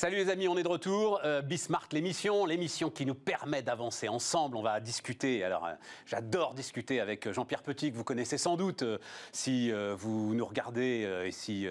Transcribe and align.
Salut 0.00 0.16
les 0.16 0.30
amis, 0.30 0.48
on 0.48 0.56
est 0.56 0.62
de 0.62 0.68
retour. 0.68 1.20
Euh, 1.24 1.42
Bismart, 1.42 1.88
l'émission, 1.92 2.46
l'émission 2.46 2.88
qui 2.88 3.04
nous 3.04 3.14
permet 3.14 3.60
d'avancer 3.60 4.08
ensemble. 4.08 4.56
On 4.56 4.62
va 4.62 4.80
discuter. 4.80 5.44
Alors, 5.44 5.66
euh, 5.66 5.74
j'adore 6.06 6.54
discuter 6.54 7.02
avec 7.02 7.26
euh, 7.26 7.34
Jean-Pierre 7.34 7.62
Petit, 7.62 7.92
que 7.92 7.98
vous 7.98 8.02
connaissez 8.02 8.38
sans 8.38 8.56
doute 8.56 8.82
si 9.30 9.70
vous 9.70 10.34
nous 10.34 10.46
regardez 10.46 11.06
et 11.26 11.32
si. 11.32 11.66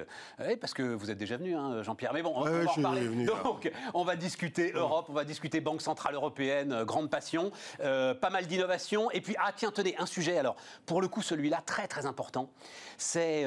parce 0.61 0.75
que 0.75 0.83
vous 0.83 1.09
êtes 1.09 1.17
déjà 1.17 1.37
venu, 1.37 1.55
hein, 1.55 1.81
Jean-Pierre. 1.81 2.13
Mais 2.13 2.21
bon, 2.21 2.33
on, 2.35 2.43
va 2.43 2.89
en. 2.89 2.93
Donc, 3.25 3.71
on 3.95 4.03
va 4.03 4.15
discuter 4.15 4.73
Europe, 4.73 5.07
on 5.09 5.13
va 5.13 5.25
discuter 5.25 5.59
Banque 5.59 5.81
Centrale 5.81 6.13
Européenne, 6.13 6.83
grande 6.83 7.09
passion, 7.09 7.51
pas 7.79 8.29
mal 8.31 8.45
d'innovation. 8.45 9.09
Et 9.09 9.21
puis, 9.21 9.35
ah 9.39 9.51
tiens, 9.55 9.71
tenez, 9.71 9.97
un 9.97 10.05
sujet. 10.05 10.37
Alors, 10.37 10.55
pour 10.85 11.01
le 11.01 11.07
coup, 11.07 11.23
celui-là, 11.23 11.63
très 11.65 11.87
très 11.87 12.05
important, 12.05 12.51
c'est 12.99 13.45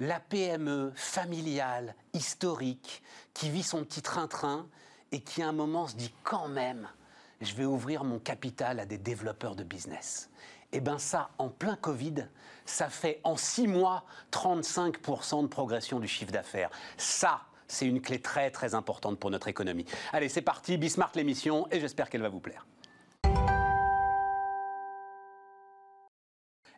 la 0.00 0.20
PME 0.20 0.92
familiale, 0.94 1.94
historique 2.12 3.02
qui 3.34 3.50
vit 3.50 3.62
son 3.62 3.84
petit 3.84 4.02
train-train 4.02 4.66
et 5.12 5.20
qui 5.20 5.42
à 5.42 5.48
un 5.48 5.52
moment 5.52 5.86
se 5.86 5.96
dit 5.96 6.12
quand 6.22 6.48
même, 6.48 6.88
je 7.40 7.54
vais 7.54 7.64
ouvrir 7.64 8.04
mon 8.04 8.18
capital 8.18 8.80
à 8.80 8.86
des 8.86 8.98
développeurs 8.98 9.56
de 9.56 9.64
business. 9.64 10.28
Eh 10.72 10.80
bien 10.80 10.98
ça, 10.98 11.30
en 11.38 11.48
plein 11.48 11.76
Covid, 11.76 12.26
ça 12.66 12.90
fait 12.90 13.20
en 13.24 13.36
six 13.36 13.66
mois 13.66 14.04
35% 14.32 15.42
de 15.42 15.46
progression 15.46 15.98
du 15.98 16.08
chiffre 16.08 16.32
d'affaires. 16.32 16.70
Ça, 16.98 17.42
c'est 17.66 17.86
une 17.86 18.00
clé 18.00 18.20
très 18.20 18.50
très 18.50 18.74
importante 18.74 19.18
pour 19.18 19.30
notre 19.30 19.48
économie. 19.48 19.86
Allez, 20.12 20.28
c'est 20.28 20.42
parti, 20.42 20.76
Bismart 20.76 21.12
l'émission, 21.14 21.66
et 21.70 21.80
j'espère 21.80 22.10
qu'elle 22.10 22.22
va 22.22 22.28
vous 22.28 22.40
plaire. 22.40 22.66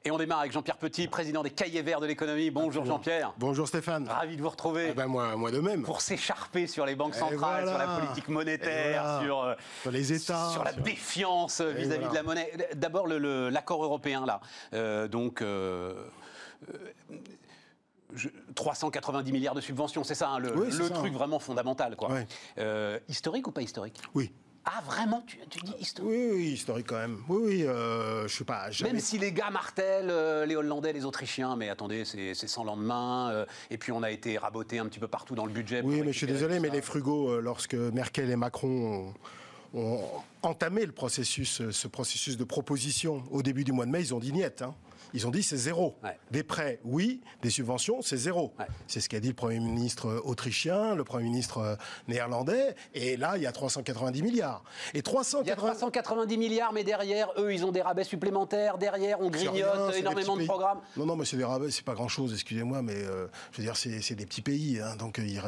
Et 0.03 0.11
on 0.11 0.17
démarre 0.17 0.41
avec 0.41 0.53
Jean-Pierre 0.53 0.79
Petit, 0.79 1.09
président 1.09 1.43
des 1.43 1.51
Cahiers 1.51 1.83
Verts 1.83 2.01
de 2.01 2.07
l'économie. 2.07 2.51
Bonjour 2.51 2.87
Jean-Pierre. 2.87 3.35
Bonjour 3.37 3.69
Stéphane. 3.69 4.09
Ravi 4.09 4.39
de 4.39 4.41
vous 4.41 4.49
retrouver. 4.49 4.89
Eh 4.93 4.95
ben 4.95 5.07
moi, 5.07 5.37
moi 5.37 5.51
de 5.51 5.61
même. 5.61 5.83
Pour 5.83 6.01
s'écharper 6.01 6.67
sur 6.67 6.87
les 6.87 6.95
banques 6.95 7.15
centrales, 7.15 7.69
sur 7.69 7.77
la 7.77 7.99
politique 7.99 8.29
monétaire, 8.29 9.05
euh, 9.05 9.55
sur, 9.83 9.91
les 9.91 10.13
États. 10.15 10.49
Sur 10.53 10.65
la 10.65 10.73
défiance 10.73 11.61
vis-à-vis 11.61 12.09
de 12.09 12.15
la 12.15 12.23
monnaie. 12.23 12.51
D'abord, 12.77 13.09
l'accord 13.09 13.85
européen, 13.85 14.25
là. 14.25 14.41
Euh, 14.73 15.07
donc. 15.07 15.45
390 18.55 19.29
euh, 19.29 19.33
milliards 19.33 19.55
de 19.55 19.61
subventions, 19.61 20.03
c'est 20.03 20.15
ça, 20.15 20.31
hein, 20.31 20.39
le, 20.39 20.51
truc 20.95 21.13
vraiment 21.13 21.39
fondamental. 21.39 21.95
Quoi. 21.97 22.21
historique 23.07 23.49
ou 23.49 23.53
pas 23.53 23.61
historique? 23.61 24.01
Oui. 24.15 24.33
Ah, 24.65 24.83
vraiment 24.85 25.25
tu, 25.27 25.39
dis 25.65 25.75
historique 25.81 26.11
oui, 26.11 26.31
oui, 26.33 26.47
historique 26.53 26.87
quand 26.87 26.99
même. 26.99 27.19
Oui, 27.29 27.43
oui, 27.43 27.63
euh, 27.65 28.29
je 28.29 28.37
sais 28.37 28.45
pas. 28.45 28.69
Même 28.83 29.01
si 29.01 29.17
les 29.19 29.33
gars 29.33 29.51
martèlent, 29.51 30.11
euh, 30.11 30.45
les 30.45 30.55
Hollandais, 30.55 30.93
les 30.93 31.07
Autrichiens, 31.07 31.57
mais 31.57 31.71
attendez, 31.71 32.05
c'est 32.05 32.35
sans 32.35 32.65
lendemain. 32.65 33.31
Euh, 33.31 33.47
et 33.71 33.79
puis 33.79 33.91
on 33.91 34.03
a 34.03 34.11
été 34.11 34.37
raboté 34.37 34.79
un 34.79 34.87
petit 34.87 34.99
peu 34.99 35.09
partout 35.09 35.35
dans 35.35 35.47
le 35.47 35.53
budget. 35.53 35.81
Oui, 35.83 36.03
mais 36.05 36.13
je 36.13 36.19
suis 36.19 36.27
désolé, 36.27 36.61
mais 36.61 36.69
les 36.69 36.83
frugaux, 36.83 37.41
lorsque 37.41 37.75
Merkel 37.75 38.31
et 38.31 38.37
Macron 38.37 39.15
ont, 39.73 40.03
entamé 40.43 40.85
le 40.85 40.93
processus, 40.93 41.71
ce 41.71 41.89
processus 41.89 42.37
de 42.37 42.45
proposition 42.45 43.23
au 43.31 43.43
début 43.43 43.65
du 43.65 43.73
mois 43.73 43.87
de 43.87 43.91
mai, 43.91 44.01
ils 44.01 44.15
ont 44.15 44.21
dit 44.21 44.33
niet. 44.33 44.63
Hein. 44.63 44.75
Ils 45.15 45.27
ont 45.27 45.31
dit 45.31 45.43
c'est 45.43 45.57
zéro. 45.57 45.97
Des 46.31 46.43
prêts, 46.43 46.81
oui. 46.85 47.21
Des 47.43 47.51
subventions, 47.51 48.03
c'est 48.03 48.17
zéro. 48.17 48.53
C'est 48.87 49.01
ce 49.01 49.09
qu'a 49.09 49.21
dit 49.21 49.29
le 49.29 49.35
Premier 49.35 49.61
ministre 49.61 50.21
autrichien, 50.25 50.95
le 50.95 51.05
Premier 51.05 51.25
ministre 51.25 51.59
euh, 51.59 51.77
néerlandais. 52.09 52.75
Et 52.95 53.17
là, 53.17 53.37
il 53.37 53.43
y 53.43 53.47
a 53.47 53.53
390 53.53 54.23
milliards. 54.23 54.63
Et 54.95 55.03
380... 55.03 55.43
Il 55.45 55.49
y 55.49 55.53
a 55.53 55.57
390 55.57 56.39
milliards, 56.39 56.73
mais 56.73 56.85
derrière, 56.85 57.29
eux, 57.39 57.53
ils 57.53 57.65
ont 57.65 57.73
des 57.73 57.83
rabais 57.83 58.05
supplémentaires. 58.05 58.79
Derrière, 58.79 59.21
on 59.21 59.31
grignote 59.31 59.95
énormément 59.97 60.37
de 60.37 60.45
programmes. 60.45 60.81
Non, 60.97 61.07
non, 61.07 61.17
mais 61.17 61.25
c'est 61.25 61.37
des 61.37 61.45
rabais, 61.45 61.71
c'est 61.71 61.85
pas 61.85 61.95
grand-chose, 61.95 62.33
excusez-moi, 62.33 62.83
mais 62.83 62.97
euh, 62.97 63.27
je 63.53 63.59
veux 63.59 63.65
dire, 63.65 63.77
c'est 63.77 64.15
des 64.15 64.27
petits 64.27 64.43
pays. 64.43 64.81
Hein, 64.81 64.97
donc, 64.97 65.19
ils, 65.19 65.41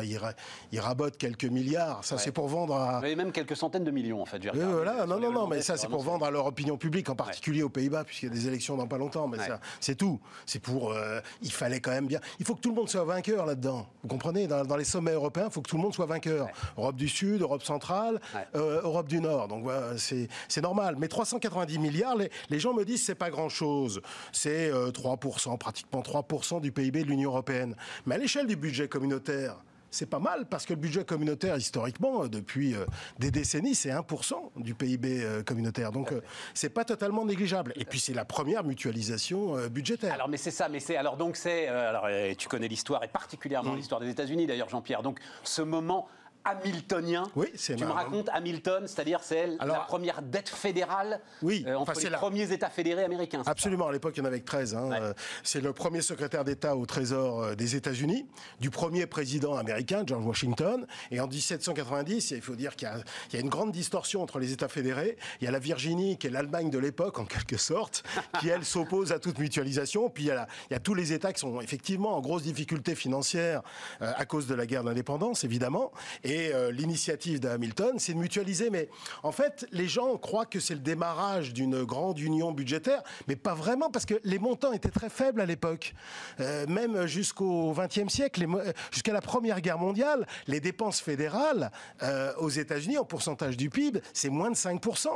ils, 0.72 0.80
rabotent 0.80 1.16
quelques 1.16 1.44
milliards. 1.44 2.04
Ça, 2.04 2.18
c'est 2.18 2.32
pour 2.32 2.48
vendre 2.48 2.74
à. 2.74 3.00
Mais 3.00 3.14
même 3.14 3.32
quelques 3.32 3.56
centaines 3.56 3.84
de 3.84 3.90
millions, 3.90 4.22
en 4.22 4.26
fait. 4.26 4.38
voilà, 4.52 5.06
non, 5.06 5.18
non, 5.18 5.32
non, 5.32 5.46
mais 5.46 5.62
ça, 5.62 5.76
c'est 5.76 5.88
pour 5.88 6.02
vendre 6.02 6.26
à 6.26 6.30
leur 6.30 6.46
opinion 6.46 6.76
publique, 6.76 7.08
en 7.08 7.16
particulier 7.16 7.62
aux 7.62 7.68
Pays-Bas, 7.68 8.04
puisqu'il 8.04 8.28
y 8.28 8.32
a 8.32 8.34
des 8.34 8.48
élections 8.48 8.76
dans 8.76 8.86
pas 8.86 8.98
longtemps. 8.98 9.28
Mais 9.28 9.38
c'est 9.80 9.96
tout. 9.96 10.20
C'est 10.46 10.60
pour. 10.60 10.92
Euh, 10.92 11.20
il 11.42 11.52
fallait 11.52 11.80
quand 11.80 11.90
même 11.90 12.06
bien. 12.06 12.20
Il 12.38 12.46
faut 12.46 12.54
que 12.54 12.60
tout 12.60 12.70
le 12.70 12.76
monde 12.76 12.88
soit 12.88 13.04
vainqueur 13.04 13.46
là-dedans. 13.46 13.86
Vous 14.02 14.08
comprenez? 14.08 14.46
Dans, 14.46 14.76
les 14.76 14.84
sommets 14.84 15.12
européens, 15.12 15.46
il 15.46 15.52
faut 15.52 15.62
que 15.62 15.68
tout 15.68 15.76
le 15.76 15.82
monde 15.82 15.94
soit 15.94 16.06
vainqueur. 16.06 16.48
Europe 16.76 16.96
du 16.96 17.08
Sud, 17.08 17.42
Europe 17.42 17.62
centrale, 17.62 18.20
euh, 18.54 18.80
Europe 18.82 19.08
du 19.08 19.20
Nord. 19.20 19.48
Donc 19.48 19.66
c'est 19.96 20.62
normal. 20.62 20.96
Mais 20.98 21.08
390 21.08 21.78
milliards, 21.78 22.16
les, 22.16 22.58
gens 22.58 22.74
me 22.74 22.84
disent 22.84 23.04
c'est 23.04 23.14
pas 23.14 23.30
grand-chose. 23.30 24.00
C'est 24.32 24.70
3%, 24.70 25.52
euh, 25.52 25.56
pratiquement 25.56 26.00
3% 26.00 26.60
du 26.60 26.72
PIB 26.72 27.04
de 27.04 27.08
l'Union 27.08 27.30
européenne. 27.30 27.74
Mais 28.06 28.14
à 28.14 28.18
l'échelle 28.18 28.46
du 28.46 28.56
budget 28.56 28.88
communautaire, 28.88 29.56
c'est 29.92 30.06
pas 30.06 30.18
mal 30.18 30.46
parce 30.46 30.66
que 30.66 30.72
le 30.72 30.80
budget 30.80 31.04
communautaire, 31.04 31.56
historiquement, 31.56 32.24
euh, 32.24 32.28
depuis 32.28 32.74
euh, 32.74 32.86
des 33.18 33.30
décennies, 33.30 33.74
c'est 33.74 33.90
1% 33.90 34.34
du 34.56 34.74
PIB 34.74 35.22
euh, 35.22 35.42
communautaire. 35.42 35.92
Donc, 35.92 36.12
c'est 36.54 36.70
pas 36.70 36.84
totalement 36.84 37.24
négligeable. 37.24 37.72
Et 37.76 37.84
puis, 37.84 38.00
c'est 38.00 38.14
la 38.14 38.24
première 38.24 38.64
mutualisation 38.64 39.68
budgétaire. 39.68 40.14
Alors, 40.14 40.28
mais 40.28 40.38
c'est 40.38 40.50
ça, 40.50 40.68
mais 40.68 40.80
c'est. 40.80 40.96
Alors, 40.96 41.16
donc, 41.16 41.36
c'est. 41.36 41.68
alors, 41.68 42.08
tu 42.38 42.48
connais 42.48 42.68
l'histoire, 42.68 43.04
et 43.04 43.08
particulièrement 43.08 43.74
mmh. 43.74 43.76
l'histoire 43.76 44.00
des 44.00 44.08
États-Unis, 44.08 44.46
d'ailleurs, 44.46 44.70
Jean-Pierre. 44.70 45.02
Donc, 45.02 45.20
ce 45.44 45.62
moment 45.62 46.08
hamiltonien. 46.44 47.24
Oui, 47.36 47.48
c'est 47.54 47.76
Tu 47.76 47.84
me 47.84 47.90
racontes 47.90 48.28
Hamilton, 48.32 48.86
c'est-à-dire 48.86 49.20
c'est 49.22 49.46
la 49.58 49.80
première 49.80 50.22
dette 50.22 50.48
fédérale 50.48 51.20
oui, 51.42 51.64
euh, 51.66 51.74
entre 51.74 51.98
les 52.00 52.10
premiers 52.10 52.52
États 52.52 52.70
fédérés 52.70 53.04
américains. 53.04 53.42
Absolument, 53.46 53.88
à 53.88 53.92
l'époque 53.92 54.14
il 54.16 54.20
y 54.20 54.22
en 54.22 54.26
avait 54.26 54.40
13. 54.40 54.74
Hein. 54.74 54.90
Euh, 54.92 55.12
c'est 55.42 55.60
le 55.60 55.72
premier 55.72 56.02
secrétaire 56.02 56.44
d'État 56.44 56.76
au 56.76 56.86
Trésor 56.86 57.42
euh, 57.42 57.54
des 57.54 57.76
États-Unis, 57.76 58.26
du 58.60 58.70
premier 58.70 59.06
président 59.06 59.56
américain, 59.56 60.02
George 60.06 60.24
Washington. 60.24 60.86
Et 61.10 61.20
en 61.20 61.26
1790, 61.26 62.32
il 62.32 62.42
faut 62.42 62.56
dire 62.56 62.76
qu'il 62.76 62.88
y, 63.32 63.36
a 63.36 63.40
une 63.40 63.48
grande 63.48 63.72
distorsion 63.72 64.22
entre 64.22 64.38
les 64.38 64.52
États 64.52 64.68
fédérés. 64.68 65.16
Il 65.40 65.44
y 65.44 65.48
a 65.48 65.50
la 65.50 65.58
Virginie, 65.58 66.18
qui 66.18 66.26
est 66.26 66.30
l'Allemagne 66.30 66.70
de 66.70 66.78
l'époque, 66.78 67.18
en 67.18 67.24
quelque 67.24 67.56
sorte, 67.56 68.04
qui 68.40 68.48
elle 68.48 68.64
s'oppose 68.64 69.12
à 69.12 69.18
toute 69.18 69.38
mutualisation. 69.38 70.10
Puis 70.10 70.24
il 70.24 70.26
y, 70.28 70.30
a 70.30 70.46
il 70.70 70.74
y, 70.74 70.76
a 70.76 70.80
tous 70.80 70.94
les 70.94 71.12
États 71.12 71.32
qui 71.32 71.40
sont 71.40 71.60
effectivement 71.60 72.16
en 72.16 72.20
grosse 72.20 72.42
difficulté 72.42 72.94
financière 72.94 73.62
à 74.00 74.24
cause 74.24 74.46
de 74.46 74.54
la 74.54 74.66
guerre 74.66 74.84
d'indépendance, 74.84 75.44
évidemment. 75.44 75.92
Et 76.24 76.31
et 76.32 76.54
euh, 76.54 76.72
l'initiative 76.72 77.40
de 77.40 77.48
Hamilton, 77.48 77.98
c'est 77.98 78.14
de 78.14 78.18
mutualiser. 78.18 78.70
Mais 78.70 78.88
en 79.22 79.32
fait, 79.32 79.66
les 79.70 79.86
gens 79.86 80.16
croient 80.16 80.46
que 80.46 80.60
c'est 80.60 80.72
le 80.72 80.80
démarrage 80.80 81.52
d'une 81.52 81.84
grande 81.84 82.18
union 82.18 82.52
budgétaire, 82.52 83.02
mais 83.28 83.36
pas 83.36 83.52
vraiment, 83.52 83.90
parce 83.90 84.06
que 84.06 84.14
les 84.24 84.38
montants 84.38 84.72
étaient 84.72 84.88
très 84.88 85.10
faibles 85.10 85.42
à 85.42 85.46
l'époque. 85.46 85.94
Euh, 86.40 86.66
même 86.66 87.06
jusqu'au 87.06 87.74
XXe 87.74 88.10
siècle, 88.10 88.46
jusqu'à 88.90 89.12
la 89.12 89.20
Première 89.20 89.60
Guerre 89.60 89.78
mondiale, 89.78 90.26
les 90.46 90.60
dépenses 90.60 91.02
fédérales 91.02 91.70
euh, 92.02 92.32
aux 92.38 92.48
États-Unis, 92.48 92.96
en 92.96 93.04
pourcentage 93.04 93.58
du 93.58 93.68
PIB, 93.68 94.00
c'est 94.14 94.30
moins 94.30 94.50
de 94.50 94.56
5%. 94.56 95.08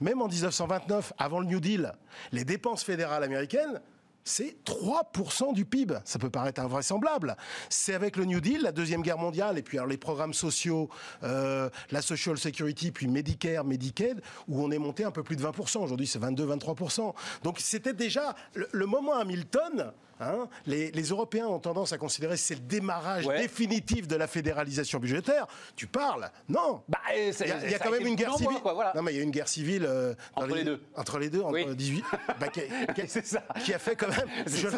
Même 0.00 0.22
en 0.22 0.28
1929, 0.28 1.12
avant 1.18 1.38
le 1.38 1.46
New 1.46 1.60
Deal, 1.60 1.92
les 2.32 2.44
dépenses 2.44 2.82
fédérales 2.82 3.22
américaines 3.22 3.80
c'est 4.24 4.56
3% 4.64 5.52
du 5.52 5.64
PIB. 5.64 5.98
Ça 6.04 6.18
peut 6.18 6.30
paraître 6.30 6.60
invraisemblable. 6.60 7.36
C'est 7.68 7.94
avec 7.94 8.16
le 8.16 8.24
New 8.24 8.40
Deal, 8.40 8.62
la 8.62 8.72
Deuxième 8.72 9.02
Guerre 9.02 9.18
mondiale, 9.18 9.58
et 9.58 9.62
puis 9.62 9.78
alors 9.78 9.88
les 9.88 9.98
programmes 9.98 10.34
sociaux, 10.34 10.88
euh, 11.22 11.68
la 11.90 12.02
Social 12.02 12.38
Security, 12.38 12.90
puis 12.90 13.06
Medicare, 13.06 13.64
Medicaid, 13.64 14.20
où 14.48 14.62
on 14.62 14.70
est 14.70 14.78
monté 14.78 15.04
un 15.04 15.10
peu 15.10 15.22
plus 15.22 15.36
de 15.36 15.42
20%. 15.42 15.82
Aujourd'hui, 15.82 16.06
c'est 16.06 16.18
22-23%. 16.18 17.14
Donc 17.42 17.58
c'était 17.60 17.92
déjà 17.92 18.34
le 18.54 18.86
moment 18.86 19.14
Hamilton 19.14 19.92
Hein, 20.24 20.48
les, 20.66 20.90
Européens 20.90 21.46
ont 21.46 21.58
tendance 21.58 21.92
à 21.92 21.98
considérer 21.98 22.34
que 22.34 22.40
c'est 22.40 22.54
le 22.54 22.60
démarrage 22.60 23.26
définitif 23.26 24.08
de 24.08 24.16
la 24.16 24.26
fédéralisation 24.26 24.98
budgétaire. 24.98 25.46
Tu 25.76 25.86
parles? 25.86 26.30
Non. 26.48 26.82
Bah, 26.88 26.98
il 27.14 27.70
y 27.70 27.74
a, 27.74 27.78
quand 27.78 27.90
même 27.90 28.06
une 28.06 28.14
guerre 28.14 28.34
civile. 28.34 28.58
Non, 28.94 29.02
mais 29.02 29.12
il 29.12 29.16
y 29.16 29.20
a 29.20 29.22
une 29.22 29.30
guerre 29.30 29.48
civile 29.48 29.84
euh, 29.86 30.14
entre 30.34 30.54
les, 30.54 30.64
deux. 30.64 30.82
Entre 30.96 31.18
les 31.18 31.30
deux, 31.30 31.42
entre 31.42 31.74
18. 31.74 32.04
Bah, 32.40 32.48
qui, 33.64 33.74
a 33.74 33.78
fait 33.78 33.96
quand 33.96 34.08
même. 34.08 34.28
Je, 34.46 34.68
le, 34.68 34.76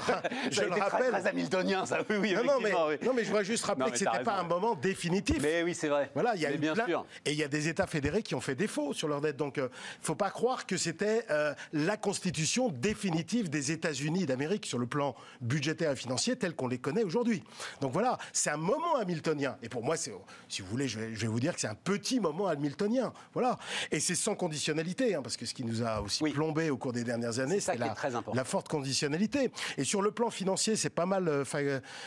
je 0.50 0.62
le 0.62 0.72
rappelle. 0.72 1.10
Très 1.10 1.26
hamiltonien, 1.26 1.86
ça. 1.86 2.00
Oui, 2.08 2.16
oui. 2.20 2.34
Non, 2.34 2.60
mais, 2.60 2.72
non, 3.02 3.12
mais 3.14 3.22
je 3.22 3.28
voudrais 3.28 3.44
juste 3.44 3.64
rappeler 3.64 3.90
que 3.90 3.98
c'était 3.98 4.22
pas 4.22 4.38
un 4.38 4.44
moment 4.44 4.74
définitif. 4.74 5.38
Mais 5.40 5.62
oui, 5.62 5.74
c'est 5.74 5.88
vrai. 5.88 6.10
Voilà, 6.14 6.34
il 6.34 6.42
y 6.42 6.46
a 6.46 6.50
bien 6.52 6.74
sûr. 6.74 7.04
Et 7.24 7.32
il 7.32 7.38
y 7.38 7.42
a 7.42 7.48
des 7.48 7.68
États 7.68 7.86
fédérés 7.86 8.22
qui 8.22 8.34
ont 8.34 8.40
fait 8.40 8.54
défaut 8.54 8.92
sur 8.92 9.08
leur 9.08 9.20
dette. 9.20 9.36
Donc, 9.36 9.54
il 9.56 9.64
euh, 9.64 9.68
ne 9.68 10.04
faut 10.04 10.14
pas 10.14 10.30
croire 10.30 10.66
que 10.66 10.76
c'était 10.76 11.24
euh, 11.30 11.54
la 11.72 11.96
constitution 11.96 12.68
définitive 12.68 13.50
des 13.50 13.72
États-Unis 13.72 14.26
d'Amérique 14.26 14.66
sur 14.66 14.78
le 14.78 14.86
plan 14.86 15.14
budgétaires 15.40 15.92
et 15.92 15.96
financiers 15.96 16.36
tels 16.36 16.54
qu'on 16.54 16.68
les 16.68 16.78
connaît 16.78 17.04
aujourd'hui. 17.04 17.42
Donc 17.80 17.92
voilà, 17.92 18.18
c'est 18.32 18.50
un 18.50 18.56
moment 18.56 18.96
hamiltonien. 18.96 19.56
Et 19.62 19.68
pour 19.68 19.84
moi, 19.84 19.96
c'est, 19.96 20.12
si 20.48 20.62
vous 20.62 20.68
voulez, 20.68 20.88
je 20.88 20.98
vais, 20.98 21.26
vous 21.26 21.40
dire 21.40 21.54
que 21.54 21.60
c'est 21.60 21.66
un 21.68 21.74
petit 21.74 22.20
moment 22.20 22.46
hamiltonien. 22.46 23.12
Voilà. 23.34 23.58
Et 23.90 24.00
c'est 24.00 24.14
sans 24.14 24.34
conditionnalité, 24.34 25.14
hein, 25.14 25.22
parce 25.22 25.36
que 25.36 25.46
ce 25.46 25.54
qui 25.54 25.64
nous 25.64 25.82
a 25.82 26.00
aussi 26.00 26.24
plombé 26.30 26.70
au 26.70 26.76
cours 26.76 26.92
des 26.92 27.04
dernières 27.04 27.38
années, 27.38 27.60
c'est 27.60 27.76
la, 27.76 27.94
la, 28.34 28.44
forte 28.44 28.68
conditionnalité. 28.68 29.50
Et 29.76 29.84
sur 29.84 30.02
le 30.02 30.10
plan 30.10 30.30
financier, 30.30 30.76
c'est 30.76 30.90
pas 30.90 31.06
mal 31.06 31.28
euh, 31.28 31.44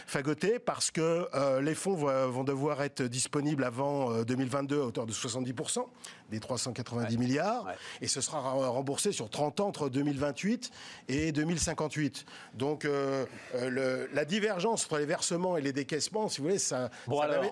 fagoté 0.08 0.60
parce 0.60 0.92
que 0.92 1.28
euh, 1.34 1.62
les 1.62 1.76
fonds 1.76 1.96
vont 1.96 2.44
devoir 2.44 2.82
être 2.82 3.04
disponibles 3.04 3.64
avant 3.64 4.24
2022 4.24 4.76
euh, 4.76 4.82
à 4.82 4.86
hauteur 4.86 5.06
de 5.06 5.14
70% 5.14 5.86
des 6.30 6.40
390 6.40 7.18
milliards. 7.18 7.66
Et 8.02 8.08
ce 8.08 8.22
sera 8.22 8.40
remboursé 8.40 9.12
sur 9.12 9.30
30 9.30 9.60
ans 9.60 9.68
entre 9.68 9.90
2028 9.90 10.72
et 11.08 11.32
2058. 11.32 12.26
Donc 12.54 12.86
euh, 12.86 13.26
euh, 13.56 14.08
la 14.14 14.26
divergence 14.26 14.86
entre 14.86 14.98
les 14.98 15.06
versements 15.06 15.58
et 15.58 15.62
les 15.62 15.74
décaissements, 15.74 16.30
si 16.30 16.40
vous 16.40 16.48
voulez, 16.48 16.60
ça, 16.60 16.90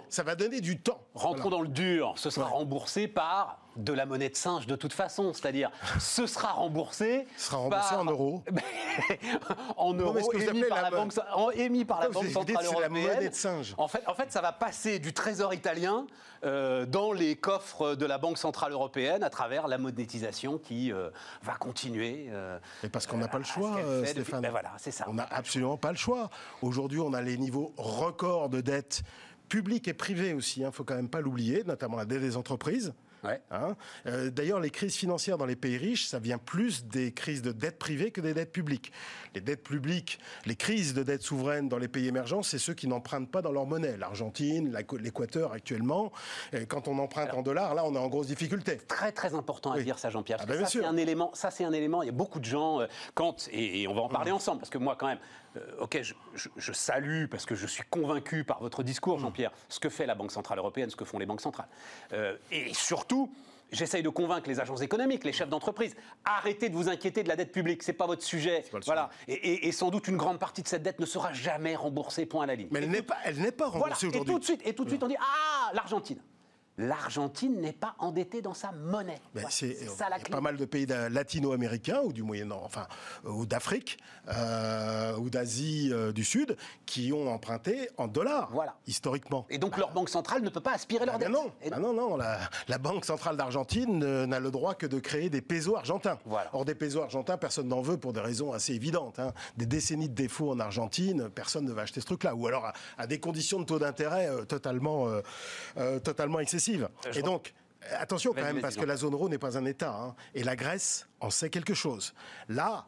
ça, 0.09 0.23
va, 0.23 0.35
donner 0.35 0.61
du 0.61 0.79
temps. 0.79 1.01
Rentrons 1.13 1.49
dans 1.49 1.61
le 1.61 1.67
dur. 1.67 2.13
Ce 2.15 2.29
sera 2.29 2.47
remboursé 2.47 3.07
par 3.07 3.66
de 3.77 3.93
la 3.93 4.05
monnaie 4.05 4.29
de 4.29 4.35
singe 4.35 4.67
de 4.67 4.75
toute 4.75 4.93
façon, 4.93 5.33
c'est-à-dire 5.33 5.71
ce 5.99 6.25
sera 6.25 6.51
remboursé. 6.53 7.27
Ce 7.37 7.47
sera 7.47 7.57
remboursé 7.57 7.95
en 7.95 8.05
euros. 8.05 8.43
en 9.77 9.93
euros 9.93 10.33
émis, 10.33 10.63
par 10.63 10.81
la 10.81 10.91
banque, 10.91 11.13
émis 11.55 11.85
par 11.85 12.01
la 12.01 12.09
Banque 12.09 12.27
centrale 12.27 12.65
européenne. 12.65 12.81
La 12.81 13.13
monnaie 13.13 13.29
de 13.29 13.35
singe. 13.35 13.73
En 13.77 13.87
fait, 13.87 14.03
en 14.07 14.13
fait, 14.13 14.31
ça 14.31 14.41
va 14.41 14.51
passer 14.51 14.99
du 14.99 15.13
trésor 15.13 15.53
italien 15.53 16.07
euh, 16.43 16.85
dans 16.85 17.11
les 17.11 17.35
coffres 17.35 17.95
de 17.95 18.05
la 18.05 18.17
Banque 18.17 18.37
centrale 18.37 18.71
européenne 18.71 19.23
à 19.23 19.29
travers 19.29 19.67
la 19.67 19.77
monétisation 19.77 20.57
qui 20.57 20.91
euh, 20.91 21.09
va 21.43 21.53
continuer. 21.53 22.27
Euh, 22.29 22.59
Et 22.83 22.89
parce 22.89 23.07
qu'on 23.07 23.17
n'a 23.17 23.27
pas 23.27 23.39
le 23.39 23.43
choix, 23.43 23.79
Stéphane. 24.05 24.41
Ben 24.41 24.51
voilà, 24.51 24.73
c'est 24.77 24.91
ça. 24.91 25.05
On 25.07 25.13
n'a 25.13 25.27
absolument 25.29 25.77
pas 25.77 25.91
le 25.91 25.97
choix. 25.97 26.29
Aujourd'hui, 26.61 26.99
on 26.99 27.13
a 27.13 27.21
les 27.21 27.37
niveaux 27.37 27.73
records 27.77 28.49
de 28.49 28.61
dette 28.61 29.03
publique 29.47 29.87
et 29.87 29.93
privée 29.93 30.33
aussi, 30.33 30.59
il 30.59 30.63
hein, 30.63 30.67
ne 30.67 30.71
faut 30.71 30.83
quand 30.83 30.95
même 30.95 31.09
pas 31.09 31.21
l'oublier, 31.21 31.63
notamment 31.63 31.97
la 31.97 32.05
dette 32.05 32.21
des 32.21 32.37
entreprises. 32.37 32.93
Hein. 33.23 33.75
Euh, 34.05 34.29
d'ailleurs, 34.29 34.59
les 34.59 34.69
crises 34.69 34.95
financières 34.95 35.37
dans 35.37 35.45
les 35.45 35.55
pays 35.55 35.77
riches, 35.77 36.05
ça 36.05 36.19
vient 36.19 36.37
plus 36.37 36.85
des 36.85 37.11
crises 37.11 37.41
de 37.41 37.51
dette 37.51 37.77
privée 37.77 38.11
que 38.11 38.21
des 38.21 38.33
dettes 38.33 38.51
publiques. 38.51 38.91
Les 39.35 39.41
dettes 39.41 39.63
publiques, 39.63 40.19
les 40.45 40.55
crises 40.55 40.93
de 40.93 41.03
dette 41.03 41.21
souveraine 41.21 41.69
dans 41.69 41.77
les 41.77 41.87
pays 41.87 42.07
émergents, 42.07 42.43
c'est 42.43 42.59
ceux 42.59 42.73
qui 42.73 42.87
n'empruntent 42.87 43.31
pas 43.31 43.41
dans 43.41 43.51
leur 43.51 43.65
monnaie. 43.65 43.97
L'Argentine, 43.97 44.75
l'Équateur 44.99 45.51
actuellement. 45.51 46.11
quand 46.69 46.87
on 46.87 46.97
emprunte 46.99 47.33
en 47.33 47.41
dollars, 47.41 47.75
là, 47.75 47.83
on 47.85 47.93
est 47.95 47.99
en 47.99 48.07
grosse 48.07 48.27
difficulté. 48.27 48.77
Très 48.87 49.11
très 49.11 49.33
important 49.33 49.71
à 49.71 49.81
dire 49.81 49.99
ça, 49.99 50.09
Jean-Pierre. 50.09 50.39
Ah 50.41 50.45
ben, 50.45 50.59
ça, 50.63 50.65
c'est 50.65 50.85
un 50.85 50.97
élément. 50.97 51.31
Ça, 51.33 51.51
c'est 51.51 51.63
un 51.63 51.73
élément. 51.73 52.03
Il 52.03 52.07
y 52.07 52.09
a 52.09 52.13
beaucoup 52.13 52.39
de 52.39 52.45
gens 52.45 52.81
euh, 52.81 52.87
quand 53.13 53.47
et, 53.51 53.87
on 53.87 53.93
va 53.93 54.01
en 54.01 54.09
parler 54.09 54.31
mmh. 54.31 54.35
ensemble 54.35 54.59
parce 54.59 54.69
que 54.69 54.77
moi, 54.77 54.95
quand 54.97 55.07
même, 55.07 55.17
euh, 55.17 55.46
ok, 55.79 56.01
je, 56.57 56.71
salue 56.71 57.25
parce 57.25 57.45
que 57.45 57.55
je 57.55 57.67
suis 57.67 57.83
convaincu 57.89 58.43
par 58.43 58.59
votre 58.61 58.83
discours. 58.83 59.19
Jean-Pierre, 59.19 59.51
ce 59.69 59.79
que 59.79 59.89
fait 59.89 60.05
la 60.05 60.15
Banque 60.15 60.31
centrale 60.31 60.59
européenne, 60.59 60.89
ce 60.89 60.95
que 60.95 61.05
font 61.05 61.19
les 61.19 61.25
banques 61.25 61.41
centrales, 61.41 61.67
et 62.51 62.73
surtout 62.73 63.31
j'essaye 63.71 64.03
de 64.03 64.09
convaincre 64.09 64.49
les 64.49 64.59
agences 64.59 64.81
économiques, 64.81 65.23
les 65.23 65.33
chefs 65.33 65.49
d'entreprise, 65.49 65.95
arrêtez 66.25 66.69
de 66.69 66.75
vous 66.75 66.89
inquiéter 66.89 67.23
de 67.23 67.27
la 67.27 67.35
dette 67.35 67.51
publique, 67.51 67.83
c'est 67.83 67.93
pas 67.93 68.07
votre 68.07 68.23
sujet. 68.23 68.63
voilà. 68.85 69.09
Et, 69.27 69.71
sans 69.71 69.89
doute 69.89 70.07
une 70.07 70.17
grande 70.17 70.39
partie 70.39 70.61
de 70.63 70.67
cette 70.67 70.83
dette 70.83 70.99
ne 70.99 71.05
sera 71.05 71.33
jamais 71.33 71.75
remboursée, 71.75 72.25
point 72.25 72.43
à 72.43 72.47
la 72.47 72.55
ligne. 72.55 72.69
Mais 72.71 72.79
elle 72.81 72.89
n'est 72.89 73.01
pas, 73.01 73.17
elle 73.25 73.39
n'est 73.39 73.51
pas 73.51 73.67
remboursée 73.67 74.07
aujourd'hui. 74.07 74.31
Et 74.31 74.33
tout 74.33 74.39
de 74.39 74.45
suite, 74.45 74.61
et 74.65 74.73
tout 74.73 74.83
de 74.85 74.89
suite, 74.89 75.03
on 75.03 75.07
dit 75.07 75.17
ah 75.19 75.71
l'Argentine 75.73 76.19
l'Argentine 76.77 77.59
n'est 77.59 77.73
pas 77.73 77.95
endettée 77.99 78.41
dans 78.41 78.53
sa 78.53 78.71
monnaie. 78.71 79.19
c'est 79.49 79.73
ça 79.89 80.09
la 80.09 80.17
clé. 80.17 80.25
Il 80.27 80.31
y 80.31 80.33
a 80.33 80.37
pas 80.37 80.41
mal 80.41 80.57
de 80.57 80.65
pays 80.65 80.85
latino-américains 80.85 82.01
ou 82.03 82.13
du 82.13 82.23
Moyen-Orient, 82.23 82.63
enfin, 82.63 82.87
euh, 83.25 83.31
ou 83.31 83.45
d'Afrique 83.45 83.97
euh, 84.29 85.15
ou 85.17 85.29
d'Asie 85.29 85.89
euh, 85.91 86.11
du 86.11 86.23
Sud 86.23 86.55
qui 86.85 87.11
ont 87.13 87.31
emprunté 87.31 87.89
en 87.97 88.07
dollars, 88.07 88.49
voilà. 88.51 88.75
historiquement. 88.85 89.45
Et 89.49 89.57
donc 89.57 89.77
leur 89.77 89.91
banque 89.91 90.09
centrale 90.09 90.43
ne 90.43 90.49
peut 90.49 90.61
pas 90.61 90.73
aspirer 90.73 91.05
leur 91.05 91.17
bah, 91.17 91.25
dette. 91.25 91.29
Non, 91.29 91.51
bah 91.69 91.79
non, 91.79 91.93
non. 91.93 92.17
La, 92.17 92.77
banque 92.77 93.05
centrale 93.05 93.37
d'Argentine 93.37 94.25
n'a 94.25 94.39
le 94.39 94.51
droit 94.51 94.75
que 94.75 94.85
de 94.85 94.99
créer 94.99 95.29
des 95.31 95.41
pesos 95.41 95.75
argentins. 95.75 96.19
Or 96.53 96.63
des 96.63 96.75
pesos 96.75 97.01
argentins, 97.01 97.37
personne 97.37 97.67
n'en 97.67 97.81
veut 97.81 97.97
pour 97.97 98.13
des 98.13 98.21
raisons 98.21 98.53
assez 98.53 98.73
évidentes. 98.73 99.17
Hein. 99.17 99.33
Des 99.57 99.65
décennies 99.65 100.09
de 100.09 100.13
défauts 100.13 100.51
en 100.51 100.59
Argentine, 100.59 101.29
personne 101.29 101.65
ne 101.65 101.71
va 101.71 101.81
acheter 101.81 102.01
ce 102.01 102.05
truc-là. 102.05 102.35
Ou 102.35 102.45
alors 102.45 102.71
à, 102.97 103.07
des 103.07 103.19
conditions 103.19 103.59
de 103.59 103.65
taux 103.65 103.79
d'intérêt 103.79 104.29
totalement, 104.47 105.07
totalement 106.03 106.39
excessives. 106.39 106.66
Et 107.13 107.21
donc, 107.21 107.53
attention 107.99 108.33
quand 108.33 108.43
même, 108.43 108.61
parce 108.61 108.75
que 108.75 108.85
la 108.85 108.97
zone 108.97 109.13
euro 109.13 109.29
n'est 109.29 109.37
pas 109.37 109.57
un 109.57 109.65
État. 109.65 109.95
Hein. 109.95 110.15
et 110.33 110.43
la 110.43 110.55
Grèce 110.55 111.07
en 111.19 111.29
sait 111.29 111.49
quelque 111.49 111.73
chose. 111.73 112.13
Là, 112.49 112.85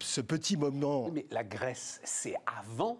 ce 0.00 0.20
petit 0.20 0.56
moment. 0.56 1.10
Mais 1.12 1.26
la 1.30 1.44
Grèce, 1.44 2.00
c'est 2.04 2.36
avant 2.46 2.98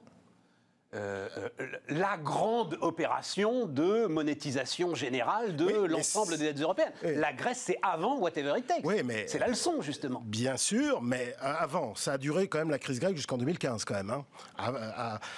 euh, 0.97 1.29
euh, 1.61 1.67
la 1.89 2.17
grande 2.17 2.79
opération 2.81 3.67
de 3.67 4.07
monétisation 4.07 4.95
générale 4.95 5.55
de 5.55 5.85
l'ensemble 5.85 6.39
des 6.39 6.45
dettes 6.45 6.61
européennes. 6.61 6.93
La 7.03 7.33
Grèce, 7.33 7.63
c'est 7.67 7.79
avant 7.83 8.19
whatever 8.19 8.59
it 8.59 8.67
takes. 8.67 8.85
Oui, 8.85 9.03
mais 9.05 9.27
c'est 9.29 9.39
la 9.39 9.49
leçon, 9.49 9.83
justement. 9.83 10.23
Bien 10.25 10.57
sûr, 10.57 11.03
mais 11.03 11.37
euh, 11.43 11.55
avant, 11.59 11.95
ça 11.95 12.15
a 12.15 12.19
duré 12.19 12.49
quand 12.49 12.59
même 12.59 12.71
la 12.71 12.79
crise 12.79 12.99
grecque 12.99 13.17
jusqu'en 13.17 13.37
2015, 13.37 13.85
quand 13.85 13.95
même. 13.95 14.11
Hein. 14.11 14.25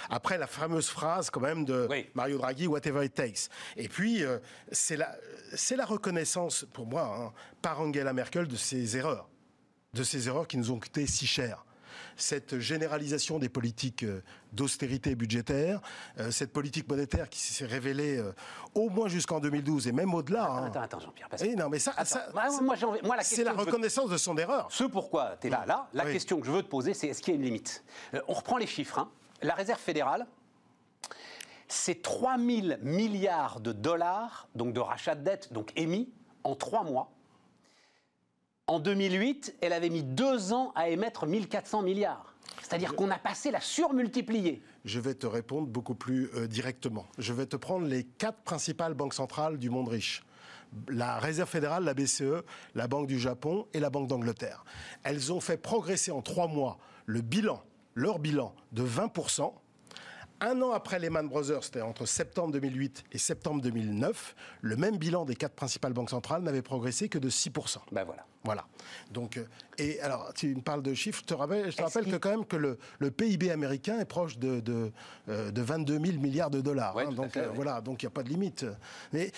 Après 0.09 0.37
la 0.37 0.47
fameuse 0.47 0.87
phrase, 0.87 1.29
quand 1.29 1.41
même, 1.41 1.65
de 1.65 1.89
Mario 2.13 2.37
Draghi, 2.37 2.67
whatever 2.67 3.05
it 3.05 3.13
takes. 3.13 3.49
Et 3.75 3.89
puis, 3.89 4.23
c'est 4.71 4.97
la, 4.97 5.15
la 5.75 5.85
reconnaissance, 5.85 6.65
pour 6.73 6.85
moi, 6.85 7.15
hein, 7.19 7.33
par 7.61 7.81
Angela 7.81 8.13
Merkel 8.13 8.47
de 8.47 8.55
ses 8.55 8.95
erreurs. 8.95 9.27
De 9.93 10.03
ces 10.03 10.27
erreurs 10.27 10.47
qui 10.47 10.57
nous 10.57 10.71
ont 10.71 10.79
coûté 10.79 11.05
si 11.07 11.27
cher 11.27 11.65
cette 12.21 12.59
généralisation 12.59 13.39
des 13.39 13.49
politiques 13.49 14.03
euh, 14.03 14.21
d'austérité 14.53 15.15
budgétaire, 15.15 15.81
euh, 16.19 16.31
cette 16.31 16.51
politique 16.51 16.87
monétaire 16.87 17.29
qui 17.29 17.39
s'est 17.39 17.65
révélée 17.65 18.17
euh, 18.17 18.33
au 18.75 18.89
moins 18.89 19.07
jusqu'en 19.07 19.39
2012 19.39 19.87
et 19.87 19.91
même 19.91 20.13
au-delà. 20.13 20.43
Attends, 20.43 20.55
hein. 20.55 20.65
attends, 20.67 20.81
attends 20.81 20.99
Jean-Pierre. 20.99 21.29
Non, 21.57 21.69
mais 21.69 21.79
ça, 21.79 21.93
c'est 23.21 23.43
la 23.43 23.53
reconnaissance 23.53 24.09
de 24.09 24.17
son 24.17 24.37
erreur. 24.37 24.67
Ce 24.71 24.83
pourquoi 24.83 25.37
tu 25.39 25.47
es 25.47 25.49
là, 25.49 25.65
là, 25.67 25.87
la 25.93 26.05
question 26.05 26.39
que 26.39 26.47
je 26.47 26.51
veux 26.51 26.63
te 26.63 26.69
poser, 26.69 26.93
c'est 26.93 27.07
est-ce 27.07 27.21
qu'il 27.21 27.33
y 27.33 27.37
a 27.37 27.39
une 27.39 27.45
limite? 27.45 27.83
On 28.27 28.33
reprend 28.33 28.57
les 28.57 28.67
chiffres. 28.67 28.99
Hein. 28.99 29.09
La 29.41 29.53
réserve 29.53 29.79
fédérale, 29.79 30.27
c'est 31.67 32.01
3 32.01 32.37
000 32.37 32.77
milliards 32.81 33.59
de 33.59 33.71
dollars, 33.71 34.47
donc 34.55 34.73
de 34.73 34.79
rachat 34.79 35.15
de 35.15 35.23
dette, 35.23 35.53
donc 35.53 35.71
émis 35.75 36.09
en 36.43 36.55
trois 36.55 36.83
mois 36.83 37.11
en 38.69 38.79
2008, 38.79 39.55
elle 39.61 39.73
avait 39.73 39.89
mis 39.89 40.03
deux 40.03 40.53
ans 40.53 40.71
à 40.75 40.89
émettre 40.89 41.25
1400 41.25 41.81
milliards. 41.81 42.35
C'est-à-dire 42.61 42.95
qu'on 42.95 43.09
a 43.09 43.17
passé 43.17 43.49
la 43.49 43.61
surmultipliée. 43.61 44.61
Je 44.85 44.99
vais 44.99 45.15
te 45.15 45.25
répondre 45.25 45.67
beaucoup 45.67 45.95
plus 45.95 46.29
euh, 46.35 46.47
directement. 46.47 47.07
Je 47.17 47.33
vais 47.33 47.47
te 47.47 47.55
prendre 47.55 47.87
les 47.87 48.03
quatre 48.03 48.41
principales 48.43 48.93
banques 48.93 49.15
centrales 49.15 49.57
du 49.57 49.69
monde 49.69 49.87
riche 49.87 50.23
la 50.87 51.17
Réserve 51.17 51.49
fédérale, 51.49 51.83
la 51.83 51.95
BCE, 51.95 52.43
la 52.75 52.87
Banque 52.87 53.07
du 53.07 53.17
Japon 53.17 53.65
et 53.73 53.79
la 53.79 53.89
Banque 53.89 54.07
d'Angleterre. 54.07 54.63
Elles 55.03 55.33
ont 55.33 55.39
fait 55.39 55.57
progresser 55.57 56.11
en 56.11 56.21
trois 56.21 56.47
mois 56.47 56.77
le 57.07 57.21
bilan, 57.21 57.63
leur 57.95 58.19
bilan, 58.19 58.53
de 58.71 58.83
20%. 58.83 59.51
Un 60.41 60.61
an 60.61 60.71
après 60.71 60.99
Lehman 60.99 61.27
Brothers, 61.27 61.65
c'était 61.65 61.81
entre 61.81 62.05
septembre 62.05 62.53
2008 62.53 63.03
et 63.11 63.17
septembre 63.17 63.61
2009, 63.61 64.35
le 64.61 64.75
même 64.77 64.97
bilan 64.97 65.25
des 65.25 65.35
quatre 65.35 65.55
principales 65.55 65.93
banques 65.93 66.11
centrales 66.11 66.41
n'avait 66.43 66.61
progressé 66.61 67.09
que 67.09 67.17
de 67.17 67.29
6%. 67.29 67.77
Ben 67.91 68.03
voilà. 68.05 68.25
Voilà. 68.45 68.65
Donc, 69.11 69.35
euh, 69.35 69.45
et 69.77 69.99
alors, 69.99 70.33
tu 70.33 70.55
me 70.55 70.61
parles 70.61 70.81
de 70.81 70.93
chiffres, 70.93 71.19
je 71.21 71.25
te 71.25 71.33
rappelle, 71.33 71.69
je 71.69 71.75
te 71.75 71.81
rappelle 71.81 72.05
que 72.05 72.15
quand 72.15 72.29
même 72.29 72.45
que 72.45 72.55
le, 72.55 72.77
PIB 73.11 73.51
américain 73.51 73.99
est 73.99 74.05
proche 74.05 74.37
de, 74.37 74.61
de, 74.61 74.91
22 75.27 75.95
euh, 75.95 76.05
000 76.05 76.19
milliards 76.19 76.49
de 76.49 76.61
dollars. 76.61 76.97
Hein. 76.97 77.11
donc 77.11 77.35
euh, 77.35 77.49
voilà, 77.53 77.81
donc 77.81 78.01
il 78.01 78.05
n'y 78.05 78.07
a 78.07 78.11
pas 78.11 78.23
de 78.23 78.29
limite. 78.29 78.65
Mais 79.11 79.31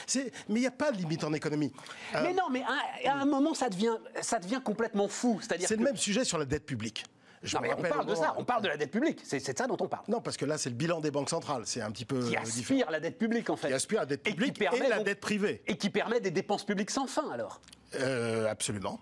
il 0.49 0.55
n'y 0.55 0.67
a 0.67 0.71
pas 0.71 0.91
de 0.91 0.97
limite 0.97 1.23
en 1.23 1.33
économie. 1.33 1.73
mais 2.13 2.33
non, 2.33 2.49
mais 2.51 2.63
à, 3.07 3.15
un 3.15 3.25
moment, 3.25 3.55
ça 3.55 3.69
devient, 3.69 3.97
ça 4.21 4.37
devient 4.37 4.61
complètement 4.63 5.07
fou. 5.07 5.39
C'est 5.41 5.71
le 5.71 5.83
même 5.83 5.97
sujet 5.97 6.23
sur 6.23 6.37
la 6.37 6.45
dette 6.45 6.65
publique 6.65 7.05
non, 7.53 7.59
mais 7.61 7.73
on 7.73 7.81
parle 7.81 8.05
de 8.05 8.15
ça, 8.15 8.35
on 8.37 8.43
parle 8.43 8.61
de 8.61 8.67
la 8.67 8.77
dette 8.77 8.91
publique. 8.91 9.21
C'est 9.23 9.39
de 9.39 9.57
ça 9.57 9.67
dont 9.67 9.77
on 9.79 9.87
parle. 9.87 10.03
Non, 10.07 10.21
parce 10.21 10.37
que 10.37 10.45
là, 10.45 10.57
c'est 10.57 10.69
le 10.69 10.75
bilan 10.75 10.99
des 11.01 11.11
banques 11.11 11.29
centrales. 11.29 11.63
C'est 11.65 11.81
un 11.81 11.91
petit 11.91 12.05
peu. 12.05 12.27
Qui 12.27 12.37
aspire 12.37 12.91
la 12.91 12.99
dette 12.99 13.17
publique, 13.17 13.49
en 13.49 13.55
fait. 13.55 13.69
Qui 13.69 13.73
aspire 13.73 14.01
la 14.01 14.05
dette 14.05 14.23
publique 14.23 14.61
et, 14.61 14.87
la 14.87 15.03
dette 15.03 15.19
privée. 15.19 15.63
Et 15.67 15.77
qui 15.77 15.89
permet 15.89 16.19
des 16.19 16.31
dépenses 16.31 16.65
publiques 16.65 16.91
sans 16.91 17.07
fin, 17.07 17.29
alors 17.31 17.61
euh, 17.99 18.47
Absolument. 18.47 18.99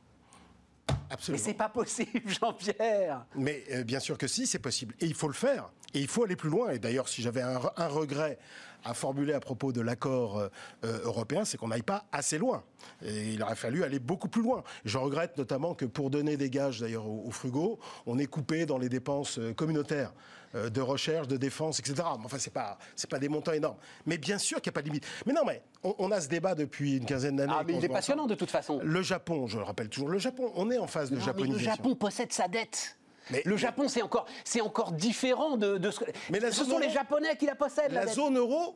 Absolument. 1.10 1.44
Mais 1.44 1.52
c'est 1.52 1.58
pas 1.58 1.70
possible, 1.70 2.30
Jean-Pierre. 2.42 3.26
Mais 3.36 3.64
euh, 3.72 3.84
bien 3.84 4.00
sûr 4.00 4.18
que 4.18 4.28
si, 4.28 4.48
c'est 4.48 4.60
possible. 4.60 4.96
Et 5.00 5.06
il 5.06 5.16
faut 5.16 5.28
le 5.28 5.34
faire. 5.34 5.70
Et 5.94 6.00
il 6.00 6.08
faut 6.08 6.24
aller 6.24 6.36
plus 6.36 6.50
loin. 6.50 6.72
Et 6.72 6.80
d'ailleurs, 6.80 7.10
si 7.10 7.22
j'avais 7.22 7.42
un, 7.42 7.60
un, 7.76 7.88
regret 7.88 8.38
à 8.84 8.94
formuler 8.94 9.34
à 9.34 9.40
propos 9.40 9.72
de 9.72 9.82
l'accord 9.82 10.38
euh, 10.38 10.48
euh, 10.86 11.00
européen, 11.04 11.46
c'est 11.46 11.58
qu'on 11.58 11.68
n'aille 11.68 11.82
pas 11.82 12.06
assez 12.12 12.38
loin. 12.38 12.64
Et 13.04 13.34
il 13.34 13.44
aurait 13.44 13.56
fallu 13.56 13.84
aller 13.84 14.00
beaucoup 14.00 14.30
plus 14.30 14.42
loin. 14.42 14.64
Je 14.86 14.98
regrette 14.98 15.38
notamment 15.38 15.76
que 15.76 15.86
pour 15.86 16.10
donner 16.10 16.38
des 16.38 16.50
gages, 16.50 16.80
d'ailleurs, 16.80 17.08
aux, 17.08 17.32
frugaux, 17.32 17.80
on 18.06 18.18
ait 18.20 18.26
coupé 18.26 18.66
dans 18.66 18.78
les 18.78 18.90
dépenses 18.90 19.40
euh, 19.40 19.54
communautaires 19.54 20.14
de 20.56 20.82
recherche, 20.82 21.28
de 21.28 21.38
défense, 21.38 21.80
etc. 21.80 22.02
Enfin, 22.04 22.40
c'est 22.40 22.52
pas 22.52 22.80
c'est 22.96 23.08
pas 23.08 23.20
des 23.20 23.30
montants 23.30 23.52
énormes. 23.52 23.78
Mais 24.08 24.18
bien 24.18 24.40
sûr 24.40 24.60
qu'il 24.60 24.72
n'y 24.72 24.74
a 24.74 24.78
pas 24.78 24.82
de 24.82 24.88
limite. 24.88 25.06
Mais 25.28 25.34
non, 25.34 25.42
mais 25.46 25.62
on, 25.84 26.10
a 26.10 26.20
ce 26.20 26.28
débat 26.28 26.56
depuis 26.56 26.98
une 26.98 27.06
quinzaine 27.06 27.36
d'années. 27.36 27.54
Ah, 27.56 27.62
mais 27.64 27.76
il 27.76 27.86
est 27.86 27.88
passionnant 27.88 28.26
de 28.26 28.34
toute 28.34 28.50
façon. 28.50 28.80
Le 28.84 29.04
Japon, 29.04 29.46
je 29.46 29.60
le 29.60 29.64
rappelle 29.64 29.90
toujours, 29.90 30.10
le 30.10 30.18
Japon, 30.18 30.52
on 30.56 30.72
est 30.72 30.80
en 30.80 30.88
phase 30.88 31.12
de 31.12 31.20
japonisation. 31.20 31.54
Mais 31.54 31.66
le 31.66 31.78
Japon 31.78 31.94
possède 31.94 32.34
sa 32.34 32.48
dette. 32.48 32.98
Mais, 33.32 33.42
le 33.46 33.58
Japon, 33.58 33.88
c'est 33.88 34.02
encore, 34.02 34.26
c'est 34.44 34.62
encore 34.62 34.92
différent 34.92 35.58
de, 35.58 35.78
de 35.78 35.92
ce 35.92 36.00
que. 36.00 36.06
Mais 36.32 36.40
ce 36.52 36.64
sont 36.64 36.80
les 36.80 36.90
Japonais 36.90 37.36
qui 37.38 37.46
la 37.46 37.56
possèdent. 37.56 37.92
La, 37.92 38.08
zone 38.08 38.38
euro, 38.38 38.76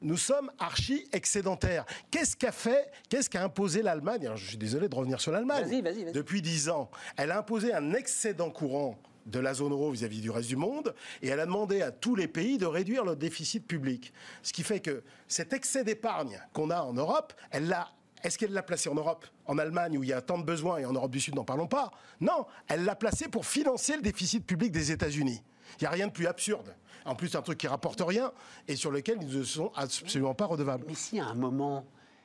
nous 0.00 0.16
sommes 0.16 0.50
archi 0.58 1.06
excédentaires. 1.12 1.84
Qu'est-ce 2.10 2.36
qu'a 2.36 2.52
fait, 2.52 2.90
qu'est-ce 3.08 3.30
qu'a 3.30 3.42
imposé 3.42 3.82
l'Allemagne? 3.82 4.30
Je 4.34 4.48
suis 4.48 4.56
désolé 4.56 4.88
de 4.88 4.94
revenir 4.94 5.20
sur 5.20 5.32
l'Allemagne. 5.32 5.64
Vas-y, 5.64 5.82
vas-y, 5.82 6.04
vas-y. 6.04 6.12
Depuis 6.12 6.42
dix 6.42 6.68
ans, 6.68 6.90
elle 7.16 7.30
a 7.30 7.38
imposé 7.38 7.72
un 7.72 7.92
excédent 7.92 8.50
courant 8.50 8.98
de 9.26 9.38
la 9.38 9.54
zone 9.54 9.72
euro 9.72 9.90
vis-à-vis 9.90 10.20
du 10.20 10.30
reste 10.30 10.48
du 10.48 10.56
monde, 10.56 10.94
et 11.22 11.28
elle 11.28 11.40
a 11.40 11.46
demandé 11.46 11.80
à 11.82 11.92
tous 11.92 12.16
les 12.16 12.26
pays 12.26 12.58
de 12.58 12.66
réduire 12.66 13.04
leur 13.04 13.16
déficit 13.16 13.66
public. 13.66 14.12
Ce 14.42 14.52
qui 14.52 14.64
fait 14.64 14.80
que 14.80 15.04
cet 15.28 15.52
excès 15.52 15.84
d'épargne 15.84 16.40
qu'on 16.52 16.70
a 16.70 16.82
en 16.82 16.92
Europe, 16.92 17.32
elle 17.50 17.68
l'a 17.68 17.92
est-ce 18.22 18.38
qu'elle 18.38 18.52
l'a 18.52 18.62
placé 18.62 18.88
en 18.88 18.94
Europe, 18.94 19.26
en 19.46 19.58
Allemagne, 19.58 19.98
où 19.98 20.02
il 20.02 20.10
y 20.10 20.12
a 20.12 20.20
tant 20.20 20.38
de 20.38 20.44
besoins, 20.44 20.78
et 20.78 20.86
en 20.86 20.92
Europe 20.92 21.10
du 21.10 21.20
Sud, 21.20 21.34
n'en 21.34 21.44
parlons 21.44 21.66
pas? 21.66 21.90
Non, 22.20 22.46
elle 22.68 22.84
l'a 22.84 22.94
placé 22.94 23.28
pour 23.28 23.46
financer 23.46 23.96
le 23.96 24.02
déficit 24.02 24.46
public 24.46 24.72
des 24.72 24.92
États-Unis. 24.92 25.42
Il 25.80 25.84
n'y 25.84 25.86
a 25.86 25.90
rien 25.90 26.06
de 26.06 26.12
plus 26.12 26.26
absurde. 26.26 26.74
En 27.04 27.14
plus, 27.14 27.34
un 27.34 27.42
truc 27.42 27.58
qui 27.58 27.66
rapporte 27.66 28.00
rien 28.00 28.32
et 28.68 28.76
sur 28.76 28.90
lequel 28.90 29.18
ils 29.22 29.38
ne 29.38 29.42
sont 29.42 29.72
absolument 29.74 30.34
pas 30.34 30.46
redevables. 30.46 30.84
Mais 30.86 30.94
si 30.94 31.18
à 31.18 31.26
un 31.26 31.34
moment, 31.34 31.84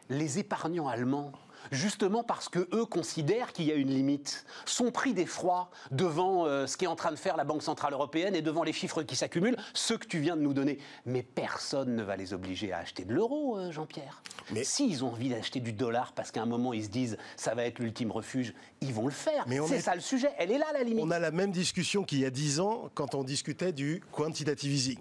les 0.09 0.39
épargnants 0.39 0.87
allemands 0.87 1.31
justement 1.71 2.23
parce 2.23 2.49
que 2.49 2.67
eux 2.73 2.85
considèrent 2.85 3.53
qu'il 3.53 3.65
y 3.65 3.71
a 3.71 3.75
une 3.75 3.89
limite, 3.89 4.45
sont 4.65 4.91
pris 4.91 5.13
d'effroi 5.13 5.69
devant 5.91 6.45
euh, 6.45 6.67
ce 6.67 6.77
qu'est 6.77 6.87
en 6.87 6.95
train 6.95 7.11
de 7.11 7.17
faire 7.17 7.37
la 7.37 7.43
Banque 7.43 7.63
centrale 7.63 7.93
européenne 7.93 8.35
et 8.35 8.41
devant 8.41 8.63
les 8.63 8.73
chiffres 8.73 9.03
qui 9.03 9.15
s'accumulent, 9.15 9.57
ceux 9.73 9.97
que 9.97 10.07
tu 10.07 10.19
viens 10.19 10.35
de 10.35 10.41
nous 10.41 10.53
donner. 10.53 10.79
Mais 11.05 11.23
personne 11.23 11.95
ne 11.95 12.03
va 12.03 12.15
les 12.15 12.33
obliger 12.33 12.71
à 12.71 12.79
acheter 12.79 13.05
de 13.05 13.13
l'euro, 13.13 13.57
euh, 13.57 13.71
Jean-Pierre. 13.71 14.21
Mais 14.51 14.63
s'ils 14.63 15.03
ont 15.03 15.09
envie 15.09 15.29
d'acheter 15.29 15.59
du 15.59 15.73
dollar 15.73 16.13
parce 16.13 16.31
qu'à 16.31 16.41
un 16.41 16.45
moment 16.45 16.73
ils 16.73 16.85
se 16.85 16.89
disent 16.89 17.17
ça 17.35 17.55
va 17.55 17.65
être 17.65 17.79
l'ultime 17.79 18.11
refuge, 18.11 18.53
ils 18.81 18.93
vont 18.93 19.05
le 19.05 19.11
faire. 19.11 19.45
C'est 19.67 19.81
ça 19.81 19.95
le 19.95 20.01
sujet. 20.01 20.29
Elle 20.37 20.51
est 20.51 20.57
là 20.57 20.67
la 20.73 20.83
limite. 20.83 21.03
On 21.03 21.11
a 21.11 21.19
la 21.19 21.31
même 21.31 21.51
discussion 21.51 22.03
qu'il 22.03 22.19
y 22.19 22.25
a 22.25 22.29
dix 22.29 22.59
ans 22.59 22.89
quand 22.93 23.15
on 23.15 23.23
discutait 23.23 23.73
du 23.73 24.01
quantitative 24.11 24.73
easing. 24.73 24.99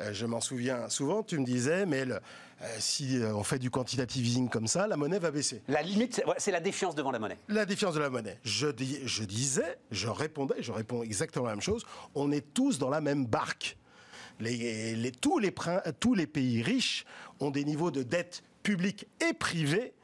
Euh, 0.00 0.12
je 0.12 0.26
m'en 0.26 0.40
souviens 0.40 0.88
souvent, 0.88 1.22
tu 1.22 1.38
me 1.38 1.44
disais, 1.44 1.86
mais 1.86 2.04
le, 2.04 2.14
euh, 2.14 2.66
si 2.78 3.18
euh, 3.18 3.34
on 3.34 3.44
fait 3.44 3.58
du 3.58 3.70
quantitative 3.70 4.26
easing 4.26 4.48
comme 4.48 4.66
ça, 4.66 4.86
la 4.86 4.96
monnaie 4.96 5.18
va 5.18 5.30
baisser. 5.30 5.62
La 5.68 5.82
limite, 5.82 6.22
c'est 6.38 6.50
la 6.50 6.60
défiance 6.60 6.94
devant 6.94 7.10
la 7.10 7.18
monnaie. 7.18 7.38
La 7.48 7.64
défiance 7.64 7.94
de 7.94 8.00
la 8.00 8.10
monnaie. 8.10 8.38
Je, 8.42 8.68
je 9.04 9.24
disais, 9.24 9.78
je 9.90 10.08
répondais, 10.08 10.56
je 10.60 10.72
réponds 10.72 11.02
exactement 11.02 11.46
la 11.46 11.52
même 11.52 11.60
chose, 11.60 11.84
on 12.14 12.32
est 12.32 12.52
tous 12.54 12.78
dans 12.78 12.90
la 12.90 13.00
même 13.00 13.26
barque. 13.26 13.76
Les, 14.40 15.12
tous, 15.20 15.38
les, 15.38 15.54
tous 16.00 16.14
les 16.14 16.26
pays 16.26 16.60
riches 16.60 17.04
ont 17.38 17.50
des 17.50 17.64
niveaux 17.64 17.92
de 17.92 18.02
dette 18.02 18.42
publique 18.64 19.06
et 19.20 19.32
privée 19.32 19.94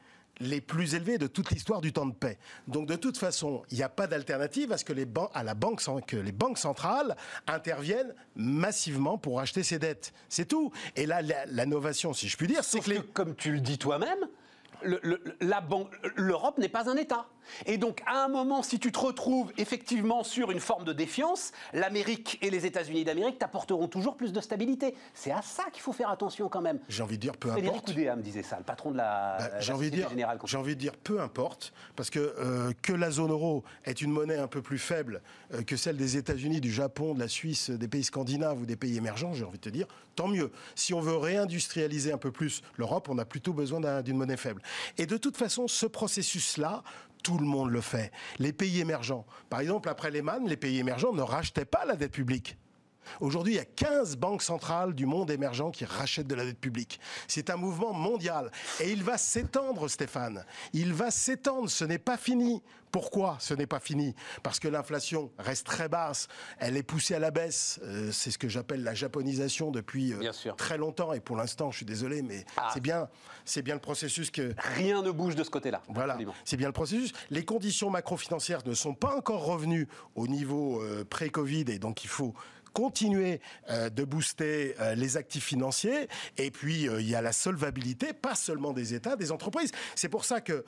les 0.41 0.61
plus 0.61 0.95
élevés 0.95 1.17
de 1.17 1.27
toute 1.27 1.51
l'histoire 1.51 1.81
du 1.81 1.93
temps 1.93 2.05
de 2.05 2.13
paix. 2.13 2.37
Donc 2.67 2.87
de 2.87 2.95
toute 2.95 3.17
façon, 3.17 3.63
il 3.71 3.77
n'y 3.77 3.83
a 3.83 3.89
pas 3.89 4.07
d'alternative 4.07 4.71
à 4.71 4.77
ce 4.77 4.85
que 4.85 4.93
les, 4.93 5.07
à 5.33 5.43
la 5.43 5.53
banque, 5.53 5.81
que 6.05 6.17
les 6.17 6.31
banques 6.31 6.57
centrales 6.57 7.15
interviennent 7.47 8.13
massivement 8.35 9.17
pour 9.17 9.39
acheter 9.39 9.63
ces 9.63 9.79
dettes. 9.79 10.13
C'est 10.29 10.47
tout. 10.47 10.71
Et 10.95 11.05
là, 11.05 11.21
l'innovation, 11.47 12.13
si 12.13 12.27
je 12.27 12.37
puis 12.37 12.47
dire, 12.47 12.63
c'est 12.63 12.79
que, 12.79 12.99
comme 12.99 13.35
tu 13.35 13.51
le 13.53 13.59
dis 13.59 13.77
toi-même, 13.77 14.27
l'Europe 16.15 16.57
n'est 16.57 16.69
pas 16.69 16.89
un 16.89 16.95
État. 16.97 17.27
Et 17.65 17.77
donc, 17.77 18.01
à 18.05 18.23
un 18.23 18.27
moment, 18.27 18.63
si 18.63 18.79
tu 18.79 18.91
te 18.91 18.99
retrouves 18.99 19.51
effectivement 19.57 20.23
sur 20.23 20.51
une 20.51 20.59
forme 20.59 20.83
de 20.83 20.93
défiance, 20.93 21.51
l'Amérique 21.73 22.37
et 22.41 22.49
les 22.49 22.65
États-Unis 22.65 23.03
d'Amérique 23.03 23.39
t'apporteront 23.39 23.87
toujours 23.87 24.15
plus 24.15 24.33
de 24.33 24.41
stabilité. 24.41 24.95
C'est 25.13 25.31
à 25.31 25.41
ça 25.41 25.63
qu'il 25.71 25.81
faut 25.81 25.93
faire 25.93 26.09
attention 26.09 26.49
quand 26.49 26.61
même. 26.61 26.79
J'ai 26.89 27.03
envie 27.03 27.17
de 27.17 27.21
dire 27.21 27.37
peu 27.37 27.49
importe. 27.49 27.63
Frédéric 27.63 27.87
Oudéa 27.89 28.15
me 28.15 28.21
disait 28.21 28.43
ça, 28.43 28.57
le 28.57 28.63
patron 28.63 28.91
de 28.91 28.97
la, 28.97 29.37
bah, 29.39 29.59
j'ai 29.59 29.73
envie 29.73 29.91
dire, 29.91 30.09
J'ai 30.45 30.57
envie 30.57 30.75
de 30.75 30.79
dire 30.79 30.93
peu 30.95 31.19
importe, 31.21 31.73
parce 31.95 32.09
que 32.09 32.19
euh, 32.19 32.71
que 32.81 32.93
la 32.93 33.11
zone 33.11 33.31
euro 33.31 33.63
est 33.85 34.01
une 34.01 34.11
monnaie 34.11 34.37
un 34.37 34.47
peu 34.47 34.61
plus 34.61 34.79
faible 34.79 35.21
euh, 35.53 35.63
que 35.63 35.75
celle 35.75 35.97
des 35.97 36.17
États-Unis, 36.17 36.61
du 36.61 36.71
Japon, 36.71 37.13
de 37.13 37.19
la 37.19 37.27
Suisse, 37.27 37.69
des 37.69 37.87
pays 37.87 38.03
scandinaves 38.03 38.61
ou 38.61 38.65
des 38.65 38.75
pays 38.75 38.97
émergents, 38.97 39.33
j'ai 39.33 39.43
envie 39.43 39.57
de 39.57 39.63
te 39.63 39.69
dire, 39.69 39.87
tant 40.15 40.27
mieux. 40.27 40.51
Si 40.75 40.93
on 40.93 41.01
veut 41.01 41.15
réindustrialiser 41.15 42.11
un 42.11 42.17
peu 42.17 42.31
plus 42.31 42.61
l'Europe, 42.77 43.09
on 43.09 43.17
a 43.17 43.25
plutôt 43.25 43.53
besoin 43.53 44.01
d'une 44.01 44.17
monnaie 44.17 44.37
faible. 44.37 44.61
Et 44.97 45.05
de 45.05 45.17
toute 45.17 45.37
façon, 45.37 45.67
ce 45.67 45.85
processus-là, 45.85 46.83
tout 47.21 47.37
le 47.37 47.45
monde 47.45 47.71
le 47.71 47.81
fait. 47.81 48.11
Les 48.39 48.53
pays 48.53 48.79
émergents, 48.79 49.25
par 49.49 49.59
exemple, 49.59 49.89
après 49.89 50.11
Lehman, 50.11 50.47
les 50.47 50.57
pays 50.57 50.79
émergents 50.79 51.13
ne 51.13 51.21
rachetaient 51.21 51.65
pas 51.65 51.85
la 51.85 51.95
dette 51.95 52.11
publique. 52.11 52.57
Aujourd'hui, 53.19 53.53
il 53.53 53.57
y 53.57 53.59
a 53.59 53.65
15 53.65 54.17
banques 54.17 54.41
centrales 54.41 54.93
du 54.93 55.05
monde 55.05 55.31
émergent 55.31 55.71
qui 55.71 55.85
rachètent 55.85 56.27
de 56.27 56.35
la 56.35 56.45
dette 56.45 56.59
publique. 56.59 56.99
C'est 57.27 57.49
un 57.49 57.57
mouvement 57.57 57.93
mondial. 57.93 58.51
Et 58.79 58.91
il 58.91 59.03
va 59.03 59.17
s'étendre, 59.17 59.87
Stéphane. 59.87 60.45
Il 60.73 60.93
va 60.93 61.11
s'étendre. 61.11 61.69
Ce 61.69 61.85
n'est 61.85 61.97
pas 61.97 62.17
fini. 62.17 62.61
Pourquoi 62.91 63.37
ce 63.39 63.53
n'est 63.53 63.67
pas 63.67 63.79
fini? 63.79 64.13
Parce 64.43 64.59
que 64.59 64.67
l'inflation 64.67 65.31
reste 65.39 65.65
très 65.65 65.87
basse. 65.87 66.27
Elle 66.59 66.75
est 66.75 66.83
poussée 66.83 67.15
à 67.15 67.19
la 67.19 67.31
baisse. 67.31 67.79
Euh, 67.83 68.11
c'est 68.11 68.31
ce 68.31 68.37
que 68.37 68.49
j'appelle 68.49 68.83
la 68.83 68.93
japonisation 68.93 69.71
depuis 69.71 70.13
euh, 70.13 70.31
très 70.57 70.77
longtemps. 70.77 71.13
Et 71.13 71.21
pour 71.21 71.37
l'instant, 71.37 71.71
je 71.71 71.77
suis 71.77 71.85
désolé, 71.85 72.21
mais 72.21 72.45
ah. 72.57 72.69
c'est 72.73 72.81
bien, 72.81 73.07
c'est 73.45 73.61
bien 73.61 73.75
le 73.75 73.79
processus 73.79 74.29
que. 74.29 74.53
Rien 74.75 75.01
ne 75.01 75.11
bouge 75.11 75.35
de 75.35 75.43
ce 75.43 75.49
côté-là. 75.49 75.81
Voilà. 75.87 76.17
C'est 76.43 76.57
bien 76.57 76.67
le 76.67 76.73
processus. 76.73 77.13
Les 77.29 77.45
conditions 77.45 77.89
macro-financières 77.89 78.61
ne 78.65 78.73
sont 78.73 78.93
pas 78.93 79.15
encore 79.15 79.45
revenues 79.45 79.87
au 80.15 80.27
niveau 80.27 80.81
euh, 80.81 81.05
pré-Covid 81.05 81.65
et 81.69 81.79
donc 81.79 82.03
il 82.03 82.09
faut 82.09 82.33
continuer 82.73 83.41
euh, 83.69 83.89
de 83.89 84.03
booster 84.03 84.75
euh, 84.79 84.95
les 84.95 85.17
actifs 85.17 85.45
financiers. 85.45 86.07
Et 86.37 86.51
puis, 86.51 86.87
euh, 86.87 87.01
il 87.01 87.09
y 87.09 87.15
a 87.15 87.21
la 87.21 87.31
solvabilité, 87.31 88.13
pas 88.13 88.35
seulement 88.35 88.73
des 88.73 88.93
États, 88.93 89.15
des 89.15 89.31
entreprises. 89.31 89.71
C'est 89.95 90.09
pour 90.09 90.25
ça 90.25 90.41
que 90.41 90.65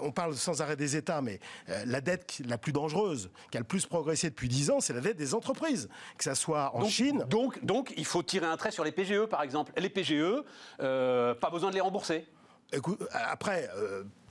on 0.00 0.12
parle 0.12 0.36
sans 0.36 0.62
arrêt 0.62 0.76
des 0.76 0.94
États, 0.94 1.20
mais 1.22 1.40
la 1.86 2.00
dette 2.00 2.40
la 2.46 2.56
plus 2.56 2.72
dangereuse, 2.72 3.30
qui 3.50 3.56
a 3.56 3.60
le 3.60 3.66
plus 3.66 3.84
progressé 3.84 4.30
depuis 4.30 4.48
10 4.48 4.70
ans, 4.70 4.80
c'est 4.80 4.92
la 4.92 5.00
dette 5.00 5.16
des 5.16 5.34
entreprises. 5.34 5.88
Que 6.16 6.22
ça 6.22 6.36
soit 6.36 6.70
en 6.76 6.84
Chine. 6.88 7.24
Donc, 7.28 7.64
donc, 7.64 7.92
il 7.96 8.04
faut 8.04 8.22
tirer 8.22 8.46
un 8.46 8.56
trait 8.56 8.70
sur 8.70 8.84
les 8.84 8.92
PGE, 8.92 9.26
par 9.26 9.42
exemple. 9.42 9.72
Les 9.76 9.88
PGE, 9.88 10.44
pas 10.78 11.50
besoin 11.50 11.70
de 11.70 11.74
les 11.74 11.80
rembourser. 11.80 12.26
Écoute, 12.72 13.02
après, 13.12 13.68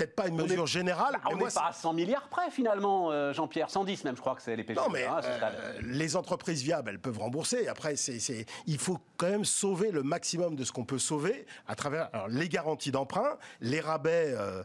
peut-être 0.02 0.16
pas 0.16 0.28
une 0.28 0.36
mesure 0.36 0.66
générale. 0.66 1.14
Bah, 1.14 1.30
on 1.32 1.38
n'est 1.38 1.52
pas 1.52 1.68
à 1.68 1.74
100 1.74 1.94
milliards 1.94 2.28
près 2.28 2.50
finalement, 2.50 3.12
euh, 3.12 3.34
Jean-Pierre. 3.34 3.70
110 3.70 4.04
même, 4.04 4.16
je 4.16 4.22
crois 4.22 4.36
que 4.36 4.42
c'est 4.42 4.56
les 4.56 4.64
PGE. 4.64 4.78
Non, 4.78 4.90
mais 4.90 5.06
hein, 5.06 5.20
euh, 5.24 5.74
les 5.82 6.16
entreprises 6.16 6.64
viables, 6.64 6.90
elles 6.90 7.00
peuvent 7.00 7.20
rembourser. 7.20 7.68
Après, 7.68 7.96
c'est, 7.96 8.46
il 8.66 8.78
faut 8.78 9.00
quand 9.18 9.30
même 9.30 9.46
sauver 9.46 9.92
le 9.92 10.04
maximum 10.04 10.56
de 10.56 10.64
ce 10.64 10.72
qu'on 10.72 10.86
peut 10.86 11.00
sauver 11.00 11.46
à 11.68 11.76
travers 11.76 12.10
les 12.30 12.50
garanties 12.50 12.92
d'emprunt, 12.92 13.38
les 13.60 13.80
rabais 13.80 14.34
euh, 14.36 14.64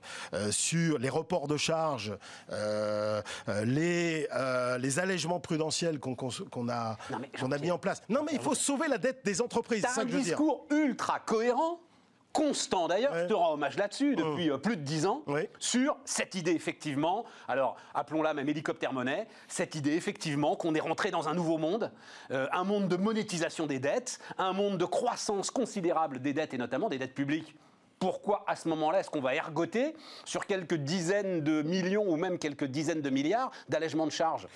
sur 0.51 0.99
les 0.99 1.11
reports 1.11 1.49
de 1.49 1.57
charges, 1.57 2.17
les, 3.65 4.27
les 4.79 4.99
allègements 4.99 5.41
prudentiels 5.41 5.99
qu'on, 6.01 6.17
a, 6.69 6.97
qu'on 7.39 7.53
a 7.53 7.59
mis 7.59 7.71
en 7.71 7.79
place. 7.79 8.03
Non, 8.09 8.23
mais 8.25 8.33
il 8.33 8.41
faut 8.41 8.55
sauver 8.55 8.89
la 8.89 8.99
dette 8.99 9.25
des 9.25 9.41
entreprises. 9.41 9.85
C'est 9.95 10.01
un 10.01 10.05
discours 10.05 10.67
ultra 10.71 11.21
cohérent 11.21 11.81
constant. 12.37 12.87
D'ailleurs, 12.87 13.15
je 13.15 13.25
te 13.25 13.33
rends 13.33 13.55
hommage 13.55 13.77
là-dessus, 13.79 14.13
mmh. 14.13 14.17
depuis 14.17 14.51
euh, 14.51 14.59
plus 14.59 14.77
de 14.77 14.83
dix 14.83 15.07
ans, 15.07 15.23
sur 15.59 15.97
cette 16.05 16.35
idée 16.35 16.53
effectivement, 16.53 17.25
alors 17.49 17.77
appelons-la 17.95 18.35
même 18.35 18.49
hélicoptère 18.49 18.93
monnaie, 18.93 19.27
cette 19.49 19.75
idée 19.75 19.95
effectivement 19.95 20.55
qu'on 20.55 20.75
est 20.75 20.81
rentré 20.81 21.11
dans 21.11 21.29
un 21.29 21.35
nouveau 21.35 21.57
monde, 21.57 21.91
euh, 22.31 22.47
un 22.53 22.65
monde 22.65 22.89
de 22.89 22.97
monétisation 22.97 23.67
des 23.67 23.79
dettes, 23.79 24.21
un 24.37 24.53
monde 24.53 24.77
de 24.77 24.85
croissance 24.85 25.51
considérable 25.51 26.21
des 26.21 26.35
dettes 26.35 26.53
et 26.53 26.59
notamment 26.59 26.91
des 26.91 26.99
dettes 26.99 27.15
publiques 27.15 27.55
pourquoi 27.99 28.45
à 28.47 28.57
ce 28.57 28.69
moment-là 28.69 29.01
est-ce 29.01 29.11
qu'on 29.11 29.21
va 29.21 29.35
ergoter 29.35 29.95
sur 30.25 30.47
quelques 30.47 30.75
dizaines 30.75 31.43
de 31.43 31.63
millions 31.63 32.05
ou 32.07 32.17
même 32.17 32.39
quelques 32.39 32.65
dizaines 32.65 33.01
de 33.01 33.11
milliards 33.11 33.51
d'allègements 33.69 34.07
de 34.07 34.13
charges? 34.13 34.49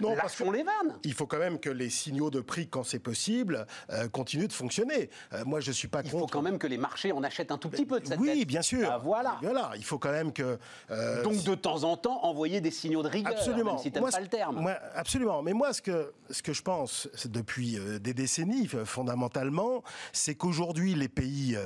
Non, 0.00 0.16
parce 0.16 0.36
qu'on 0.36 0.50
les 0.50 0.62
vanne. 0.62 0.96
Il 1.04 1.12
faut 1.12 1.26
quand 1.26 1.38
même 1.38 1.58
que 1.58 1.70
les 1.70 1.90
signaux 1.90 2.30
de 2.30 2.40
prix, 2.40 2.68
quand 2.68 2.84
c'est 2.84 2.98
possible, 2.98 3.66
euh, 3.90 4.08
continuent 4.08 4.46
de 4.46 4.52
fonctionner. 4.52 5.10
Euh, 5.32 5.44
moi, 5.44 5.60
je 5.60 5.72
suis 5.72 5.88
pas 5.88 6.00
il 6.00 6.10
contre. 6.10 6.16
Il 6.16 6.20
faut 6.20 6.26
quand 6.26 6.42
même 6.42 6.58
que 6.58 6.66
les 6.66 6.78
marchés 6.78 7.12
en 7.12 7.22
achètent 7.22 7.52
un 7.52 7.58
tout 7.58 7.68
petit 7.68 7.84
peu 7.84 8.00
de 8.00 8.06
cette 8.06 8.18
Oui, 8.18 8.44
bien 8.44 8.62
sûr. 8.62 8.88
Ah, 8.90 8.98
voilà. 8.98 9.38
Voilà. 9.42 9.72
Il 9.76 9.84
faut 9.84 9.98
quand 9.98 10.12
même 10.12 10.32
que. 10.32 10.58
Euh, 10.90 11.22
Donc 11.22 11.42
de 11.42 11.54
temps 11.54 11.84
en 11.84 11.96
temps, 11.96 12.24
envoyer 12.24 12.60
des 12.60 12.70
signaux 12.70 13.02
de 13.02 13.08
rigueur. 13.08 13.32
Absolument. 13.32 13.74
Même 13.74 13.82
si 13.82 13.90
pas 13.90 14.20
le 14.20 14.28
terme. 14.28 14.60
Moi, 14.60 14.76
absolument. 14.94 15.42
Mais 15.42 15.52
moi, 15.52 15.72
ce 15.72 15.82
que 15.82 16.12
ce 16.30 16.42
que 16.42 16.52
je 16.52 16.62
pense 16.62 17.08
depuis 17.26 17.78
des 18.00 18.14
décennies, 18.14 18.68
fondamentalement, 18.84 19.82
c'est 20.12 20.34
qu'aujourd'hui, 20.34 20.94
les 20.94 21.08
pays 21.08 21.58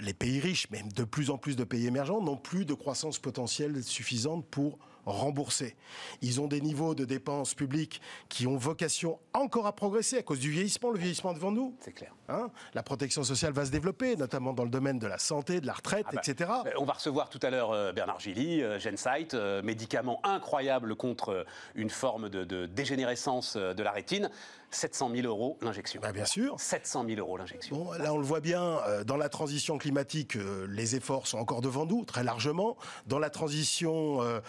les 0.00 0.14
pays 0.14 0.39
riches, 0.40 0.70
même 0.70 0.90
de 0.92 1.04
plus 1.04 1.30
en 1.30 1.38
plus 1.38 1.56
de 1.56 1.64
pays 1.64 1.86
émergents, 1.86 2.20
n'ont 2.20 2.36
plus 2.36 2.64
de 2.64 2.74
croissance 2.74 3.18
potentielle 3.18 3.82
suffisante 3.82 4.44
pour 4.46 4.78
rembourser. 5.06 5.76
Ils 6.22 6.40
ont 6.40 6.46
des 6.46 6.60
niveaux 6.60 6.94
de 6.94 7.04
dépenses 7.04 7.54
publiques 7.54 8.00
qui 8.28 8.46
ont 8.46 8.56
vocation 8.56 9.18
encore 9.32 9.66
à 9.66 9.74
progresser 9.74 10.18
à 10.18 10.22
cause 10.22 10.40
du 10.40 10.50
vieillissement, 10.50 10.90
le 10.90 10.98
vieillissement 10.98 11.32
devant 11.32 11.52
nous. 11.52 11.74
C'est 11.80 11.92
clair. 11.92 12.14
Hein 12.28 12.50
la 12.74 12.82
protection 12.82 13.24
sociale 13.24 13.52
va 13.52 13.64
se 13.64 13.70
développer, 13.70 14.16
notamment 14.16 14.52
dans 14.52 14.64
le 14.64 14.70
domaine 14.70 14.98
de 14.98 15.06
la 15.06 15.18
santé, 15.18 15.60
de 15.60 15.66
la 15.66 15.72
retraite, 15.72 16.06
ah 16.08 16.12
bah, 16.14 16.20
etc. 16.24 16.50
Euh, 16.66 16.70
on 16.78 16.84
va 16.84 16.94
recevoir 16.94 17.28
tout 17.28 17.40
à 17.42 17.50
l'heure 17.50 17.72
euh, 17.72 17.92
Bernard 17.92 18.20
Gilly, 18.20 18.62
euh, 18.62 18.78
Gensight, 18.78 19.34
médicament 19.64 20.20
incroyable 20.24 20.94
contre 20.94 21.44
une 21.74 21.90
forme 21.90 22.28
de 22.28 22.66
dégénérescence 22.66 23.56
de 23.56 23.82
la 23.82 23.90
rétine. 23.90 24.30
700 24.70 25.10
000 25.14 25.26
euros 25.26 25.58
l'injection. 25.62 26.00
Bah, 26.00 26.12
bien 26.12 26.24
sûr. 26.24 26.58
700 26.58 27.04
000 27.06 27.18
euros 27.18 27.36
l'injection. 27.36 27.76
Bon, 27.76 27.92
là, 27.92 28.12
on 28.12 28.18
le 28.18 28.24
voit 28.24 28.40
bien, 28.40 28.78
euh, 28.86 29.04
dans 29.04 29.16
la 29.16 29.28
transition 29.28 29.78
climatique, 29.78 30.36
euh, 30.36 30.66
les 30.70 30.96
efforts 30.96 31.26
sont 31.26 31.38
encore 31.38 31.60
devant 31.60 31.86
nous, 31.86 32.04
très 32.04 32.22
largement. 32.22 32.76
Dans 33.06 33.18
la 33.18 33.30
transition 33.30 34.22
euh, 34.22 34.40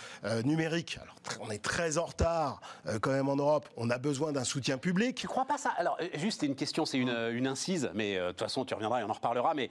numérique, 0.43 0.99
alors 1.01 1.15
on 1.41 1.49
est 1.49 1.61
très 1.61 1.97
en 1.97 2.05
retard 2.05 2.61
quand 3.01 3.11
même 3.11 3.29
en 3.29 3.35
Europe, 3.35 3.67
on 3.77 3.89
a 3.89 3.97
besoin 3.97 4.31
d'un 4.31 4.43
soutien 4.43 4.77
public. 4.77 5.15
Tu 5.17 5.27
crois 5.27 5.45
pas 5.45 5.57
ça? 5.57 5.69
Alors, 5.77 5.97
juste 6.15 6.43
une 6.43 6.55
question, 6.55 6.85
c'est 6.85 6.97
une, 6.97 7.09
une, 7.09 7.47
incise, 7.47 7.89
mais 7.93 8.17
de 8.17 8.27
toute 8.29 8.39
façon, 8.39 8.65
tu 8.65 8.73
reviendras 8.73 9.01
et 9.01 9.03
on 9.03 9.09
en 9.09 9.13
reparlera, 9.13 9.53
mais 9.53 9.69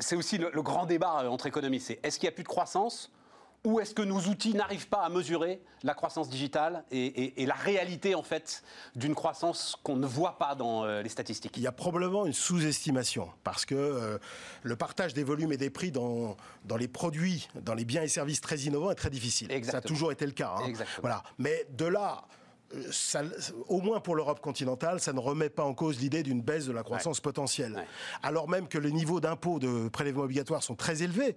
c'est 0.00 0.16
aussi 0.16 0.38
le, 0.38 0.50
le 0.52 0.62
grand 0.62 0.86
débat 0.86 1.28
entre 1.28 1.46
économistes, 1.46 1.88
c'est 1.88 2.00
est-ce 2.02 2.18
qu'il 2.18 2.26
n'y 2.26 2.32
a 2.32 2.34
plus 2.34 2.44
de 2.44 2.48
croissance? 2.48 3.10
Ou 3.64 3.78
est-ce 3.78 3.94
que 3.94 4.02
nos 4.02 4.18
outils 4.18 4.54
n'arrivent 4.54 4.88
pas 4.88 5.02
à 5.02 5.08
mesurer 5.08 5.60
la 5.84 5.94
croissance 5.94 6.28
digitale 6.28 6.84
et, 6.90 7.46
la 7.46 7.54
réalité 7.54 8.14
en 8.14 8.22
fait 8.22 8.62
d'une 8.96 9.14
croissance 9.14 9.76
qu'on 9.82 9.96
ne 9.96 10.06
voit 10.06 10.38
pas 10.38 10.54
dans 10.54 10.84
euh, 10.84 11.02
les 11.02 11.08
statistiques? 11.08 11.56
Il 11.56 11.62
y 11.62 11.66
a 11.66 11.72
probablement 11.72 12.26
une 12.26 12.32
sous-estimation 12.32 13.28
parce 13.44 13.64
que 13.64 13.74
euh, 13.74 14.18
le 14.62 14.76
partage 14.76 15.14
des 15.14 15.22
volumes 15.22 15.52
et 15.52 15.56
des 15.56 15.70
prix 15.70 15.92
dans, 15.92 16.36
dans 16.64 16.76
les 16.76 16.88
produits, 16.88 17.48
dans 17.54 17.74
les 17.74 17.84
biens 17.84 18.02
et 18.02 18.08
services 18.08 18.40
très 18.40 18.58
innovants 18.60 18.90
est 18.90 18.96
très 18.96 19.10
difficile. 19.10 19.48
Ça 19.64 19.78
a 19.78 19.80
toujours 19.80 20.10
été 20.10 20.26
le 20.26 20.32
cas. 20.32 20.56
Hein. 20.58 20.72
Voilà. 21.00 21.22
Mais 21.38 21.66
de 21.70 21.86
là 21.86 22.24
au 23.68 23.82
moins 23.82 24.00
pour 24.00 24.16
l'Europe 24.16 24.40
continentale, 24.40 24.98
ça 24.98 25.12
ne 25.12 25.20
remet 25.20 25.50
pas 25.50 25.62
en 25.62 25.74
cause 25.74 26.00
l'idée 26.00 26.22
d'une 26.22 26.40
baisse 26.40 26.64
de 26.64 26.72
la 26.72 26.82
croissance 26.82 27.20
potentielle. 27.20 27.84
Alors 28.22 28.48
même 28.48 28.66
que 28.66 28.78
les 28.78 28.92
niveaux 28.92 29.20
d'impôts 29.20 29.58
de 29.58 29.88
prélèvements 29.88 30.22
obligatoires 30.22 30.62
sont 30.62 30.74
très 30.74 31.02
élevés 31.02 31.36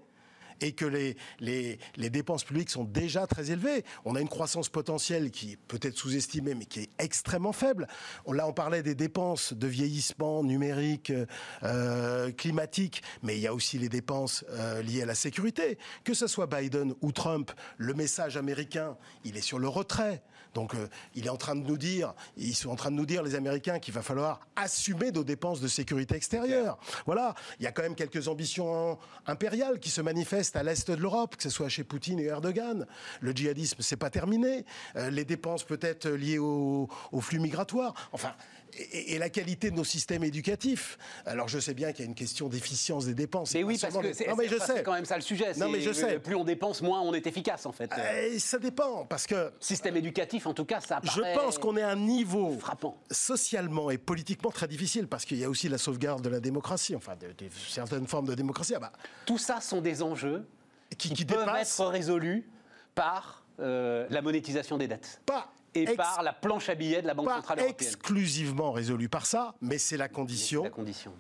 et 0.62 0.74
que 0.74 0.86
les, 0.86 1.18
les, 1.40 2.10
dépenses 2.10 2.44
publiques 2.44 2.70
sont 2.70 2.84
déjà 2.84 3.28
très 3.28 3.52
élevées. 3.52 3.84
On 4.06 4.16
a 4.16 4.22
une 4.22 4.30
croissance 4.30 4.70
potentielle 4.70 5.32
qui 5.32 5.54
est 5.54 5.58
peut-être 5.68 5.98
sous-estimée, 5.98 6.56
mais 6.56 6.66
qui 6.66 6.82
est 6.82 6.90
extrêmement 7.00 7.54
faible. 7.54 7.88
Là, 8.28 8.48
on 8.48 8.54
parlait 8.54 8.84
des 8.84 8.96
dépenses 8.96 9.54
de 9.54 9.68
vieillissement 9.68 10.44
numérique, 10.44 11.12
euh, 11.64 12.32
climatique, 12.32 13.04
mais 13.24 13.38
il 13.38 13.42
y 13.42 13.48
a 13.48 13.54
aussi 13.54 13.78
les 13.78 13.90
dépenses 13.90 14.46
euh, 14.50 14.82
liées 14.82 15.04
à 15.04 15.06
la 15.06 15.16
sécurité. 15.16 15.78
Que 16.04 16.14
ce 16.14 16.28
soit 16.28 16.48
Biden 16.48 16.94
ou 17.02 17.12
Trump, 17.12 17.52
le 17.78 17.94
message 17.94 18.38
américain, 18.38 18.98
il 19.24 19.38
est 19.38 19.42
sur 19.42 19.60
le 19.60 19.68
retrait. 19.68 20.24
Donc 20.56 20.74
euh, 20.74 20.88
il 21.14 21.28
est 21.28 21.30
en 21.30 21.38
train 21.38 21.56
de 21.56 21.64
nous 21.64 21.78
dire, 21.78 22.16
ils 22.38 22.56
sont 22.56 22.70
en 22.70 22.76
train 22.76 22.90
de 22.90 22.96
nous 22.96 23.06
dire 23.06 23.22
les 23.22 23.36
Américains 23.36 23.78
qu'il 23.78 23.94
va 23.94 24.02
falloir 24.02 24.40
assumer 24.56 25.12
nos 25.12 25.24
dépenses 25.24 25.60
de 25.60 25.68
sécurité 25.68 26.16
extérieure. 26.16 26.80
Voilà, 27.06 27.36
il 27.60 27.64
y 27.64 27.68
a 27.68 27.72
quand 27.72 27.84
même 27.84 27.94
quelques 27.94 28.28
ambitions 28.30 28.98
impériales 29.28 29.80
qui 29.80 29.90
se 29.90 30.02
manifestent 30.02 30.56
à 30.56 30.64
l'est 30.64 30.90
de 30.90 30.96
l'Europe, 30.96 31.36
que 31.36 31.44
ce 31.44 31.50
soit 31.50 31.70
chez 31.70 31.84
Poutine 31.84 32.20
et 32.20 32.26
Erdogan. 32.26 32.88
Le 33.20 33.32
djihadisme, 33.34 33.78
c'est 33.82 33.98
pas 33.98 34.10
terminé. 34.10 34.66
Euh, 34.96 35.10
les 35.10 35.26
dépenses 35.26 35.66
peut-être 35.66 36.08
liées 36.10 36.40
au, 36.40 36.88
au 37.12 37.22
flux 37.22 37.40
migratoire. 37.40 37.94
Enfin, 38.14 38.34
et, 38.78 39.18
la 39.18 39.30
qualité 39.30 39.72
de 39.72 39.76
nos 39.76 39.84
systèmes 39.84 40.24
éducatifs. 40.24 40.98
Alors 41.26 41.48
je 41.48 41.60
sais 41.60 41.74
bien 41.74 41.92
qu'il 41.92 42.06
y 42.06 42.08
a 42.08 42.10
une 42.10 42.16
question 42.16 42.50
d'efficience 42.50 43.06
des 43.06 43.14
dépenses. 43.14 43.54
Mais 43.54 43.64
oui, 43.64 43.78
parce 43.80 43.96
que 43.98 44.14
c'est 44.14 44.84
quand 44.84 44.94
même 44.94 45.06
ça 45.06 45.16
le 45.16 45.22
sujet. 45.22 45.54
Non, 45.58 45.70
mais 45.70 45.82
je 45.82 45.92
sais. 45.92 46.20
Plus 46.20 46.36
on 46.36 46.44
dépense, 46.44 46.82
moins 46.82 47.02
on 47.02 47.14
est 47.14 47.28
efficace 47.28 47.66
en 47.66 47.72
fait. 47.72 47.92
Euh, 47.98 48.38
ça 48.40 48.60
dépend, 48.60 49.06
parce 49.06 49.28
que... 49.28 49.52
Système 49.60 49.98
éducatif, 49.98 50.48
en 50.48 50.54
tout 50.54 50.66
cas, 50.66 50.82
ça 50.82 51.00
Je 51.04 51.22
pense 51.36 51.58
qu'on 51.58 51.78
est 51.78 51.82
à 51.82 51.90
un 51.90 51.96
niveau 51.96 52.58
frappant. 52.60 52.98
socialement 53.12 53.92
et 53.92 53.98
politiquement 53.98 54.52
très 54.52 54.68
difficile, 54.68 55.08
parce 55.08 55.26
qu'il 55.26 55.38
y 55.38 55.44
a 55.44 55.50
aussi 55.50 55.70
la 55.70 55.78
sauvegarde 55.78 56.22
de 56.22 56.30
la 56.30 56.40
démocratie, 56.40 56.96
enfin 56.96 57.16
de, 57.16 57.28
certaines 57.68 58.08
formes 58.08 58.28
de 58.28 58.36
démocratie. 58.36 58.74
Ah 58.76 58.80
bah. 58.80 58.92
Tout 59.26 59.38
ça 59.38 59.62
sont 59.62 59.82
des 59.82 60.02
enjeux 60.02 60.48
qui, 60.98 61.14
qui, 61.14 61.26
peuvent 61.26 61.48
être 61.48 61.86
résolus 61.86 62.50
par 62.94 63.46
euh, 63.60 64.06
la 64.10 64.22
monétisation 64.22 64.78
des 64.78 64.88
dettes. 64.88 65.22
Pas 65.26 65.52
et 65.76 65.96
par 65.96 66.24
la 66.24 66.34
planche 66.34 66.70
à 66.70 66.76
billets 66.76 67.02
de 67.02 67.08
la 67.08 67.14
Banque 67.14 67.30
Centrale 67.30 67.60
Européenne. 67.60 67.90
exclusivement 67.90 68.72
résolu 68.72 69.10
par 69.10 69.26
ça, 69.26 69.56
mais 69.62 69.78
c'est 69.78 69.98
la 69.98 70.08
condition, 70.08 70.72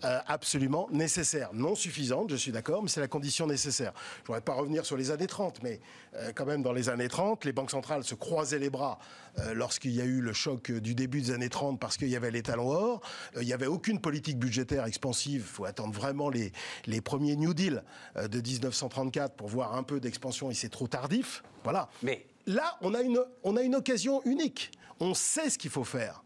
euh, 0.04 0.20
absolument 0.28 0.88
nécessaire. 0.92 1.50
Non 1.54 1.76
suffisante, 1.76 2.30
je 2.30 2.36
suis 2.36 2.52
d'accord, 2.52 2.82
mais 2.82 2.90
c'est 2.90 3.02
la 3.02 3.08
condition 3.08 3.48
nécessaire. 3.48 3.94
Je 3.96 4.22
ne 4.22 4.26
voudrais 4.28 4.42
pas 4.42 4.54
revenir 4.54 4.86
sur 4.86 4.98
les 4.98 5.12
années 5.12 5.28
30, 5.28 5.62
mais 5.64 5.80
euh, 6.16 6.32
quand 6.34 6.46
même 6.46 6.64
dans 6.64 6.74
les 6.74 6.90
années 6.90 7.08
30, 7.08 7.46
les 7.46 7.52
banques 7.52 7.72
centrales 7.72 8.04
se 8.04 8.16
croisaient 8.16 8.60
les 8.60 8.70
bras 8.70 9.00
euh, 9.40 9.54
lorsqu'il 9.54 9.92
y 9.92 10.02
a 10.02 10.06
eu 10.06 10.22
le 10.22 10.34
choc 10.34 10.72
du 10.72 10.96
début 10.96 11.22
des 11.22 11.32
années 11.32 11.50
30 11.50 11.80
parce 11.80 11.98
qu'il 11.98 12.10
y 12.10 12.16
avait 12.16 12.32
les 12.32 12.42
talons 12.42 12.70
or. 12.70 13.02
il 13.36 13.46
n'y 13.46 13.54
avait 13.54 13.68
aucune 13.68 14.00
politique 14.00 14.40
budgétaire 14.40 14.86
expansive. 14.86 15.42
Il 15.46 15.54
faut 15.54 15.66
attendre 15.66 15.94
vraiment 15.94 16.30
les, 16.30 16.52
les 16.86 17.02
premiers 17.02 17.36
New 17.36 17.54
Deal 17.54 17.84
de 18.16 18.42
1934 18.42 19.36
pour 19.36 19.48
voir 19.48 19.76
un 19.76 19.84
peu 19.84 20.00
d'expansion 20.00 20.50
et 20.50 20.54
c'est 20.54 20.70
trop 20.70 20.88
tardif. 20.88 21.44
Voilà. 21.64 21.90
Mais 22.04 22.26
là, 22.46 22.78
on 22.82 22.94
a, 22.94 23.02
une, 23.02 23.20
on 23.44 23.56
a 23.56 23.62
une 23.62 23.75
occasion 23.75 24.22
unique. 24.24 24.72
On 25.00 25.14
sait 25.14 25.50
ce 25.50 25.58
qu'il 25.58 25.72
faut 25.72 25.84
faire. 25.84 26.24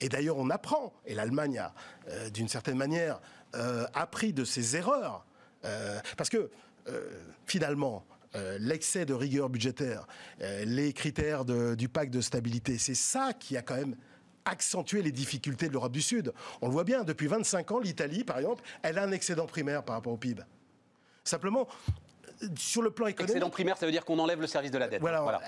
Et 0.00 0.08
d'ailleurs, 0.08 0.38
on 0.38 0.50
apprend. 0.50 0.92
Et 1.06 1.14
l'Allemagne 1.14 1.58
a, 1.58 1.74
euh, 2.08 2.30
d'une 2.30 2.48
certaine 2.48 2.76
manière, 2.76 3.20
euh, 3.54 3.86
appris 3.94 4.32
de 4.32 4.44
ses 4.44 4.76
erreurs. 4.76 5.24
Euh, 5.64 6.00
parce 6.16 6.30
que, 6.30 6.50
finalement, 7.46 8.04
l'excès 8.58 9.04
de 9.04 9.14
rigueur 9.14 9.48
budgétaire, 9.48 10.08
les 10.40 10.92
critères 10.92 11.44
du 11.44 11.88
pacte 11.88 12.12
de 12.12 12.20
stabilité, 12.20 12.78
c'est 12.78 12.96
ça 12.96 13.32
qui 13.32 13.56
a 13.56 13.62
quand 13.62 13.76
même 13.76 13.94
accentué 14.44 15.02
les 15.02 15.12
difficultés 15.12 15.68
de 15.68 15.72
l'Europe 15.72 15.92
du 15.92 16.02
Sud. 16.02 16.32
On 16.62 16.66
le 16.66 16.72
voit 16.72 16.82
bien, 16.82 17.04
depuis 17.04 17.28
25 17.28 17.70
ans, 17.70 17.78
l'Italie, 17.78 18.24
par 18.24 18.38
exemple, 18.38 18.64
elle 18.82 18.98
a 18.98 19.04
un 19.04 19.12
excédent 19.12 19.46
primaire 19.46 19.84
par 19.84 19.94
rapport 19.94 20.12
au 20.12 20.16
PIB. 20.16 20.42
Simplement, 21.22 21.68
sur 22.56 22.82
le 22.82 22.90
plan 22.90 23.06
économique. 23.06 23.30
Excédent 23.30 23.50
primaire, 23.50 23.76
ça 23.76 23.86
veut 23.86 23.92
dire 23.92 24.04
qu'on 24.04 24.18
enlève 24.18 24.40
le 24.40 24.46
service 24.46 24.70
de 24.70 24.78
la 24.78 24.88
dette. 24.88 25.00
Voilà. 25.00 25.40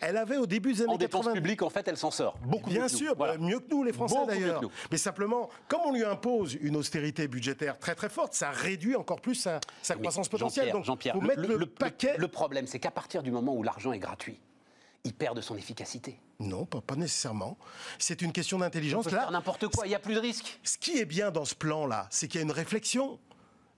Elle 0.00 0.16
avait 0.16 0.36
au 0.36 0.46
début 0.46 0.72
des 0.72 0.82
années 0.82 0.94
en 0.94 0.96
dépenses 0.96 1.32
publiques, 1.32 1.62
en 1.62 1.70
fait, 1.70 1.86
elle 1.88 1.96
s'en 1.96 2.10
sort 2.10 2.38
beaucoup 2.44 2.70
Bien 2.70 2.82
mieux 2.82 2.88
sûr, 2.88 3.16
mieux 3.38 3.60
que 3.60 3.70
nous, 3.70 3.84
les 3.84 3.92
Français 3.92 4.18
d'ailleurs. 4.26 4.60
Mais 4.90 4.98
simplement, 4.98 5.48
comme 5.68 5.80
on 5.86 5.92
lui 5.92 6.04
impose 6.04 6.56
une 6.60 6.76
austérité 6.76 7.28
budgétaire 7.28 7.78
très 7.78 7.94
très 7.94 8.08
forte, 8.08 8.34
ça 8.34 8.50
réduit 8.50 8.96
encore 8.96 9.20
plus 9.20 9.34
sa, 9.34 9.60
croissance 9.96 10.28
potentielle. 10.28 10.72
Donc, 10.72 10.84
Jean-Pierre, 10.84 11.14
faut 11.14 11.20
mettre 11.20 11.42
le, 11.42 11.66
paquet. 11.66 12.16
Le 12.18 12.28
problème, 12.28 12.66
c'est 12.66 12.78
qu'à 12.78 12.90
partir 12.90 13.22
du 13.22 13.30
moment 13.30 13.54
où 13.54 13.62
l'argent 13.62 13.92
est 13.92 13.98
gratuit, 13.98 14.40
il 15.04 15.14
perd 15.14 15.36
de 15.36 15.40
son 15.40 15.56
efficacité. 15.56 16.18
Non, 16.40 16.64
pas, 16.64 16.80
pas 16.80 16.96
nécessairement. 16.96 17.58
C'est 17.98 18.22
une 18.22 18.32
question 18.32 18.58
d'intelligence. 18.58 19.10
Là, 19.10 19.28
n'importe 19.30 19.68
quoi, 19.68 19.86
il 19.86 19.90
n'y 19.90 19.94
a 19.94 20.00
plus 20.00 20.14
de 20.14 20.20
risque. 20.20 20.58
Ce 20.62 20.78
qui 20.78 20.98
est 20.98 21.04
bien 21.04 21.30
dans 21.30 21.44
ce 21.44 21.54
plan-là, 21.54 22.06
c'est 22.10 22.28
qu'il 22.28 22.40
y 22.40 22.42
a 22.42 22.44
une 22.44 22.52
réflexion. 22.52 23.18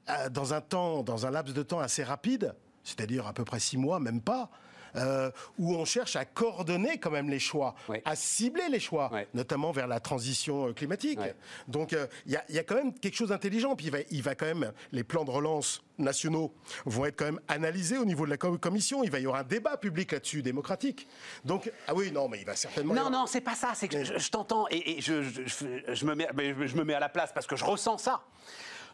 Euh, 0.09 0.29
dans 0.31 0.55
un 0.55 0.61
temps, 0.61 1.03
dans 1.03 1.27
un 1.27 1.31
laps 1.31 1.55
de 1.55 1.63
temps 1.63 1.81
assez 1.81 2.03
rapide, 2.03 2.55
c'est-à-dire 2.85 3.27
à 3.27 3.33
peu 3.33 3.45
près 3.45 3.61
six 3.61 3.77
mois, 3.77 4.01
même 4.01 4.21
pas. 4.21 4.51
Euh, 4.97 5.31
où 5.57 5.77
on 5.77 5.85
cherche 5.85 6.17
à 6.17 6.25
coordonner 6.25 6.99
quand 6.99 7.13
même 7.13 7.31
les 7.31 7.39
choix, 7.39 7.77
à 8.05 8.17
cibler 8.17 8.69
les 8.69 8.81
choix, 8.81 9.09
notamment 9.35 9.71
vers 9.71 9.87
la 9.87 10.01
transition 10.01 10.67
euh, 10.67 10.73
climatique. 10.73 11.21
Donc 11.69 11.95
il 12.27 12.33
y, 12.33 12.59
a 12.59 12.65
quand 12.65 12.75
même 12.75 12.93
quelque 12.93 13.15
chose 13.15 13.29
d'intelligent. 13.29 13.77
Puis 13.77 13.87
il 13.87 13.93
va, 13.93 13.99
il 14.11 14.21
va, 14.21 14.35
quand 14.35 14.47
même, 14.47 14.73
les 14.91 15.05
plans 15.05 15.25
de 15.25 15.31
relance 15.31 15.85
nationaux 15.97 16.53
vont 16.87 17.05
être 17.05 17.17
quand 17.17 17.27
même 17.27 17.41
analysés 17.47 17.99
au 17.99 18.05
niveau 18.05 18.25
de 18.25 18.31
la 18.31 18.37
commission. 18.37 19.05
Il 19.05 19.13
va 19.13 19.21
y 19.21 19.27
avoir 19.27 19.41
un 19.41 19.45
débat 19.45 19.77
public 19.77 20.11
là-dessus, 20.11 20.43
démocratique. 20.43 21.07
Donc 21.45 21.71
ah 21.87 21.95
oui, 21.95 22.11
non, 22.11 22.29
mais 22.29 22.41
il 22.41 22.45
va 22.45 22.57
certainement. 22.57 22.93
Non, 22.93 23.11
non, 23.11 23.27
c'est 23.29 23.43
pas 23.43 23.55
ça. 23.55 23.75
C'est 23.77 23.87
que 23.87 24.03
je, 24.03 24.29
t'entends 24.29 24.67
et, 24.73 25.01
je, 25.01 25.23
je, 25.23 26.05
me 26.05 26.17
mets, 26.17 26.29
je 26.67 26.77
me 26.77 26.83
mets 26.83 26.95
à 26.95 27.01
la 27.01 27.11
place 27.11 27.31
parce 27.33 27.47
que 27.47 27.55
je 27.55 27.65
ressens 27.65 27.99
ça 27.99 28.25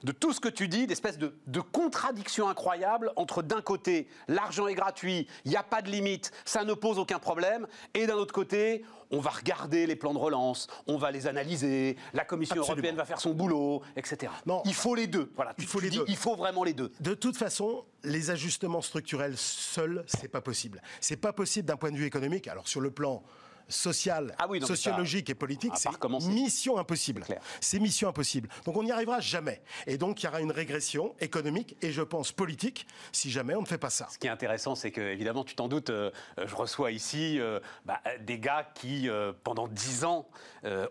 de 0.02 0.12
tout 0.12 0.32
ce 0.32 0.40
que 0.40 0.48
tu 0.48 0.68
dis, 0.68 0.86
d'espèces 0.86 1.18
de, 1.18 1.34
de 1.46 1.60
contradiction 1.60 2.48
incroyable 2.48 3.12
entre 3.16 3.42
d'un 3.42 3.62
côté, 3.62 4.08
l'argent 4.28 4.66
est 4.66 4.74
gratuit, 4.74 5.26
il 5.44 5.50
n'y 5.50 5.56
a 5.56 5.62
pas 5.62 5.82
de 5.82 5.90
limite, 5.90 6.32
ça 6.44 6.64
ne 6.64 6.74
pose 6.74 6.98
aucun 6.98 7.18
problème, 7.18 7.66
et 7.94 8.06
d'un 8.06 8.14
autre 8.14 8.34
côté, 8.34 8.84
on 9.10 9.20
va 9.20 9.30
regarder 9.30 9.86
les 9.86 9.96
plans 9.96 10.14
de 10.14 10.18
relance, 10.18 10.66
on 10.86 10.96
va 10.96 11.10
les 11.10 11.26
analyser, 11.26 11.96
la 12.12 12.24
Commission 12.24 12.56
européenne 12.56 12.96
va 12.96 13.04
faire 13.04 13.20
son 13.20 13.34
boulot, 13.34 13.82
etc. 13.96 14.32
Non, 14.46 14.62
il 14.64 14.74
faut 14.74 14.94
les 14.94 15.06
deux. 15.06 15.30
Voilà, 15.36 15.54
il 15.58 15.66
faut 15.66 15.80
les 15.80 15.90
deux. 15.90 16.04
Il 16.08 16.16
faut 16.16 16.36
vraiment 16.36 16.64
les 16.64 16.72
deux. 16.72 16.92
De 17.00 17.14
toute 17.14 17.36
façon, 17.36 17.84
les 18.02 18.30
ajustements 18.30 18.82
structurels 18.82 19.36
seuls, 19.36 20.04
c'est 20.06 20.28
pas 20.28 20.40
possible. 20.40 20.82
C'est 21.00 21.16
pas 21.16 21.32
possible 21.32 21.66
d'un 21.66 21.76
point 21.76 21.90
de 21.90 21.96
vue 21.96 22.06
économique. 22.06 22.48
Alors 22.48 22.68
sur 22.68 22.80
le 22.80 22.90
plan 22.90 23.22
social, 23.68 24.34
ah 24.38 24.46
sociologique 24.64 25.30
et 25.30 25.34
politique, 25.34 25.72
c'est 25.76 25.90
mission 26.28 26.78
impossible. 26.78 27.24
C'est 27.60 27.78
mission 27.78 28.08
impossible. 28.08 28.48
Donc 28.64 28.76
on 28.76 28.82
n'y 28.82 28.92
arrivera 28.92 29.20
jamais. 29.20 29.62
Et 29.86 29.98
donc 29.98 30.22
il 30.22 30.26
y 30.26 30.28
aura 30.28 30.40
une 30.40 30.52
régression 30.52 31.14
économique 31.20 31.76
et 31.82 31.92
je 31.92 32.02
pense 32.02 32.32
politique 32.32 32.86
si 33.12 33.30
jamais 33.30 33.54
on 33.54 33.62
ne 33.62 33.66
fait 33.66 33.78
pas 33.78 33.90
ça. 33.90 34.08
Ce 34.10 34.18
qui 34.18 34.26
est 34.26 34.30
intéressant, 34.30 34.74
c'est 34.74 34.90
que 34.90 35.00
évidemment, 35.00 35.44
tu 35.44 35.54
t'en 35.54 35.68
doutes, 35.68 35.90
euh, 35.90 36.10
je 36.44 36.54
reçois 36.54 36.90
ici 36.92 37.38
euh, 37.40 37.60
bah, 37.84 38.00
des 38.20 38.38
gars 38.38 38.68
qui 38.74 39.08
euh, 39.08 39.32
pendant 39.44 39.68
dix 39.68 40.04
ans 40.04 40.28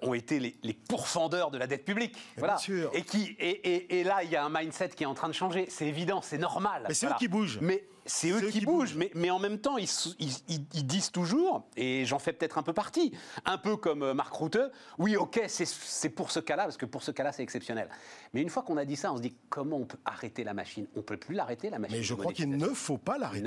ont 0.02 0.14
été 0.14 0.40
les, 0.40 0.74
pourfendeurs 0.74 1.52
de 1.52 1.58
la 1.58 1.68
dette 1.68 1.84
publique. 1.84 2.16
Voilà. 2.38 2.58
Et 2.94 3.02
qui 3.02 3.36
et, 3.40 4.04
là 4.06 4.24
il 4.24 4.30
y 4.30 4.36
a 4.38 4.46
un 4.46 4.50
mindset 4.50 4.90
qui 4.90 5.04
est 5.04 5.08
en 5.08 5.14
train 5.14 5.28
de 5.28 5.34
changer. 5.34 5.68
C'est 5.70 5.88
évident, 5.88 6.22
c'est 6.22 6.38
normal. 6.38 6.86
Mais 6.88 6.94
c'est 6.94 7.08
eux 7.08 7.16
qui 7.20 7.28
bougent. 7.28 7.60
Mais 7.62 7.84
c'est 8.06 8.30
eux, 8.30 8.50
qui, 8.50 8.62
bougent, 8.62 8.96
Mais, 8.96 9.10
mais, 9.16 9.32
en 9.32 9.40
même 9.40 9.58
temps, 9.58 9.78
ils, 9.78 9.90
ils, 10.20 10.86
disent 10.86 11.12
toujours, 11.12 11.66
et 11.76 12.06
j'en 12.06 12.20
fais 12.20 12.34
peut-être 12.34 12.58
un 12.58 12.64
peu 12.64 12.74
partie, 12.74 13.12
un 13.46 13.58
peu 13.58 13.78
comme 13.78 14.04
euh, 14.04 14.14
Marc 14.14 14.36
Rutte, 14.36 14.60
oui, 15.00 15.16
ok, 15.16 15.42
c'est 15.48 16.10
pour 16.10 16.30
ce 16.30 16.40
cas-là, 16.40 16.64
parce 16.64 16.78
que 16.78 16.86
pour 16.86 17.02
ce 17.02 17.12
cas-là, 17.12 17.32
c'est 17.32 17.44
exceptionnel. 17.44 17.90
Mais 18.34 18.42
une 18.42 18.50
fois 18.50 18.62
qu'on 18.62 18.78
a 18.78 18.86
dit 18.86 18.96
ça, 18.96 19.12
on 19.12 19.18
se 19.18 19.22
dit, 19.22 19.36
comment 19.50 19.78
on 19.78 19.86
peut 19.86 19.98
arrêter 20.06 20.44
la 20.44 20.54
machine? 20.54 20.86
On 20.96 21.00
ne 21.00 21.04
peut 21.04 21.18
plus 21.18 21.36
l'arrêter, 21.36 21.70
la 21.70 21.80
machine. 21.80 21.98
Mais 21.98 22.04
je 22.04 22.14
crois 22.14 22.32
qu'il 22.32 22.50
ne 22.50 22.68
faut 22.68 22.98
pas 22.98 23.18
l'arrêter. 23.18 23.40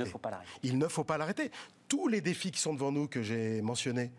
Il 0.63 0.77
ne 0.77 0.87
faut 0.87 1.03
pas 1.03 1.17
l'arrêter. 1.17 1.51
Tous 1.87 2.07
les 2.07 2.19
défis 2.19 2.51
qui 2.51 2.59
sont 2.59 2.73
devant 2.73 2.91
nous, 2.91 3.07
que 3.07 3.21
j'ai 3.21 3.61
mentionnés, 3.61 4.11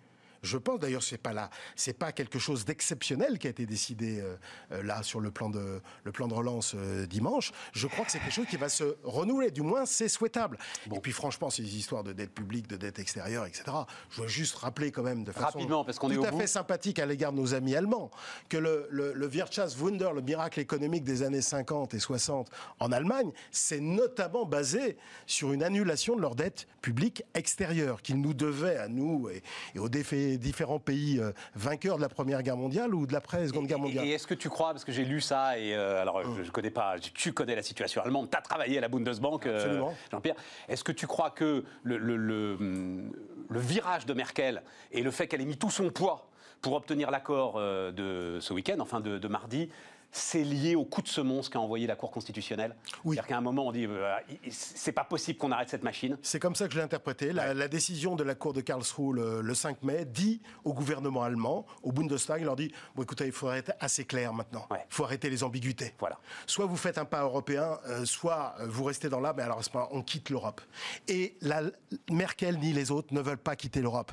je 0.43 0.57
pense 0.57 0.79
d'ailleurs 0.79 1.03
c'est 1.03 1.19
pas 1.19 1.33
là, 1.33 1.51
c'est 1.77 1.93
pas 1.93 2.13
quelque 2.13 2.39
chose 2.39 2.65
d'exceptionnel 2.65 3.39
qui 3.39 3.47
a 3.47 3.51
été 3.51 3.67
décidé 3.67 4.21
euh, 4.21 4.37
euh, 4.73 4.83
là 4.83 5.03
sur 5.03 5.21
le 5.21 5.31
plan 5.31 5.51
de 5.51 5.81
le 6.05 6.13
plan 6.13 6.29
de 6.29 6.35
relance 6.35 6.75
euh, 6.75 7.07
dimanche. 7.07 7.53
Je 7.73 7.87
crois 7.87 8.05
que 8.05 8.11
c'est 8.11 8.19
quelque 8.19 8.33
chose 8.33 8.47
qui 8.47 8.57
va 8.57 8.69
se 8.69 8.97
renouveler. 9.05 9.51
Du 9.51 9.63
moins 9.63 9.87
c'est 9.87 10.09
souhaitable. 10.09 10.59
Et 10.95 11.01
puis 11.01 11.13
franchement 11.13 11.51
ces 11.51 11.77
histoires 11.77 12.05
de 12.05 12.13
dette 12.13 12.33
publique, 12.33 12.69
de 12.69 12.77
dette 12.77 12.99
extérieure, 12.99 13.47
etc. 13.47 13.65
Je 14.11 14.23
veux 14.23 14.29
juste 14.29 14.57
rappeler 14.57 14.91
quand 14.91 15.03
même 15.03 15.25
de 15.25 15.33
façon 15.33 15.47
Rapidement, 15.47 15.85
parce 15.85 15.99
qu'on 15.99 16.09
tout 16.09 16.23
est 16.23 16.27
à 16.27 16.33
fait 16.33 16.47
sympathique 16.47 16.99
à 16.99 17.07
l'égard 17.07 17.33
de 17.33 17.39
nos 17.39 17.55
amis 17.55 17.75
allemands 17.75 18.11
que 18.49 18.57
le, 18.57 18.87
le, 18.91 19.13
le 19.13 19.27
Wirtschaftswunder, 19.29 20.11
le 20.15 20.23
miracle 20.23 20.61
économique 20.61 21.05
des 21.05 21.23
années 21.23 21.43
50 21.43 21.95
et 21.95 21.99
60 21.99 22.51
en 22.79 22.93
Allemagne, 22.93 23.31
c'est 23.51 23.81
notamment 23.81 24.45
basé 24.45 24.97
sur 25.27 25.53
une 25.53 25.63
annulation 25.63 26.17
de 26.17 26.21
leur 26.21 26.35
dette 26.35 26.67
publique 26.83 27.23
extérieure 27.35 28.03
qu'ils 28.03 28.21
nous 28.21 28.35
devaient 28.35 28.77
à 28.77 28.89
nous 28.89 29.29
et, 29.29 29.43
et 29.75 29.79
aux 29.79 29.89
différents 30.39 30.79
pays 30.79 31.19
euh, 31.19 31.33
vainqueurs 31.55 31.97
de 31.97 32.03
la 32.03 32.09
Première 32.09 32.43
Guerre 32.43 32.57
mondiale 32.57 32.95
ou 32.95 33.07
de 33.07 33.13
l'après-Seconde 33.13 33.67
Guerre 33.67 33.79
mondiale? 33.79 34.07
Et, 34.07 34.11
est-ce 34.11 34.27
que 34.27 34.35
tu 34.35 34.49
crois, 34.49 34.71
parce 34.71 34.85
que 34.85 34.93
j'ai 34.93 35.05
lu 35.05 35.21
ça, 35.21 35.59
et 35.59 35.75
euh, 35.75 36.01
alors 36.01 36.23
je 36.23 36.43
ne 36.43 36.51
connais 36.51 36.71
pas, 36.71 36.97
tu 36.99 37.33
connais 37.33 37.55
la 37.55 37.63
situation 37.63 38.03
allemande, 38.03 38.31
tu 38.31 38.37
as 38.37 38.43
travaillé 38.43 38.79
à 38.79 38.81
la 38.81 38.89
Bundesbank, 38.89 39.47
euh, 39.47 39.83
Jean-Pierre, 40.11 40.37
est-ce 40.69 40.85
que 40.85 40.93
tu 40.93 41.07
crois 41.07 41.31
que 41.31 41.65
le, 41.83 41.97
le 41.99 43.61
virage 43.61 44.07
de 44.07 44.15
Merkel 44.15 44.63
et 44.93 45.03
le 45.03 45.11
fait 45.11 45.27
qu'elle 45.27 45.41
ait 45.41 45.47
mis 45.47 45.57
tout 45.57 45.71
son 45.71 45.91
poids 45.91 46.29
pour 46.63 46.75
obtenir 46.75 47.11
l'accord 47.11 47.59
de 47.59 48.39
ce 48.41 48.53
week-end, 48.53 48.77
enfin 48.81 49.01
de, 49.01 49.17
de 49.19 49.29
mardi, 49.29 49.71
c'est 50.13 50.43
lié 50.43 50.75
au 50.75 50.85
coup 50.85 51.03
de 51.03 51.09
semonce 51.09 51.49
qu'a 51.49 51.61
envoyé 51.61 51.87
la 51.87 51.97
Cour 51.97 52.11
constitutionnelle. 52.11 52.75
Oui. 53.05 53.15
C'est-à-dire 53.17 53.29
qu'à 53.29 53.37
un 53.39 53.41
moment, 53.41 53.67
on 53.69 53.73
dit 53.73 53.87
euh, 53.87 54.15
c'est 54.51 54.93
pas 54.93 55.05
possible 55.05 55.39
qu'on 55.39 55.53
arrête 55.53 55.69
cette 55.69 55.83
machine. 55.85 56.17
C'est 56.23 56.41
comme 56.41 56.55
ça 56.55 56.67
que 56.67 56.73
je 56.73 56.79
l'ai 56.79 56.85
interprété. 56.85 57.33
La, 57.33 57.55
la 57.55 57.69
décision 57.69 58.17
de 58.17 58.25
la 58.25 58.35
Cour 58.35 58.53
de 58.53 58.61
Karlsruhe 58.61 59.15
le, 59.15 59.41
le 59.41 59.55
5 59.55 59.83
mai 59.83 60.05
dit 60.05 60.41
au 60.65 60.73
gouvernement 60.75 61.23
allemand, 61.23 61.67
au 61.83 61.93
Bundestag, 61.93 62.41
il 62.41 62.45
leur 62.47 62.57
dit 62.57 62.73
bon, 62.95 63.03
écoutez, 63.03 63.27
il 63.27 63.33
faut 63.33 63.51
être 63.53 63.73
assez 63.81 64.05
clair 64.05 64.33
maintenant. 64.33 64.67
Il 64.71 64.75
Ouais. 64.75 64.87
faut 64.89 65.05
arrêter 65.05 65.31
les 65.31 65.43
ambiguïtés. 65.45 65.95
Voilà. 65.99 66.19
Soit 66.47 66.67
vous 66.67 66.77
faites 66.77 66.99
un 66.99 67.05
pas 67.05 67.23
européen, 67.23 67.79
euh, 67.89 68.05
soit 68.05 68.55
euh, 68.61 68.67
vous 68.69 68.85
restez 68.85 69.09
dans 69.09 69.21
là, 69.21 69.33
mais 69.37 69.43
alors 69.43 69.59
à 69.59 69.63
ce 69.63 69.71
moment, 69.73 69.89
on 69.93 70.03
quitte 70.03 70.31
l'Europe. 70.31 70.61
Et 71.09 71.37
la, 71.41 71.63
Merkel 72.11 72.59
ni 72.59 72.73
les 72.73 72.91
autres 72.91 73.15
ne 73.15 73.21
veulent 73.21 73.37
pas 73.39 73.55
quitter 73.57 73.81
l'Europe. 73.81 74.13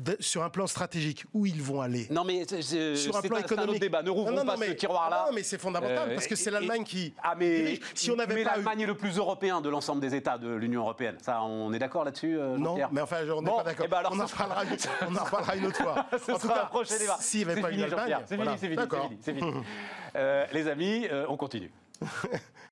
De- 0.00 0.16
sur 0.18 0.42
un 0.42 0.48
plan 0.48 0.66
stratégique, 0.66 1.24
où 1.34 1.44
ils 1.44 1.60
vont 1.62 1.82
aller 1.82 2.06
Non, 2.10 2.24
mais 2.24 2.46
sur 2.46 2.56
un 2.58 2.62
plan 2.62 2.86
un, 2.86 2.94
c'est 3.20 3.26
un 3.26 3.30
autre 3.32 3.52
économique. 3.52 3.80
débat. 3.82 4.02
Ne 4.02 4.08
rouvrons 4.08 4.30
Non, 4.32 4.44
non, 4.44 4.52
pas 4.52 4.56
mais- 4.56 4.68
ce 4.68 4.72
tiroir-là. 4.72 5.26
Non, 5.28 5.34
mais 5.34 5.42
c'est 5.42 5.58
fondamental, 5.58 6.10
Euh, 6.10 6.14
parce 6.14 6.26
que 6.26 6.36
c'est 6.36 6.50
l'Allemagne 6.50 6.84
qui 6.84 7.12
Ah, 7.22 7.34
mais. 7.36 7.78
Si 7.94 8.10
on 8.10 8.16
n'avait 8.16 8.34
mais 8.34 8.40
eu- 8.40 8.44
l'Allemagne 8.44 8.80
est 8.80 8.86
le 8.86 8.96
plus 8.96 9.18
européen 9.18 9.60
de 9.60 9.68
l'ensemble 9.68 10.00
des 10.00 10.14
États 10.14 10.38
de 10.38 10.48
l'Union 10.54 10.80
européenne. 10.80 11.16
Ça, 11.20 11.42
on 11.42 11.72
est 11.74 11.78
d'accord 11.78 12.04
là-dessus 12.04 12.38
euh, 12.38 12.56
Non, 12.56 12.76
mais 12.90 13.00
enfin, 13.02 13.18
on 13.30 13.42
n'est 13.42 13.50
Bon, 13.50 13.58
pas 13.58 13.64
d'accord. 13.64 13.84
eh 13.86 13.88
ben 13.90 14.02
on, 14.04 14.06
en 14.08 14.12
une- 14.14 14.20
on 14.20 14.22
en 14.22 14.26
reparlera 14.26 14.64
une 15.56 15.66
autre 15.66 15.76
fois. 15.82 16.06
Ce 16.12 16.32
en 16.32 16.38
tout 16.38 16.48
cas, 16.48 16.62
un 16.62 16.66
prochain 16.66 16.96
débat. 16.98 17.16
s'il 17.20 17.44
n'y 17.46 17.52
avait 17.52 17.60
pas 17.60 17.70
une 17.70 17.82
Allemagne. 17.82 18.16
C'est 18.26 18.36
fini, 18.36 18.48
c'est 18.58 18.68
fini, 18.68 18.82
c'est 18.82 18.98
fini, 19.02 19.18
c'est 19.20 19.34
fini. 19.34 19.52
Euh, 20.16 20.46
les 20.52 20.66
amis, 20.68 21.06
euh, 21.10 21.26
on 21.28 21.36
continue. 21.36 21.70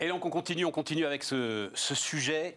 Et 0.00 0.08
donc 0.08 0.24
on 0.24 0.30
continue, 0.30 0.64
on 0.64 0.70
continue 0.70 1.04
avec 1.06 1.24
ce, 1.24 1.70
ce 1.74 1.94
sujet 1.94 2.56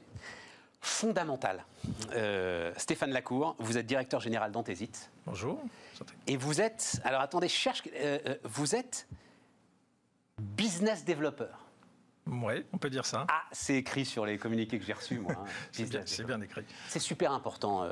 fondamental. 0.80 1.66
Euh, 2.14 2.72
Stéphane 2.78 3.12
Lacour, 3.12 3.56
vous 3.60 3.78
êtes 3.78 3.86
directeur 3.86 4.20
général 4.20 4.52
d'Antésite. 4.52 5.10
Bonjour. 5.26 5.62
Et 6.28 6.38
vous 6.38 6.62
êtes, 6.62 7.00
alors 7.04 7.22
attendez, 7.22 7.48
je 7.48 7.54
cherche, 7.54 7.84
euh, 7.96 8.20
euh, 8.28 8.36
vous 8.44 8.76
êtes 8.76 9.08
business 10.40 11.06
developer. 11.06 11.48
Oui, 12.28 12.64
on 12.72 12.78
peut 12.78 12.90
dire 12.90 13.06
ça. 13.06 13.26
Ah, 13.30 13.44
c'est 13.52 13.76
écrit 13.76 14.06
sur 14.06 14.26
les 14.26 14.38
communiqués 14.38 14.78
que 14.80 14.86
j'ai 14.86 14.94
reçus, 14.94 15.18
moi. 15.20 15.34
hein. 15.34 15.46
c'est 16.06 16.24
bien, 16.26 16.42
écrit. 16.42 16.62
c'est 16.88 17.00
super 17.00 17.32
important, 17.32 17.84
euh, 17.84 17.92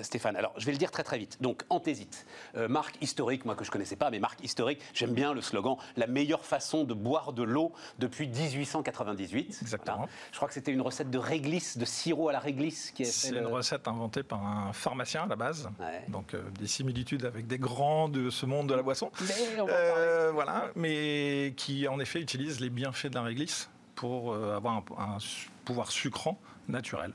Stéphane. 0.00 0.36
Alors, 0.36 0.52
je 0.56 0.64
vais 0.66 0.72
le 0.72 0.78
dire 0.78 0.90
très 0.90 1.02
très 1.02 1.18
vite. 1.18 1.38
Donc, 1.40 1.62
Antésite, 1.68 2.26
euh, 2.56 2.68
marque 2.68 2.96
historique, 3.02 3.44
moi 3.44 3.54
que 3.54 3.64
je 3.64 3.70
connaissais 3.70 3.96
pas, 3.96 4.10
mais 4.10 4.18
marque 4.18 4.42
historique. 4.42 4.80
J'aime 4.94 5.12
bien 5.12 5.34
le 5.34 5.40
slogan 5.42 5.76
la 5.96 6.06
meilleure 6.06 6.44
façon 6.44 6.84
de 6.84 6.94
boire 6.94 7.32
de 7.32 7.42
l'eau 7.42 7.72
depuis 7.98 8.28
1898. 8.28 9.58
Exactement. 9.62 9.96
Voilà. 9.98 10.12
Je 10.30 10.36
crois 10.36 10.48
que 10.48 10.54
c'était 10.54 10.72
une 10.72 10.80
recette 10.80 11.10
de 11.10 11.18
réglisse, 11.18 11.76
de 11.78 11.84
sirop 11.84 12.28
à 12.28 12.32
la 12.32 12.38
réglisse 12.40 12.90
qui 12.90 13.02
est 13.02 13.06
C'est 13.06 13.28
une 13.30 13.40
le- 13.40 13.46
recette 13.48 13.86
inventée 13.88 14.22
par 14.22 14.44
un 14.44 14.72
pharmacien 14.72 15.24
à 15.24 15.26
la 15.26 15.36
base. 15.36 15.68
Ouais. 15.78 16.02
Donc 16.08 16.34
euh, 16.34 16.42
des 16.58 16.66
similitudes 16.66 17.24
avec 17.24 17.46
des 17.46 17.58
grands 17.58 18.08
de 18.08 18.30
ce 18.30 18.46
monde 18.46 18.68
de 18.68 18.74
la 18.74 18.82
boisson. 18.82 19.10
Mais 19.20 19.60
on 19.60 19.66
va 19.66 19.72
en 19.72 19.76
Euh, 19.76 20.30
voilà, 20.32 20.68
mais 20.76 21.54
qui 21.56 21.86
en 21.88 21.98
effet 22.00 22.20
utilise 22.20 22.60
les 22.60 22.70
bienfaits 22.70 23.08
de 23.08 23.14
la 23.14 23.22
réglisse 23.22 23.68
pour 23.94 24.32
euh, 24.32 24.56
avoir 24.56 24.82
un, 24.98 25.18
pouvoir 25.64 25.90
sucrant 25.90 26.38
naturel. 26.68 27.12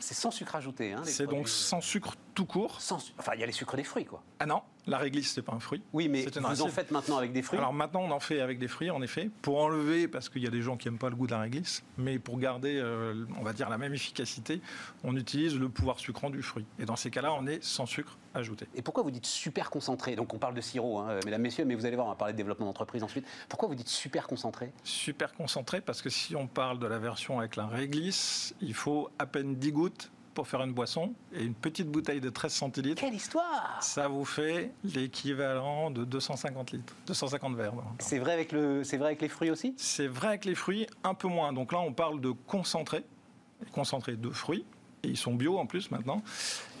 C'est 0.00 0.14
sans 0.14 0.30
sucre 0.30 0.54
ajouté. 0.56 0.92
Hein, 0.92 1.02
C'est 1.04 1.26
donc 1.26 1.48
sans 1.48 1.80
sucre 1.80 2.14
tout 2.34 2.46
court. 2.46 2.80
Sans 2.80 3.12
Enfin, 3.18 3.32
il 3.34 3.40
y 3.40 3.42
a 3.42 3.46
les 3.46 3.52
sucres 3.52 3.76
des 3.76 3.84
fruits, 3.84 4.04
quoi. 4.04 4.22
Ah 4.38 4.46
non, 4.46 4.62
la 4.86 4.98
réglisse 4.98 5.32
c'est 5.32 5.42
pas 5.42 5.52
un 5.52 5.60
fruit. 5.60 5.82
Oui, 5.92 6.08
mais 6.08 6.24
vous 6.24 6.62
en 6.62 6.68
faites 6.68 6.90
maintenant 6.90 7.18
avec 7.18 7.32
des 7.32 7.42
fruits? 7.42 7.58
Alors 7.58 7.72
maintenant, 7.72 8.00
on 8.02 8.10
en 8.10 8.20
fait 8.20 8.40
avec 8.40 8.58
des 8.58 8.68
fruits, 8.68 8.90
en 8.90 9.02
effet, 9.02 9.30
pour 9.42 9.60
enlever, 9.60 10.08
parce 10.08 10.28
qu'il 10.28 10.42
y 10.42 10.46
a 10.46 10.50
des 10.50 10.62
gens 10.62 10.76
qui 10.76 10.88
n'aiment 10.88 10.98
pas 10.98 11.10
le 11.10 11.16
goût 11.16 11.26
de 11.26 11.32
la 11.32 11.40
réglisse, 11.40 11.82
mais 11.98 12.18
pour 12.18 12.38
garder, 12.38 12.78
euh, 12.78 13.26
on 13.38 13.42
va 13.42 13.52
dire, 13.52 13.68
la 13.68 13.78
même 13.78 13.92
efficacité, 13.94 14.60
on 15.04 15.16
utilise 15.16 15.58
le 15.58 15.68
pouvoir 15.68 15.98
sucrant 15.98 16.30
du 16.30 16.42
fruit. 16.42 16.64
Et 16.78 16.84
dans 16.84 16.96
ces 16.96 17.10
cas-là, 17.10 17.32
on 17.32 17.46
est 17.46 17.62
sans 17.62 17.86
sucre 17.86 18.16
ajouté. 18.34 18.66
Et 18.74 18.82
pourquoi 18.82 19.02
vous 19.02 19.10
dites 19.10 19.26
super 19.26 19.70
concentré? 19.70 20.16
Donc 20.16 20.32
on 20.34 20.38
parle 20.38 20.54
de 20.54 20.60
sirop, 20.60 20.98
hein, 20.98 21.20
mesdames, 21.24 21.42
messieurs, 21.42 21.64
mais 21.64 21.74
vous 21.74 21.86
allez 21.86 21.96
voir, 21.96 22.06
on 22.06 22.10
va 22.10 22.16
parler 22.16 22.32
de 22.32 22.38
développement 22.38 22.66
d'entreprise 22.66 23.02
ensuite. 23.02 23.26
Pourquoi 23.48 23.68
vous 23.68 23.74
dites 23.74 23.88
super 23.88 24.26
concentré? 24.26 24.72
Super 24.84 25.32
concentré, 25.32 25.80
parce 25.80 26.02
que 26.02 26.10
si 26.10 26.36
on 26.36 26.46
parle 26.46 26.78
de 26.78 26.86
la 26.86 26.98
version 26.98 27.38
avec 27.38 27.56
la 27.56 27.66
réglisse, 27.66 28.54
il 28.60 28.74
faut 28.74 29.10
à 29.18 29.26
peine 29.26 29.56
10 29.56 29.72
gouttes 29.72 30.10
pour 30.34 30.46
faire 30.48 30.62
une 30.62 30.72
boisson, 30.72 31.12
et 31.32 31.42
une 31.44 31.54
petite 31.54 31.88
bouteille 31.88 32.20
de 32.20 32.30
13 32.30 32.52
centilitres, 32.52 33.00
Quelle 33.02 33.14
histoire 33.14 33.78
ça 33.80 34.08
vous 34.08 34.24
fait 34.24 34.70
l'équivalent 34.84 35.90
de 35.90 36.04
250 36.04 36.72
litres, 36.72 36.94
250 37.06 37.56
verres. 37.56 37.72
C'est 37.98 38.18
vrai, 38.18 38.32
avec 38.32 38.52
le, 38.52 38.84
c'est 38.84 38.96
vrai 38.96 39.08
avec 39.08 39.22
les 39.22 39.28
fruits 39.28 39.50
aussi? 39.50 39.74
C'est 39.76 40.06
vrai 40.06 40.28
avec 40.28 40.44
les 40.44 40.54
fruits, 40.54 40.86
un 41.04 41.14
peu 41.14 41.28
moins. 41.28 41.52
Donc 41.52 41.72
là, 41.72 41.80
on 41.80 41.92
parle 41.92 42.20
de 42.20 42.30
concentré, 42.46 43.04
concentré 43.72 44.16
de 44.16 44.30
fruits, 44.30 44.64
et 45.02 45.08
ils 45.08 45.16
sont 45.16 45.34
bio 45.34 45.58
en 45.58 45.66
plus 45.66 45.90
maintenant. 45.90 46.22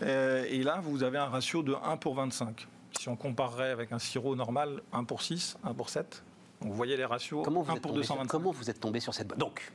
Euh, 0.02 0.44
et 0.48 0.62
là, 0.62 0.80
vous 0.82 1.02
avez 1.02 1.18
un 1.18 1.26
ratio 1.26 1.62
de 1.62 1.74
1 1.82 1.96
pour 1.96 2.14
25. 2.14 2.66
Si 2.98 3.08
on 3.08 3.16
comparerait 3.16 3.70
avec 3.70 3.92
un 3.92 3.98
sirop 3.98 4.36
normal, 4.36 4.82
1 4.92 5.04
pour 5.04 5.22
6, 5.22 5.56
1 5.64 5.74
pour 5.74 5.88
7. 5.88 6.22
Donc 6.60 6.70
vous 6.70 6.76
voyez 6.76 6.96
les 6.96 7.04
ratios, 7.06 7.42
Comment 7.44 7.62
vous, 7.62 7.72
1 7.72 7.76
êtes 7.76 7.82
pour 7.82 7.92
tombé 7.92 8.04
sur, 8.04 8.14
225. 8.14 8.30
comment 8.30 8.50
vous 8.52 8.68
êtes 8.68 8.80
tombé 8.80 9.00
sur 9.00 9.14
cette 9.14 9.28
boîte 9.28 9.38
Donc, 9.38 9.72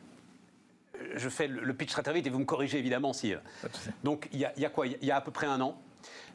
je 1.18 1.30
fais 1.30 1.48
le, 1.48 1.74
pitch 1.74 1.92
très 1.92 2.04
très 2.04 2.14
vite 2.14 2.28
et 2.28 2.30
vous 2.30 2.40
me 2.40 2.46
corrigez 2.46 2.78
évidemment 2.78 3.14
si. 3.14 3.34
euh. 3.34 3.38
Donc 4.04 4.30
il 4.34 4.40
y, 4.40 4.46
a- 4.46 4.54
il 4.58 4.62
y 4.62 4.66
a 4.66 4.70
quoi? 4.70 4.88
Il 4.88 5.04
y 5.04 5.12
a 5.12 5.18
à 5.18 5.22
peu 5.22 5.32
près 5.32 5.48
un 5.48 5.62
an. 5.62 5.80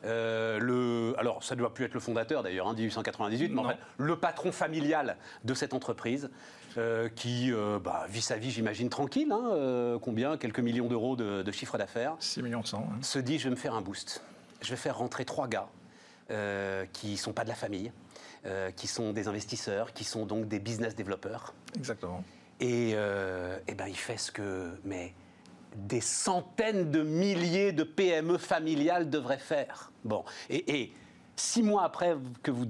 euh, 0.05 0.59
le, 0.59 1.15
alors, 1.19 1.43
ça 1.45 1.55
ne 1.55 1.61
doit 1.61 1.73
plus 1.75 1.85
être 1.85 1.95
le 1.95 2.01
fondateur 2.01 2.43
d'ailleurs, 2.43 2.67
hein, 2.69 2.75
1898, 2.75 3.49
mais 3.51 3.61
en 3.61 3.69
fait, 3.69 3.77
le 3.99 4.17
patron 4.17 4.51
familial 4.53 5.17
de 5.45 5.55
cette 5.55 5.75
entreprise, 5.75 6.31
euh, 6.79 7.09
qui 7.09 7.53
euh, 7.53 7.79
bah, 7.79 8.07
vit 8.09 8.21
sa 8.23 8.37
vie, 8.37 8.51
j'imagine, 8.51 8.89
tranquille, 8.89 9.31
hein, 9.33 9.99
combien? 10.03 10.37
Quelques 10.39 10.61
millions 10.61 10.87
d'euros 10.89 11.17
de, 11.17 11.43
de 11.43 11.53
chiffre 11.53 11.77
d'affaires, 11.79 12.15
6 12.21 12.43
millions 12.43 12.61
de 12.63 12.67
100. 12.67 12.79
hein. 12.79 12.99
se 13.03 13.19
dit 13.19 13.39
je 13.39 13.45
vais 13.45 13.51
me 13.51 13.57
faire 13.57 13.75
un 13.75 13.83
boost. 13.83 14.23
Je 14.63 14.71
vais 14.71 14.77
faire 14.77 14.99
rentrer 14.99 15.25
trois 15.25 15.49
gars 15.49 15.69
qui 16.93 17.13
ne 17.13 17.17
sont 17.17 17.33
pas 17.33 17.43
de 17.45 17.49
la 17.49 17.55
famille, 17.57 17.91
qui 18.77 18.87
sont 18.87 19.13
des 19.13 19.27
investisseurs, 19.29 19.93
qui 19.93 20.05
sont 20.05 20.27
donc 20.27 20.47
des 20.49 20.61
business 20.61 20.95
développeurs. 20.95 21.55
Exactement. 21.77 22.23
Et, 22.61 22.93
euh, 22.95 23.59
eh 23.67 23.75
ben, 23.75 23.87
il 23.89 23.97
fait 23.97 24.19
ce 24.19 24.31
que 24.31 24.79
mais 24.85 25.15
des 25.77 26.01
centaines 26.01 26.91
de 26.91 27.03
milliers 27.03 27.73
de 27.73 27.85
PME 27.85 28.39
familiales 28.39 29.09
devraient 29.09 29.39
faire. 29.39 29.93
Bon, 30.05 30.25
et, 30.49 30.81
et 30.81 30.93
six 31.37 31.63
mois 31.63 31.85
après 31.85 32.17
que 32.43 32.51
vous 32.51 32.67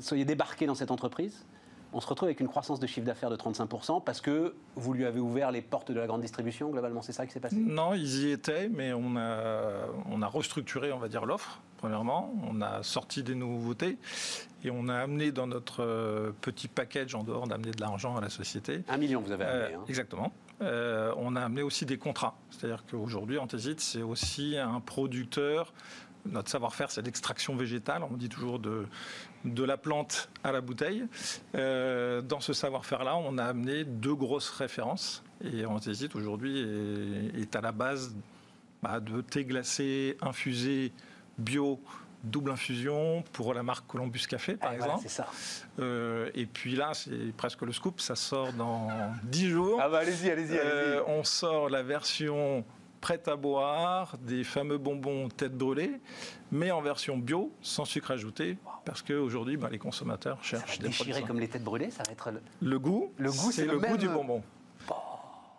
soyez 0.00 0.24
débarqué 0.24 0.66
dans 0.66 0.74
cette 0.74 0.90
entreprise, 0.90 1.44
on 1.92 2.00
se 2.00 2.06
retrouve 2.06 2.28
avec 2.28 2.40
une 2.40 2.48
croissance 2.48 2.80
de 2.80 2.86
chiffre 2.86 3.06
d'affaires 3.06 3.30
de 3.30 3.36
35% 3.36 4.02
parce 4.02 4.20
que 4.20 4.54
vous 4.76 4.94
lui 4.94 5.04
avez 5.04 5.20
ouvert 5.20 5.50
les 5.50 5.62
portes 5.62 5.90
de 5.90 5.98
la 5.98 6.06
grande 6.06 6.22
distribution. 6.22 6.70
Globalement, 6.70 7.02
c'est 7.02 7.12
ça 7.12 7.26
qui 7.26 7.32
s'est 7.32 7.40
passé? 7.40 7.56
Non, 7.56 7.94
ils 7.94 8.24
y 8.24 8.30
étaient, 8.30 8.68
mais 8.68 8.92
on 8.92 9.16
a, 9.16 9.86
on 10.10 10.22
a 10.22 10.26
restructuré, 10.26 10.92
on 10.92 10.98
va 10.98 11.08
dire, 11.08 11.26
l'offre, 11.26 11.60
premièrement. 11.76 12.32
On 12.48 12.60
a 12.62 12.82
sorti 12.82 13.22
des 13.22 13.34
nouveautés 13.34 13.98
et 14.64 14.70
on 14.70 14.88
a 14.88 14.96
amené 14.96 15.32
dans 15.32 15.46
notre 15.46 15.82
euh, 15.82 16.32
petit 16.40 16.68
package 16.68 17.14
en 17.14 17.24
dehors 17.24 17.46
d'amener 17.46 17.72
de 17.72 17.80
l'argent 17.80 18.16
à 18.16 18.20
la 18.20 18.30
société. 18.30 18.82
Un 18.88 18.96
million, 18.96 19.20
vous 19.20 19.32
avez 19.32 19.44
amené. 19.44 19.74
Euh, 19.74 19.78
hein. 19.78 19.84
Exactement. 19.88 20.32
Euh, 20.62 21.12
on 21.16 21.36
a 21.36 21.40
amené 21.40 21.62
aussi 21.62 21.84
des 21.84 21.98
contrats. 21.98 22.36
C'est-à-dire 22.50 22.84
qu'aujourd'hui, 22.88 23.38
Antésite, 23.38 23.80
c'est 23.80 24.02
aussi 24.02 24.56
un 24.56 24.80
producteur. 24.80 25.72
Notre 26.24 26.50
savoir-faire, 26.50 26.90
c'est 26.90 27.02
l'extraction 27.02 27.56
végétale. 27.56 28.04
On 28.08 28.16
dit 28.16 28.28
toujours 28.28 28.60
de, 28.60 28.86
de 29.44 29.64
la 29.64 29.76
plante 29.76 30.28
à 30.44 30.52
la 30.52 30.60
bouteille. 30.60 31.04
Euh, 31.54 32.20
dans 32.22 32.40
ce 32.40 32.52
savoir-faire-là, 32.52 33.16
on 33.16 33.38
a 33.38 33.44
amené 33.44 33.84
deux 33.84 34.14
grosses 34.14 34.50
références. 34.50 35.22
Et 35.44 35.64
Antésite, 35.66 36.14
aujourd'hui, 36.14 36.60
est, 36.60 37.40
est 37.40 37.56
à 37.56 37.60
la 37.60 37.72
base 37.72 38.14
bah, 38.82 39.00
de 39.00 39.20
thé 39.20 39.44
glacé 39.44 40.16
infusé 40.22 40.92
bio 41.38 41.80
double 42.24 42.52
infusion 42.52 43.24
pour 43.32 43.52
la 43.52 43.64
marque 43.64 43.84
Columbus 43.88 44.20
Café, 44.28 44.54
par 44.54 44.70
Ah, 44.72 44.76
voilà, 44.78 44.92
exemple. 44.94 45.08
ça. 45.08 45.26
Euh, 45.80 46.30
et 46.36 46.46
puis 46.46 46.76
là, 46.76 46.92
c'est 46.94 47.34
presque 47.36 47.62
le 47.62 47.72
scoop, 47.72 48.00
ça 48.00 48.14
sort 48.14 48.52
dans 48.52 48.88
10 49.24 49.48
jours. 49.50 49.80
Ah 49.82 49.88
bah 49.88 49.98
allez-y, 49.98 50.30
allez-y, 50.30 50.56
Euh, 50.56 51.00
allez-y. 51.02 51.18
on 51.18 51.24
sort 51.24 51.68
la 51.68 51.82
version 51.82 52.64
prête 53.02 53.28
à 53.28 53.36
boire, 53.36 54.16
des 54.22 54.44
fameux 54.44 54.78
bonbons 54.78 55.28
tête 55.28 55.58
brûlée, 55.58 55.90
mais 56.50 56.70
en 56.70 56.80
version 56.80 57.18
bio, 57.18 57.52
sans 57.60 57.84
sucre 57.84 58.12
ajouté, 58.12 58.56
parce 58.86 59.02
qu'aujourd'hui, 59.02 59.56
bah, 59.58 59.68
les 59.70 59.78
consommateurs 59.78 60.38
Ça 60.38 60.42
cherchent 60.44 60.78
va 60.78 60.82
des 60.84 60.88
déchirer 60.88 61.10
produits 61.10 61.26
comme 61.26 61.40
les 61.40 61.48
têtes 61.48 61.64
brûlées, 61.64 61.90
ça 61.90 62.04
va 62.06 62.12
être 62.12 62.30
le... 62.30 62.40
Le 62.62 62.78
goût, 62.78 63.12
Le 63.18 63.30
goût, 63.30 63.50
c'est 63.50 63.62
c'est 63.62 63.66
le 63.66 63.72
le, 63.72 63.78
même- 63.80 63.90
goût 63.90 63.96
du 63.98 64.08
bonbon. 64.08 64.42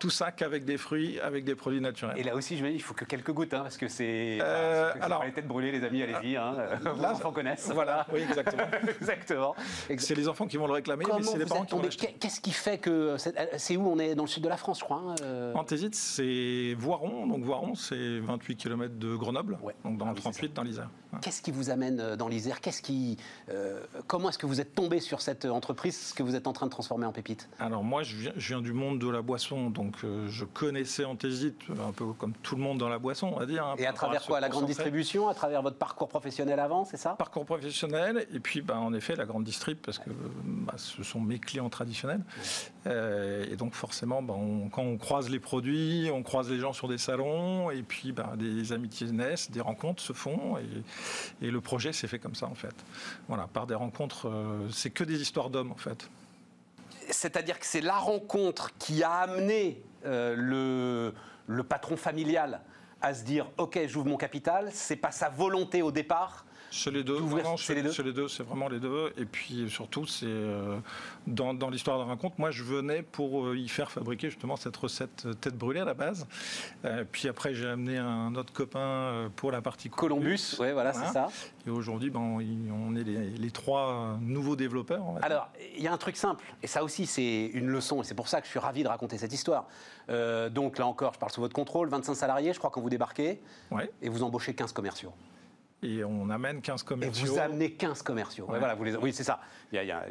Tout 0.04 0.10
ça 0.10 0.34
qu'avec 0.34 0.66
des 0.66 0.78
fruits, 0.78 1.18
avec 1.22 1.46
des 1.46 1.56
produits 1.56 1.80
naturels. 1.80 2.18
Et 2.18 2.24
là 2.24 2.36
aussi, 2.36 2.58
je 2.58 2.64
me 2.66 2.68
dis, 2.68 2.76
il 2.76 2.82
faut 2.82 2.94
que 2.94 3.06
quelques 3.06 3.32
gouttes, 3.32 3.54
hein, 3.54 3.62
parce 3.62 3.78
que 3.78 3.88
c'est. 3.88 4.38
Euh, 4.42 4.92
alors, 5.00 5.24
les 5.24 5.32
têtes 5.32 5.48
brûlées, 5.48 5.72
les 5.72 5.82
amis, 5.82 6.04
allez-y. 6.04 6.36
Hein, 6.36 6.58
les 6.84 7.06
enfants 7.06 7.32
connaissent. 7.32 7.72
Voilà, 7.74 8.06
oui, 8.12 8.20
exactement. 8.20 8.64
exactement. 9.00 9.56
C'est 9.98 10.16
les 10.16 10.28
enfants 10.28 10.46
qui 10.46 10.58
vont 10.58 10.68
le 10.68 10.74
réclamer, 10.74 11.06
mais 11.08 11.24
c'est 11.24 11.38
les 11.38 11.46
parents 11.46 11.64
qui 11.64 11.74
vont 11.74 11.82
Qu'est-ce 12.20 12.42
qui 12.42 12.52
fait 12.52 12.80
que. 12.80 13.16
C'est 13.56 13.78
où 13.78 13.88
On 13.88 13.98
est? 13.98 14.14
Dans 14.14 14.24
le 14.24 14.30
sud 14.30 14.44
de 14.44 14.50
la 14.50 14.58
France, 14.58 14.80
je 14.80 14.84
crois. 14.84 14.98
Hein, 14.98 15.16
euh... 15.24 15.54
Antésite, 15.54 15.96
c'est 15.96 16.76
Voiron. 16.78 17.26
Donc, 17.26 17.46
Voiron, 17.46 17.74
c'est 17.74 18.20
28 18.20 18.58
km 18.58 18.96
de 18.96 19.16
Grenoble, 19.16 19.58
donc 19.86 19.98
dans 19.98 20.08
ah 20.08 20.14
le 20.14 20.16
38, 20.16 20.54
dans 20.54 20.64
l'Isère. 20.64 20.90
Qu'est-ce 21.22 21.42
qui 21.42 21.52
vous 21.52 21.70
amène 21.70 22.00
euh, 22.00 22.16
dans 22.16 22.28
l'Isère? 22.28 22.62
Qu'est-ce 22.62 22.82
qui, 22.82 23.18
euh, 23.50 23.82
Comment 24.08 24.30
est-ce 24.30 24.38
que 24.38 24.46
vous 24.46 24.62
êtes 24.62 24.76
tombé 24.76 25.00
sur 25.00 25.22
cette 25.22 25.46
entreprise? 25.46 26.14
Que 26.16 26.24
vous 26.24 26.36
êtes 26.36 26.48
en 26.48 26.54
train 26.54 26.66
de 26.66 26.72
transformer 26.72 27.06
en 27.06 27.12
pépite? 27.12 27.50
Alors, 27.60 27.84
moi, 27.84 28.04
je 28.04 28.16
viens, 28.16 28.32
je 28.36 28.48
viens, 28.48 28.62
du 28.62 28.74
monde 28.74 29.00
de 29.00 29.10
la 29.10 29.22
boisson, 29.22 29.70
donc 29.70 29.96
euh, 30.04 30.28
je 30.28 30.46
connaissais 30.46 31.06
Antésite 31.06 31.60
un 31.88 31.92
peu 31.92 32.06
comme 32.14 32.34
tout 32.44 32.56
le 32.56 32.62
monde 32.62 32.78
dans 32.78 32.90
la 32.90 33.00
boisson, 33.00 33.32
on 33.34 33.40
va 33.40 33.46
dire. 33.46 33.66
Hein, 33.66 33.76
et 33.78 33.86
à 33.86 33.94
travers 33.94 34.24
quoi? 34.26 34.40
La 34.40 34.50
grande 34.50 34.66
distribution? 34.66 35.28
À 35.28 35.34
travers 35.34 35.62
votre 35.62 35.78
parcours 35.78 36.08
professionnel 36.08 36.60
avant, 36.60 36.86
c'est 36.86 36.98
ça? 36.98 37.12
Parcours 37.12 37.46
professionnel, 37.46 38.26
et 38.34 38.40
puis 38.40 38.62
bah, 38.62 38.80
en 38.80 38.94
effet 38.94 39.16
la 39.16 39.26
grande 39.26 39.44
distrib, 39.44 39.78
parce 39.78 40.00
que 40.00 40.10
bah, 40.44 40.74
ce 40.78 41.04
sont 41.04 41.20
mes 41.20 41.40
clients 41.40 41.70
traditionnels. 41.70 42.22
Euh, 42.88 43.46
et 43.50 43.56
donc 43.56 43.74
forcément, 43.74 44.22
bah, 44.22 44.36
quand 44.72 44.84
on 44.84 44.98
croise 44.98 45.30
les 45.30 45.40
produits, 45.40 46.10
on 46.14 46.24
croise 46.24 46.50
les 46.50 46.60
gens 46.60 46.74
sur 46.74 46.88
des 46.88 46.98
salons, 46.98 47.72
et 47.72 47.84
puis 47.84 48.14
des 48.38 48.74
amitiés 48.74 49.12
naissent, 49.12 49.52
des 49.52 49.62
rencontres 49.62 50.02
se 50.02 50.14
font, 50.14 50.58
et, 50.58 50.84
le 51.42 51.62
projet 51.62 51.94
s'est 51.94 52.08
fait 52.08 52.20
comme 52.20 52.36
ça 52.36 52.48
en 52.48 52.56
fait. 52.56 52.76
Voilà, 53.28 53.48
par 53.48 53.68
des 53.68 53.76
rencontres, 53.76 54.30
euh, 54.30 54.70
c'est 54.72 54.90
que 54.90 55.04
des 55.04 55.22
histoires 55.22 55.50
d'hommes 55.50 55.72
en 55.72 55.78
fait. 55.78 56.10
C'est-à-dire 57.10 57.60
que 57.60 57.66
c'est 57.66 57.82
la 57.82 57.98
rencontre 57.98 58.72
qui 58.78 59.04
a 59.04 59.12
amené 59.12 59.82
euh, 60.06 60.36
le, 60.38 61.14
le 61.48 61.64
patron 61.64 61.98
familial 61.98 62.62
à 63.02 63.14
se 63.14 63.24
dire 63.24 63.50
ok 63.58 63.80
j'ouvre 63.88 64.08
mon 64.08 64.18
capital, 64.18 64.70
c'est 64.74 64.96
pas 64.96 65.12
sa 65.12 65.30
volonté 65.30 65.82
au 65.82 65.92
départ, 65.92 66.46
c'est 66.74 66.92
les 66.92 67.04
deux. 67.04 67.20
c'est 67.58 67.76
les, 68.04 68.14
deux. 68.14 68.28
C'est 68.28 68.44
vraiment 68.44 68.68
les 68.68 68.80
deux. 68.80 69.14
Et 69.18 69.26
puis 69.26 69.70
surtout, 69.70 70.08
c'est 70.08 70.26
euh, 70.26 70.80
dans, 71.28 71.70
l'histoire 71.70 72.00
de 72.00 72.04
la 72.04 72.10
rencontre. 72.10 72.36
Moi, 72.40 72.50
je 72.50 72.64
venais 72.64 73.04
pour 73.04 73.46
euh, 73.46 73.58
y 73.58 73.68
faire 73.70 73.92
fabriquer 73.92 74.30
justement 74.30 74.56
cette 74.56 74.76
recette 74.76 75.26
euh, 75.28 75.34
tête 75.34 75.56
brûlée 75.56 75.82
à 75.82 75.86
la 75.86 75.94
base. 75.94 76.28
puis 77.12 77.28
après, 77.28 77.54
j'ai 77.54 77.68
amené 77.68 77.98
un 77.98 78.34
autre 78.36 78.52
copain 78.52 79.30
pour 79.36 79.52
la 79.52 79.62
partie 79.62 79.90
Columbus. 79.90 80.58
Oui, 80.60 80.72
voilà, 80.72 80.94
c'est 80.94 81.14
ça. 81.14 81.28
Et 81.68 81.70
aujourd'hui, 81.70 82.10
ben, 82.10 82.20
on 82.20 82.96
est 82.96 83.04
les, 83.04 83.52
trois 83.52 84.18
nouveaux 84.22 84.56
développeurs. 84.56 85.04
Alors, 85.22 85.50
il 85.78 85.84
y 85.84 85.88
a 85.88 85.94
un 85.94 85.98
truc 85.98 86.18
simple, 86.18 86.44
et 86.64 86.68
ça 86.68 86.84
aussi, 86.84 87.06
c'est 87.06 87.52
une 87.54 87.68
leçon, 87.68 88.02
et 88.02 88.04
c'est 88.04 88.16
pour 88.16 88.28
ça 88.28 88.42
que 88.42 88.46
je 88.48 88.52
suis 88.52 88.60
ravi 88.60 88.84
de 88.84 88.88
raconter 88.88 89.18
cette 89.18 89.34
histoire. 89.34 89.68
donc 90.52 90.80
là 90.80 90.88
encore, 90.88 91.14
je 91.14 91.20
parle 91.20 91.32
sous 91.32 91.42
votre 91.42 91.54
contrôle, 91.54 91.90
25 91.90 92.16
salariés, 92.16 92.54
je 92.54 92.58
crois, 92.58 92.72
quand 92.72 92.82
vous 92.82 92.90
débarquez, 92.90 93.42
et 94.02 94.10
vous 94.10 94.24
embauchez 94.24 94.54
15 94.56 94.72
commerciaux 94.74 95.14
et 95.84 96.04
on 96.04 96.30
amène 96.30 96.62
15 96.62 96.84
commerciaux. 96.84 97.26
Et 97.26 97.30
vous 97.30 97.38
amenez 97.38 97.72
15 97.72 98.02
commerciaux. 98.02 98.46
voilà, 98.48 98.76
vous 98.76 98.84
les, 98.84 98.96
oui, 98.96 99.14
c'est 99.14 99.24
ça. 99.24 99.40
Il 99.72 99.84
y 99.84 99.92
a, 99.92 100.06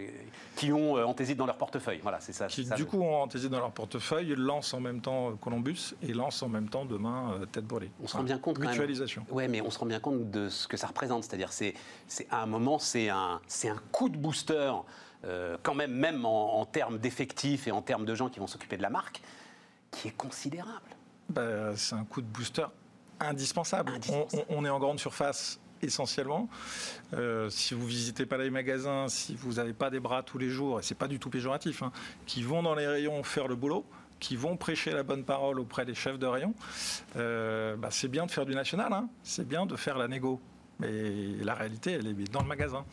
qui 0.57 0.73
ont 0.73 0.97
euh, 0.97 1.05
Antésite 1.05 1.37
dans 1.37 1.47
leur 1.47 1.57
portefeuille. 1.57 2.01
Voilà, 2.03 2.21
c'est 2.21 2.33
ça. 2.33 2.47
Qui, 2.47 2.65
ça, 2.65 2.75
du 2.75 2.85
coup, 2.85 3.01
ont 3.01 3.23
Antésite 3.23 3.51
dans 3.51 3.59
leur 3.59 3.71
portefeuille, 3.71 4.35
lancent 4.37 4.75
en 4.75 4.81
même 4.81 5.01
temps 5.01 5.31
euh, 5.31 5.35
Columbus 5.35 5.95
et 6.03 6.13
lancent 6.13 6.43
en 6.43 6.49
même 6.49 6.69
temps 6.69 6.85
demain 6.85 7.39
euh, 7.41 7.47
Tête 7.47 7.67
Brûlée. 7.67 7.91
On 8.03 8.07
se 8.07 8.17
rend 8.17 8.25
bien 8.25 8.39
compte. 8.39 8.59
Mutualisation. 8.59 9.25
Oui, 9.31 9.49
mais 9.49 9.61
on 9.61 9.71
se 9.71 9.79
rend 9.79 9.87
bien 9.87 10.01
compte 10.01 10.31
de 10.31 10.49
ce 10.49 10.69
que 10.69 10.77
ça 10.77 10.89
représente. 10.89 11.25
C'est-à-dire, 11.25 11.53
c'est, 11.53 11.75
c'est 12.09 12.27
à 12.31 12.43
un 12.43 12.47
moment, 12.47 12.79
c'est 12.79 13.09
un, 13.09 13.41
c'est 13.47 13.69
un 13.69 13.81
coup 13.93 14.09
de 14.09 14.17
booster, 14.17 14.73
quand 15.63 15.75
même, 15.75 15.93
même 15.93 16.25
en, 16.27 16.65
termes 16.67 16.99
d'effectifs 16.99 17.69
et 17.69 17.71
en 17.71 17.81
termes 17.81 18.05
de 18.05 18.15
gens 18.15 18.29
qui 18.29 18.41
vont 18.41 18.49
s'occuper 18.49 18.77
de 18.77 18.83
la 18.83 18.91
marque, 18.91 19.23
qui 19.93 20.09
est 20.09 20.17
considérable. 20.17 20.97
Ben, 21.29 21.77
c'est 21.77 21.95
un 21.95 22.05
coup 22.05 22.21
de 22.21 22.27
booster 22.27 22.67
indispensable. 23.21 23.93
On, 24.11 24.27
on, 24.49 24.65
est 24.65 24.69
en 24.69 24.81
grande 24.81 24.99
surface 24.99 25.61
essentiellement. 25.87 26.49
Euh, 27.15 27.51
si 27.51 27.75
vous 27.75 27.87
visitez 27.87 28.27
pas 28.27 28.39
les 28.39 28.51
magasins, 28.51 29.09
si 29.09 29.35
vous 29.35 29.55
n'avez 29.55 29.73
pas 29.73 29.91
des 29.91 30.01
bras 30.01 30.23
tous 30.23 30.39
les 30.39 30.49
jours, 30.49 30.81
et 30.81 30.83
c'est 30.83 30.95
pas 30.95 31.09
du 31.09 31.19
tout 31.19 31.31
péjoratif, 31.31 31.83
hein, 31.83 31.93
qui 32.27 32.43
vont 32.43 32.63
dans 32.63 32.75
les 32.75 32.87
rayons 32.87 33.23
faire 33.23 33.49
le 33.49 33.57
boulot, 33.57 33.85
qui 34.21 34.37
vont 34.37 34.57
prêcher 34.57 34.93
la 34.93 35.03
bonne 35.03 35.25
parole 35.25 35.59
auprès 35.59 35.85
des 35.85 35.95
chefs 35.95 36.19
de 36.19 36.27
rayon, 36.27 36.55
euh, 37.17 37.77
bah, 37.77 37.89
c'est 37.91 38.09
bien 38.09 38.27
de 38.27 38.31
faire 38.31 38.47
du 38.47 38.55
national, 38.55 38.93
hein. 38.93 39.09
c'est 39.25 39.47
bien 39.47 39.67
de 39.67 39.77
faire 39.77 39.99
la 39.99 40.09
négo. 40.09 40.41
Mais 40.79 40.91
la 41.43 41.55
réalité, 41.55 41.93
elle 41.93 42.07
est 42.07 42.33
dans 42.33 42.43
le 42.43 42.49
magasin 42.49 42.85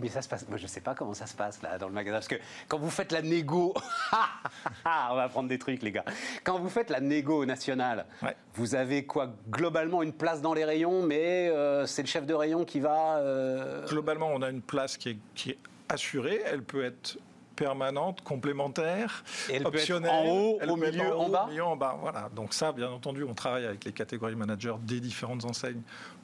mais 0.00 0.08
ça 0.08 0.22
se 0.22 0.28
passe. 0.28 0.48
Moi, 0.48 0.58
je 0.58 0.64
ne 0.64 0.68
sais 0.68 0.80
pas 0.80 0.94
comment 0.94 1.14
ça 1.14 1.26
se 1.26 1.34
passe 1.34 1.62
là 1.62 1.78
dans 1.78 1.88
le 1.88 1.94
magasin. 1.94 2.16
Parce 2.16 2.28
que 2.28 2.36
quand 2.68 2.78
vous 2.78 2.90
faites 2.90 3.12
la 3.12 3.22
négo. 3.22 3.74
on 4.84 5.14
va 5.16 5.28
prendre 5.28 5.48
des 5.48 5.58
trucs, 5.58 5.82
les 5.82 5.92
gars. 5.92 6.04
Quand 6.44 6.58
vous 6.58 6.68
faites 6.68 6.90
la 6.90 7.00
négo 7.00 7.44
nationale, 7.44 8.06
vous 8.54 8.74
avez 8.74 9.04
quoi 9.04 9.32
Globalement, 9.48 10.02
une 10.02 10.12
place 10.12 10.40
dans 10.42 10.54
les 10.54 10.64
rayons, 10.64 11.02
mais 11.02 11.48
euh, 11.48 11.86
c'est 11.86 12.02
le 12.02 12.08
chef 12.08 12.26
de 12.26 12.34
rayon 12.34 12.64
qui 12.64 12.80
va. 12.80 13.18
Euh, 13.18 13.86
globalement, 13.86 14.30
on 14.32 14.42
a 14.42 14.50
une 14.50 14.62
place 14.62 14.96
qui 14.96 15.10
est, 15.10 15.18
qui 15.34 15.50
est 15.50 15.58
assurée. 15.88 16.42
Elle 16.46 16.62
peut 16.62 16.84
être 16.84 17.18
permanente, 17.60 18.22
complémentaire, 18.22 19.22
et 19.50 19.56
elle 19.56 19.66
optionnelle. 19.66 20.10
en 20.10 20.24
haut, 20.24 20.58
au 20.66 20.76
milieu, 20.76 21.14
en, 21.14 21.28
bas. 21.28 21.48
en 21.62 21.76
bas. 21.76 21.98
Voilà. 22.00 22.30
Donc 22.34 22.54
ça, 22.54 22.72
bien 22.72 22.90
entendu, 22.90 23.22
on 23.22 23.34
travaille 23.34 23.66
avec 23.66 23.84
les 23.84 23.92
catégories 23.92 24.34
managers 24.34 24.76
des 24.80 24.98
différentes 24.98 25.44
enseignes 25.44 25.82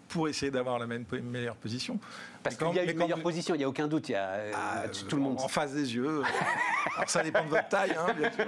pour 0.09 0.29
essayer 0.29 0.51
d'avoir 0.51 0.79
la 0.79 0.87
même, 0.87 1.05
meilleure 1.23 1.57
position. 1.57 1.99
Parce 2.47 2.57
qu'il 2.57 2.77
y 2.77 2.79
a 2.79 2.91
une 2.91 2.99
meilleure 2.99 3.23
position, 3.23 3.55
il 3.55 3.59
n'y 3.59 3.65
a 3.65 3.69
aucun 3.69 3.89
doute. 3.89 4.09
Il 4.09 4.13
y 4.13 4.15
a, 4.15 4.29
euh, 4.29 4.53
ah, 4.55 4.85
tout 5.09 5.17
le 5.17 5.23
monde. 5.23 5.41
En 5.41 5.49
face 5.49 5.73
des 5.73 5.95
yeux. 5.95 6.23
Alors 6.97 7.11
ça 7.11 7.23
dépend 7.23 7.45
de 7.45 7.51
votre 7.51 7.69
taille, 7.69 7.93
hein, 7.99 8.13
bien 8.17 8.31
sûr. 8.33 8.47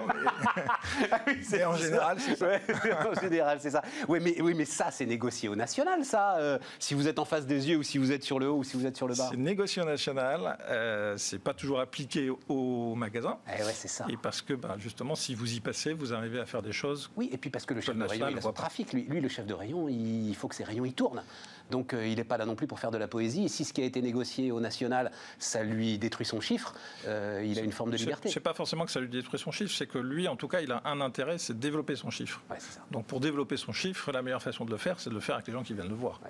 Mais, 1.50 1.64
en 1.64 1.76
général, 1.76 2.18
c'est 2.20 2.36
ça. 2.36 2.46
en 3.10 3.20
général, 3.20 3.58
c'est 3.60 3.70
ça. 3.70 3.82
Oui, 4.08 4.20
mais, 4.22 4.40
oui, 4.40 4.54
mais 4.54 4.64
ça, 4.64 4.90
c'est 4.90 5.06
négocié 5.06 5.48
au 5.48 5.56
national, 5.56 6.04
ça. 6.04 6.36
Euh, 6.38 6.58
si 6.78 6.94
vous 6.94 7.08
êtes 7.08 7.18
en 7.18 7.24
face 7.24 7.46
des 7.46 7.68
yeux 7.68 7.78
ou 7.78 7.82
si 7.82 7.98
vous 7.98 8.12
êtes 8.12 8.22
sur 8.22 8.38
le 8.38 8.48
haut 8.48 8.58
ou 8.58 8.64
si 8.64 8.76
vous 8.76 8.86
êtes 8.86 8.96
sur 8.96 9.08
le 9.08 9.14
bas. 9.14 9.28
C'est 9.30 9.36
négocié 9.36 9.82
au 9.82 9.86
national. 9.86 10.58
Euh, 10.68 11.16
c'est 11.16 11.40
pas 11.40 11.54
toujours 11.54 11.80
appliqué 11.80 12.30
au 12.48 12.94
magasin. 12.94 13.38
Eh 13.48 13.62
ouais, 13.62 13.72
c'est 13.72 13.88
ça. 13.88 14.06
Et 14.08 14.16
parce 14.16 14.42
que, 14.42 14.54
bah, 14.54 14.76
justement, 14.78 15.14
si 15.14 15.34
vous 15.34 15.52
y 15.54 15.60
passez, 15.60 15.92
vous 15.92 16.14
arrivez 16.14 16.40
à 16.40 16.46
faire 16.46 16.62
des 16.62 16.72
choses. 16.72 17.10
Oui, 17.16 17.28
et 17.32 17.38
puis 17.38 17.50
parce 17.50 17.66
que 17.66 17.74
le 17.74 17.80
chef 17.80 17.96
de 17.96 18.04
rayon, 18.04 18.28
il 18.30 18.38
a 18.38 18.40
son 18.40 18.52
trafic. 18.52 18.92
Lui, 18.92 19.02
lui, 19.02 19.20
le 19.20 19.28
chef 19.28 19.46
de 19.46 19.54
rayon, 19.54 19.88
il 19.88 20.34
faut 20.34 20.48
que 20.48 20.54
ses 20.54 20.64
rayons, 20.64 20.84
ils 20.84 20.94
tournent. 20.94 21.22
Donc 21.70 21.92
euh, 21.92 22.06
il 22.06 22.16
n'est 22.16 22.24
pas 22.24 22.36
là 22.36 22.46
non 22.46 22.54
plus 22.54 22.66
pour 22.66 22.80
faire 22.80 22.90
de 22.90 22.98
la 22.98 23.08
poésie. 23.08 23.44
Et 23.44 23.48
si 23.48 23.64
ce 23.64 23.72
qui 23.72 23.82
a 23.82 23.84
été 23.84 24.02
négocié 24.02 24.50
au 24.50 24.60
national, 24.60 25.10
ça 25.38 25.62
lui 25.62 25.98
détruit 25.98 26.26
son 26.26 26.40
chiffre, 26.40 26.74
euh, 27.06 27.44
il 27.44 27.58
a 27.58 27.62
une 27.62 27.72
forme 27.72 27.90
de 27.90 27.96
liberté. 27.96 28.28
C'est 28.28 28.40
pas 28.40 28.54
forcément 28.54 28.84
que 28.84 28.90
ça 28.90 29.00
lui 29.00 29.08
détruit 29.08 29.38
son 29.38 29.50
chiffre, 29.50 29.74
c'est 29.74 29.86
que 29.86 29.98
lui, 29.98 30.28
en 30.28 30.36
tout 30.36 30.48
cas, 30.48 30.60
il 30.60 30.72
a 30.72 30.82
un 30.84 31.00
intérêt, 31.00 31.38
c'est 31.38 31.54
de 31.54 31.60
développer 31.60 31.96
son 31.96 32.10
chiffre. 32.10 32.42
Donc 32.90 33.06
pour 33.06 33.20
développer 33.20 33.56
son 33.56 33.72
chiffre, 33.72 34.12
la 34.12 34.22
meilleure 34.22 34.42
façon 34.42 34.64
de 34.64 34.70
le 34.70 34.76
faire, 34.76 35.00
c'est 35.00 35.10
de 35.10 35.14
le 35.14 35.20
faire 35.20 35.36
avec 35.36 35.46
les 35.46 35.52
gens 35.52 35.62
qui 35.62 35.74
viennent 35.74 35.88
le 35.88 35.94
voir. 35.94 36.20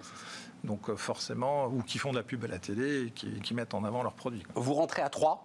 Donc 0.64 0.90
euh, 0.90 0.96
forcément, 0.96 1.66
ou 1.66 1.82
qui 1.82 1.98
font 1.98 2.10
de 2.10 2.16
la 2.16 2.22
pub 2.22 2.44
à 2.44 2.48
la 2.48 2.58
télé 2.58 3.06
et 3.06 3.10
qui, 3.10 3.54
mettent 3.54 3.74
en 3.74 3.82
avant 3.82 4.02
leurs 4.02 4.12
produits. 4.12 4.42
Vous 4.54 4.74
rentrez 4.74 5.02
à 5.02 5.08
3 5.08 5.44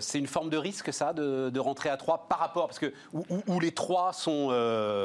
c'est 0.00 0.18
une 0.18 0.26
forme 0.26 0.48
de 0.48 0.56
risque, 0.56 0.94
ça, 0.94 1.12
de, 1.12 1.58
rentrer 1.58 1.90
à 1.90 1.98
3 1.98 2.26
par 2.26 2.38
rapport, 2.38 2.68
parce 2.68 2.78
que 2.78 2.90
où, 3.12 3.60
les 3.60 3.72
trois 3.72 4.14
sont 4.14 4.48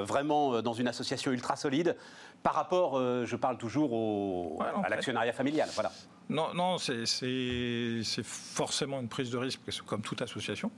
vraiment 0.06 0.62
dans 0.62 0.72
une 0.72 0.88
association 0.88 1.34
ultra 1.34 1.58
solide, 1.58 1.98
par 2.45 2.53
rapport, 2.53 2.95
euh, 2.95 3.25
je 3.25 3.36
parle 3.36 3.58
toujours 3.58 3.91
au, 3.91 4.60
à 4.62 4.88
l'actionnariat 4.88 5.34
familial. 5.34 5.67
Voilà. 5.73 5.91
Non, 6.29 6.53
non 6.53 6.77
c'est 6.77 8.23
forcément 8.23 9.01
une 9.01 9.08
prise 9.08 9.31
de 9.31 9.38
risque, 9.38 9.62
comme 9.88 10.01
toute 10.01 10.21
association, 10.21 10.69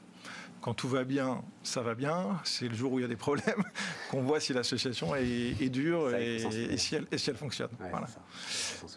quand 0.62 0.74
tout 0.74 0.88
va 0.88 1.04
bien, 1.04 1.44
ça 1.64 1.82
va 1.82 1.94
bien. 1.94 2.40
C'est 2.46 2.70
le 2.70 2.74
jour 2.74 2.94
où 2.94 3.00
il 3.00 3.02
y 3.02 3.06
a 3.06 3.10
des 3.10 3.18
problèmes 3.18 3.64
qu'on 4.12 4.22
voit 4.22 4.40
si 4.40 4.54
l'association 4.54 5.14
est, 5.14 5.70
dure 5.70 6.16
et, 6.16 6.40
si 6.78 6.96
elle, 6.96 7.06
et, 7.12 7.18
si 7.18 7.30
elle, 7.30 7.36
fonctionne. 7.36 7.72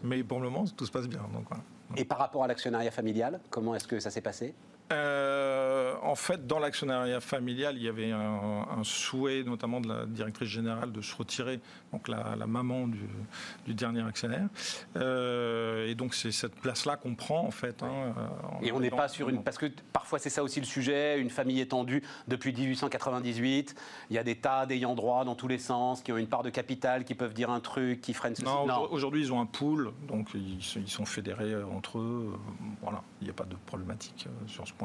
Mais 0.05 0.23
pour 0.23 0.39
le 0.39 0.49
moment, 0.49 0.65
tout 0.69 0.87
se 0.87 0.93
passe 0.93 1.09
bien. 1.09 1.27
Donc, 1.33 1.49
Et 1.97 2.05
par 2.05 2.19
rapport 2.19 2.45
à 2.45 2.47
l'actionnariat 2.47 2.93
familial, 2.93 3.41
comment 3.51 3.75
est-ce 3.75 3.89
que 3.89 3.99
ça 3.99 4.11
s'est 4.11 4.21
passé? 4.21 4.55
Euh, 4.93 5.95
en 6.03 6.15
fait, 6.15 6.47
dans 6.47 6.59
l'actionnariat 6.59 7.21
familial, 7.21 7.77
il 7.77 7.83
y 7.83 7.89
avait 7.89 8.11
un, 8.11 8.83
souhait, 8.83 9.45
notamment 9.45 9.81
de 9.81 9.89
la 9.89 10.07
directrice 10.07 10.49
générale, 10.49 10.91
de 10.91 11.01
se 11.01 11.15
retirer, 11.15 11.61
donc 11.93 12.09
la, 12.09 12.35
maman 12.47 12.89
du, 12.89 13.75
dernier 13.75 14.03
actionnaire. 14.03 14.49
Euh, 14.97 15.87
et 15.89 15.95
donc, 15.95 16.15
c'est 16.15 16.33
cette 16.33 16.57
place-là 16.57 16.97
qu'on 16.97 17.15
prend, 17.15 17.47
en 17.47 17.51
fait. 17.51 17.83
Hein, 17.83 18.15
et 18.63 18.73
on 18.73 18.81
n'est 18.81 18.91
pas 18.91 19.09
sur 19.09 19.29
une. 19.29 19.43
Parce 19.43 19.59
que 19.59 19.67
parfois, 19.93 20.19
c'est 20.19 20.31
ça 20.31 20.43
aussi 20.43 20.61
le 20.61 20.67
sujet, 20.67 21.21
une 21.21 21.31
famille 21.31 21.61
étendue 21.61 22.03
depuis 22.27 22.53
1898. 22.53 23.75
Il 24.11 24.17
y 24.17 24.19
a 24.19 24.25
des 24.25 24.37
tas 24.37 24.67
d'ayants 24.67 24.95
droit 24.95 25.25
dans 25.25 25.37
tous 25.37 25.49
les 25.49 25.59
sens, 25.59 26.03
qui 26.03 26.13
ont 26.13 26.17
une 26.17 26.29
part 26.29 26.43
de 26.43 26.51
capital, 26.51 27.05
qui 27.05 27.15
peuvent 27.15 27.35
dire 27.35 27.51
un 27.51 27.61
truc, 27.61 28.01
qui 28.01 28.13
freinent 28.13 28.35
ceci. 28.35 28.45
Non, 28.45 28.67
non. 28.67 28.89
aujourd'hui, 28.91 29.23
ils 29.23 29.33
ont 29.33 29.41
un 29.41 29.47
pool, 29.47 29.93
donc 30.09 30.31
ils, 30.35 30.63
sont 30.63 31.05
fédérés 31.05 31.55
entre 31.63 31.99
eux. 31.99 32.39
Voilà, 32.83 33.03
il 33.21 33.25
n'y 33.25 33.31
a 33.31 33.35
pas 33.35 33.45
de 33.45 33.57
problématique 33.67 34.27
euh, 34.27 34.49
sur 34.49 34.67
ce 34.67 34.73
point. 34.73 34.80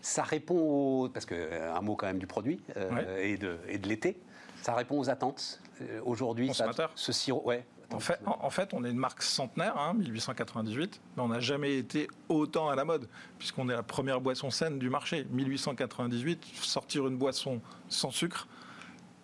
Ça 0.00 0.24
répond 0.24 0.56
au, 0.56 1.08
parce 1.08 1.26
que 1.26 1.34
euh, 1.34 1.80
mot 1.80 1.94
quand 1.94 2.06
même 2.06 2.18
du 2.18 2.26
produit 2.26 2.60
euh, 2.76 3.22
et 3.22 3.36
de, 3.36 3.58
et 3.68 3.78
de 3.78 3.88
l'été. 3.88 4.20
Ça 4.60 4.74
répond 4.74 4.98
aux 4.98 5.10
attentes. 5.10 5.60
Euh, 5.80 6.00
aujourd'hui, 6.04 6.50
ce 6.94 7.12
sirop, 7.12 7.42
ouais, 7.44 7.64
importante. 7.90 8.38
En 8.40 8.50
fait, 8.50 8.74
on 8.74 8.84
est 8.84 8.90
une 8.90 8.96
marque 8.96 9.22
centenaire, 9.22 9.76
1898, 9.94 10.94
hein, 10.94 11.10
mais 11.16 11.22
on 11.22 11.28
n'a 11.28 11.40
jamais 11.40 11.76
été 11.76 12.08
autant 12.28 12.68
à 12.68 12.74
la 12.74 12.84
mode, 12.84 13.08
puisqu'on 13.38 13.68
est 13.68 13.74
la 13.74 13.82
première 13.82 14.20
boisson 14.20 14.50
saine 14.50 14.78
du 14.78 14.90
marché. 14.90 15.26
1898, 15.30 16.44
sortir 16.54 17.06
une 17.06 17.16
boisson 17.16 17.60
sans 17.88 18.10
sucre, 18.10 18.48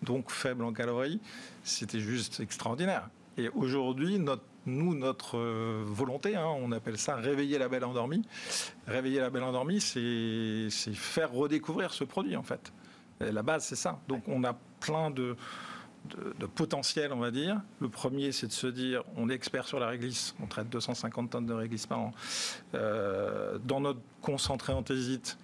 donc 0.01 0.31
faible 0.31 0.63
en 0.63 0.73
calories, 0.73 1.19
c'était 1.63 1.99
juste 1.99 2.39
extraordinaire. 2.39 3.09
Et 3.37 3.49
aujourd'hui, 3.49 4.19
nous, 4.65 4.95
notre 4.95 5.37
euh, 5.37 5.83
volonté, 5.85 6.35
hein, 6.35 6.47
on 6.47 6.71
appelle 6.71 6.97
ça 6.97 7.15
réveiller 7.15 7.57
la 7.57 7.69
belle 7.69 7.85
endormie. 7.85 8.25
Réveiller 8.87 9.19
la 9.19 9.29
belle 9.29 9.43
endormie, 9.43 9.81
c'est 9.81 10.69
faire 10.93 11.31
redécouvrir 11.31 11.93
ce 11.93 12.03
produit, 12.03 12.35
en 12.35 12.43
fait. 12.43 12.71
la 13.19 13.43
base, 13.43 13.65
c'est 13.65 13.75
ça. 13.75 13.99
Donc, 14.07 14.23
on 14.27 14.43
a 14.43 14.57
plein 14.79 15.11
de, 15.11 15.35
de, 16.05 16.45
potentiel, 16.45 17.11
on 17.13 17.19
va 17.19 17.31
dire. 17.31 17.61
Le 17.79 17.89
premier, 17.89 18.31
c'est 18.31 18.47
de 18.47 18.51
se 18.51 18.67
dire, 18.67 19.03
on 19.15 19.29
est 19.29 19.33
expert 19.33 19.67
sur 19.67 19.79
la 19.79 19.87
réglisse, 19.87 20.35
on 20.41 20.47
traite 20.47 20.69
250 20.69 21.29
tonnes 21.29 21.45
de 21.45 21.53
réglisse 21.53 21.85
par 21.85 21.99
an. 21.99 22.13
Euh, 22.73 23.57
dans 23.63 23.79
notre 23.79 24.01
concentré 24.21 24.73
anthésite, 24.73 25.37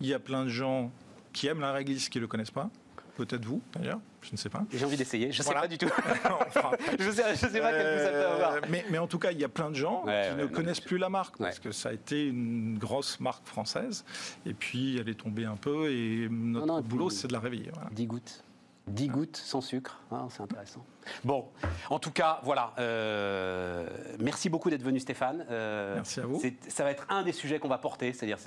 il 0.00 0.08
y 0.08 0.14
a 0.14 0.18
plein 0.18 0.44
de 0.44 0.50
gens 0.50 0.90
qui 1.32 1.46
aiment 1.46 1.60
la 1.60 1.72
réglisse 1.72 2.08
qui 2.08 2.18
ne 2.18 2.22
le 2.22 2.28
connaissent 2.28 2.50
pas. 2.50 2.70
Peut-être 3.16 3.44
vous, 3.44 3.62
d'ailleurs, 3.72 4.00
je 4.22 4.32
ne 4.32 4.36
sais 4.36 4.48
pas. 4.48 4.64
J'ai 4.72 4.84
envie 4.84 4.96
d'essayer, 4.96 5.30
je 5.30 5.40
ne 5.40 5.46
sais 5.46 5.54
pas 5.54 5.68
du 5.68 5.78
tout. 5.78 5.86
je 6.98 7.06
ne 7.06 7.12
sais, 7.12 7.36
sais, 7.36 7.60
pas 7.60 7.72
quel 7.72 8.00
ça 8.00 8.10
peut 8.10 8.26
avoir. 8.26 8.52
Euh, 8.54 8.60
mais, 8.68 8.84
mais, 8.90 8.98
en 8.98 9.06
tout 9.06 9.18
cas, 9.18 9.30
il 9.30 9.38
y 9.38 9.44
a 9.44 9.48
plein 9.48 9.70
de 9.70 9.76
gens 9.76 10.02
qui 10.02 10.36
ne 10.36 10.46
connaissent 10.46 10.80
plus 10.80 10.98
la 10.98 11.08
marque, 11.08 11.38
parce 11.38 11.58
que 11.58 11.72
ça 11.72 11.90
a 11.90 11.92
été 11.92 12.26
une 12.26 12.78
grosse 12.78 13.20
marque 13.20 13.46
française. 13.46 14.04
Et 14.46 14.54
puis, 14.54 14.98
elle 14.98 15.08
est 15.08 15.14
tombée 15.14 15.44
un 15.44 15.56
peu, 15.56 15.90
et 15.90 16.28
notre 16.30 16.88
boulot, 16.88 17.10
c'est 17.10 17.28
de 17.28 17.32
la 17.32 17.40
réveiller. 17.40 17.70
Voilà. 17.72 17.90
10 17.92 18.06
gouttes. 18.06 18.43
10 18.86 19.08
gouttes 19.08 19.36
sans 19.36 19.60
sucre, 19.60 20.00
ah, 20.10 20.26
c'est 20.28 20.42
intéressant. 20.42 20.84
Bon, 21.24 21.48
en 21.88 21.98
tout 21.98 22.10
cas, 22.10 22.40
voilà. 22.42 22.74
Euh, 22.78 23.88
merci 24.18 24.50
beaucoup 24.50 24.68
d'être 24.68 24.82
venu, 24.82 25.00
Stéphane. 25.00 25.46
Euh, 25.50 25.96
merci 25.96 26.20
à 26.20 26.26
vous. 26.26 26.40
Ça 26.68 26.84
va 26.84 26.90
être 26.90 27.06
un 27.08 27.22
des 27.22 27.32
sujets 27.32 27.58
qu'on 27.58 27.68
va 27.68 27.78
porter. 27.78 28.12
C'est-à-dire, 28.12 28.38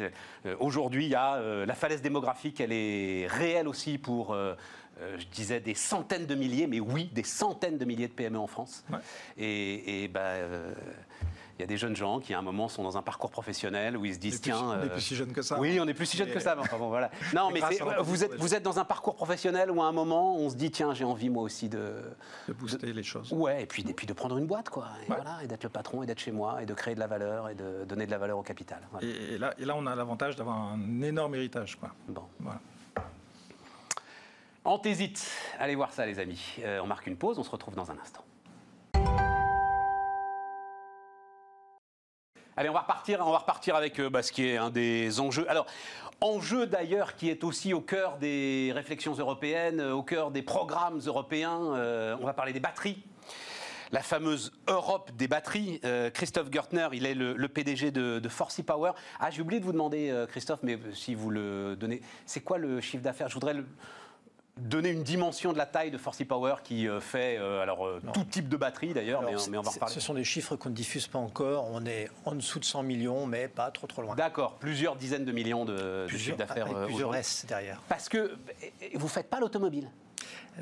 euh, 0.45 0.55
aujourd'hui, 0.59 1.05
il 1.05 1.11
y 1.11 1.15
a 1.15 1.39
la 1.65 1.73
falaise 1.73 2.01
démographique, 2.01 2.59
elle 2.61 2.71
est 2.71 3.27
réelle 3.27 3.67
aussi 3.67 3.97
pour, 3.97 4.35
je 4.35 5.25
disais, 5.31 5.59
des 5.59 5.73
centaines 5.73 6.27
de 6.27 6.35
milliers, 6.35 6.67
mais 6.67 6.79
oui, 6.79 7.09
des 7.13 7.23
centaines 7.23 7.77
de 7.77 7.85
milliers 7.85 8.07
de 8.07 8.13
PME 8.13 8.37
en 8.37 8.47
France. 8.47 8.85
Et, 9.37 10.03
et 10.03 10.07
bah, 10.07 10.33
il 11.57 11.61
y 11.61 11.63
a 11.63 11.67
des 11.67 11.77
jeunes 11.77 11.95
gens 11.95 12.19
qui, 12.19 12.35
à 12.35 12.39
un 12.39 12.43
moment, 12.43 12.67
sont 12.67 12.83
dans 12.83 12.97
un 12.97 13.01
parcours 13.01 13.31
professionnel 13.31 13.97
où 13.97 14.05
ils 14.05 14.13
se 14.13 14.19
disent 14.19 14.41
tiens. 14.41 14.61
on 14.61 14.77
n'est 14.77 14.89
plus 14.89 15.01
si 15.01 15.15
jeunes 15.15 15.33
que 15.33 15.41
ça. 15.41 15.59
Oui, 15.59 15.79
on 15.79 15.85
n'est 15.85 15.95
plus 15.95 16.05
si 16.05 16.15
jeunes 16.15 16.31
que 16.31 16.39
ça. 16.39 16.55
enfin, 16.57 16.77
bon, 16.77 16.89
voilà. 16.89 17.09
Non, 17.33 17.49
mais 17.51 17.61
vous, 18.01 18.23
êtes, 18.23 18.35
vous 18.35 18.53
êtes 18.53 18.61
dans 18.61 18.77
un 18.77 18.85
parcours 18.85 19.15
professionnel 19.15 19.71
où, 19.71 19.81
à 19.81 19.87
un 19.87 19.91
moment, 19.91 20.35
on 20.37 20.49
se 20.49 20.55
dit 20.55 20.69
tiens, 20.69 20.93
j'ai 20.93 21.03
envie 21.03 21.29
moi 21.29 21.41
aussi 21.41 21.67
de. 21.67 22.03
De 22.47 22.53
booster 22.53 22.93
les 22.93 23.03
choses. 23.03 23.33
Ouais, 23.33 23.63
et 23.63 23.65
puis, 23.65 23.83
et 23.87 23.93
puis 23.93 24.05
de 24.05 24.13
prendre 24.13 24.37
une 24.37 24.45
boîte, 24.45 24.69
quoi. 24.69 24.89
Et, 25.03 25.07
voilà, 25.07 25.39
et 25.43 25.47
d'être 25.47 25.63
le 25.63 25.69
patron, 25.69 26.03
et 26.03 26.05
d'être 26.05 26.19
chez 26.19 26.31
moi, 26.31 26.61
et 26.61 26.67
de 26.67 26.73
créer 26.75 26.93
de 26.93 26.99
la 26.99 27.07
valeur, 27.07 27.49
et 27.49 27.55
de 27.55 27.85
donner 27.85 28.05
de 28.05 28.11
la 28.11 28.19
valeur 28.19 28.37
au 28.37 28.43
capital. 28.43 28.79
Et, 29.01 29.39
là, 29.39 29.53
et 29.57 29.65
là, 29.65 29.75
on 29.75 29.87
a 29.87 29.95
l'avantage 29.95 30.35
d'avoir 30.35 30.57
un 30.57 31.01
énorme 31.01 31.33
héritage, 31.35 31.75
quoi. 31.75 31.89
Bon. 32.07 32.23
Voilà. 32.39 32.59
Anthésite, 34.63 35.25
allez 35.59 35.75
voir 35.75 35.93
ça 35.93 36.05
les 36.05 36.19
amis. 36.19 36.57
Euh, 36.59 36.81
on 36.83 36.87
marque 36.87 37.07
une 37.07 37.15
pause, 37.15 37.39
on 37.39 37.43
se 37.43 37.49
retrouve 37.49 37.73
dans 37.73 37.89
un 37.89 37.97
instant. 37.99 38.23
Allez, 42.59 42.69
on 42.69 42.73
va 42.73 42.79
repartir, 43.37 43.75
avec 43.75 43.99
euh, 43.99 44.09
bah, 44.09 44.23
ce 44.23 44.31
qui 44.31 44.47
est 44.47 44.57
un 44.57 44.71
des 44.71 45.19
enjeux. 45.19 45.47
Alors, 45.47 45.67
enjeu 46.21 46.65
d'ailleurs 46.65 47.15
qui 47.15 47.29
est 47.29 47.43
aussi 47.43 47.71
au 47.71 47.81
cœur 47.81 48.17
des 48.17 48.71
réflexions 48.73 49.13
européennes, 49.13 49.79
au 49.79 50.01
cœur 50.01 50.31
des 50.31 50.41
programmes 50.41 50.99
européens. 51.05 51.75
Euh, 51.75 52.17
on 52.19 52.25
va 52.25 52.33
parler 52.33 52.53
des 52.53 52.59
batteries. 52.59 53.03
La 53.91 54.01
fameuse 54.01 54.53
Europe 54.67 55.11
des 55.15 55.27
batteries. 55.27 55.79
Euh, 55.85 56.09
Christophe 56.09 56.51
Gertner, 56.51 56.87
il 56.93 57.05
est 57.05 57.13
le, 57.13 57.47
PDG 57.47 57.91
de, 57.91 58.17
de 58.17 58.27
Forcy 58.29 58.63
Power. 58.63 58.93
Ah, 59.19 59.29
j'ai 59.29 59.43
oublié 59.43 59.59
de 59.59 59.65
vous 59.65 59.71
demander, 59.71 60.25
Christophe, 60.27 60.61
mais 60.63 60.79
si 60.93 61.13
vous 61.13 61.29
le 61.29 61.75
donnez, 61.75 62.01
c'est 62.25 62.41
quoi 62.41 62.57
le 62.57 62.81
chiffre 62.81 63.03
d'affaires? 63.03 63.29
Je 63.29 63.35
voudrais 63.35 63.53
le, 63.53 63.67
donner 64.59 64.89
une 64.89 65.03
dimension 65.03 65.53
de 65.53 65.57
la 65.57 65.65
taille 65.65 65.91
de 65.91 65.97
Forcy 65.97 66.25
Power 66.25 66.55
qui 66.63 66.87
euh, 66.87 66.99
fait 66.99 67.37
euh, 67.37 67.61
alors 67.61 67.85
euh, 67.85 68.01
tout 68.13 68.23
type 68.23 68.49
de 68.49 68.57
batterie 68.57 68.93
d'ailleurs, 68.93 69.21
mais, 69.21 69.35
on 69.35 69.61
va 69.61 69.69
reparler. 69.69 69.93
Ce 69.93 69.99
sont 69.99 70.13
des 70.13 70.23
chiffres 70.23 70.55
qu'on 70.55 70.69
ne 70.69 70.75
diffuse 70.75 71.07
pas 71.07 71.19
encore. 71.19 71.67
On 71.71 71.85
est 71.85 72.09
en 72.25 72.35
dessous 72.35 72.59
de 72.59 72.65
100 72.65 72.83
millions, 72.83 73.25
mais 73.25 73.47
pas 73.47 73.71
trop 73.71 73.87
trop 73.87 74.01
loin. 74.01 74.15
D'accord, 74.15 74.55
plusieurs 74.55 74.95
dizaines 74.95 75.25
de 75.25 75.31
millions 75.31 75.65
de, 75.65 76.07
de 76.11 76.17
chiffre 76.17 76.37
d'affaires. 76.37 76.67
Plusieurs 76.85 77.15
S 77.15 77.45
derrière. 77.47 77.81
Parce 77.87 78.09
que 78.09 78.35
vous 78.95 79.07
faites 79.07 79.29
pas 79.29 79.39
l'automobile? 79.39 79.89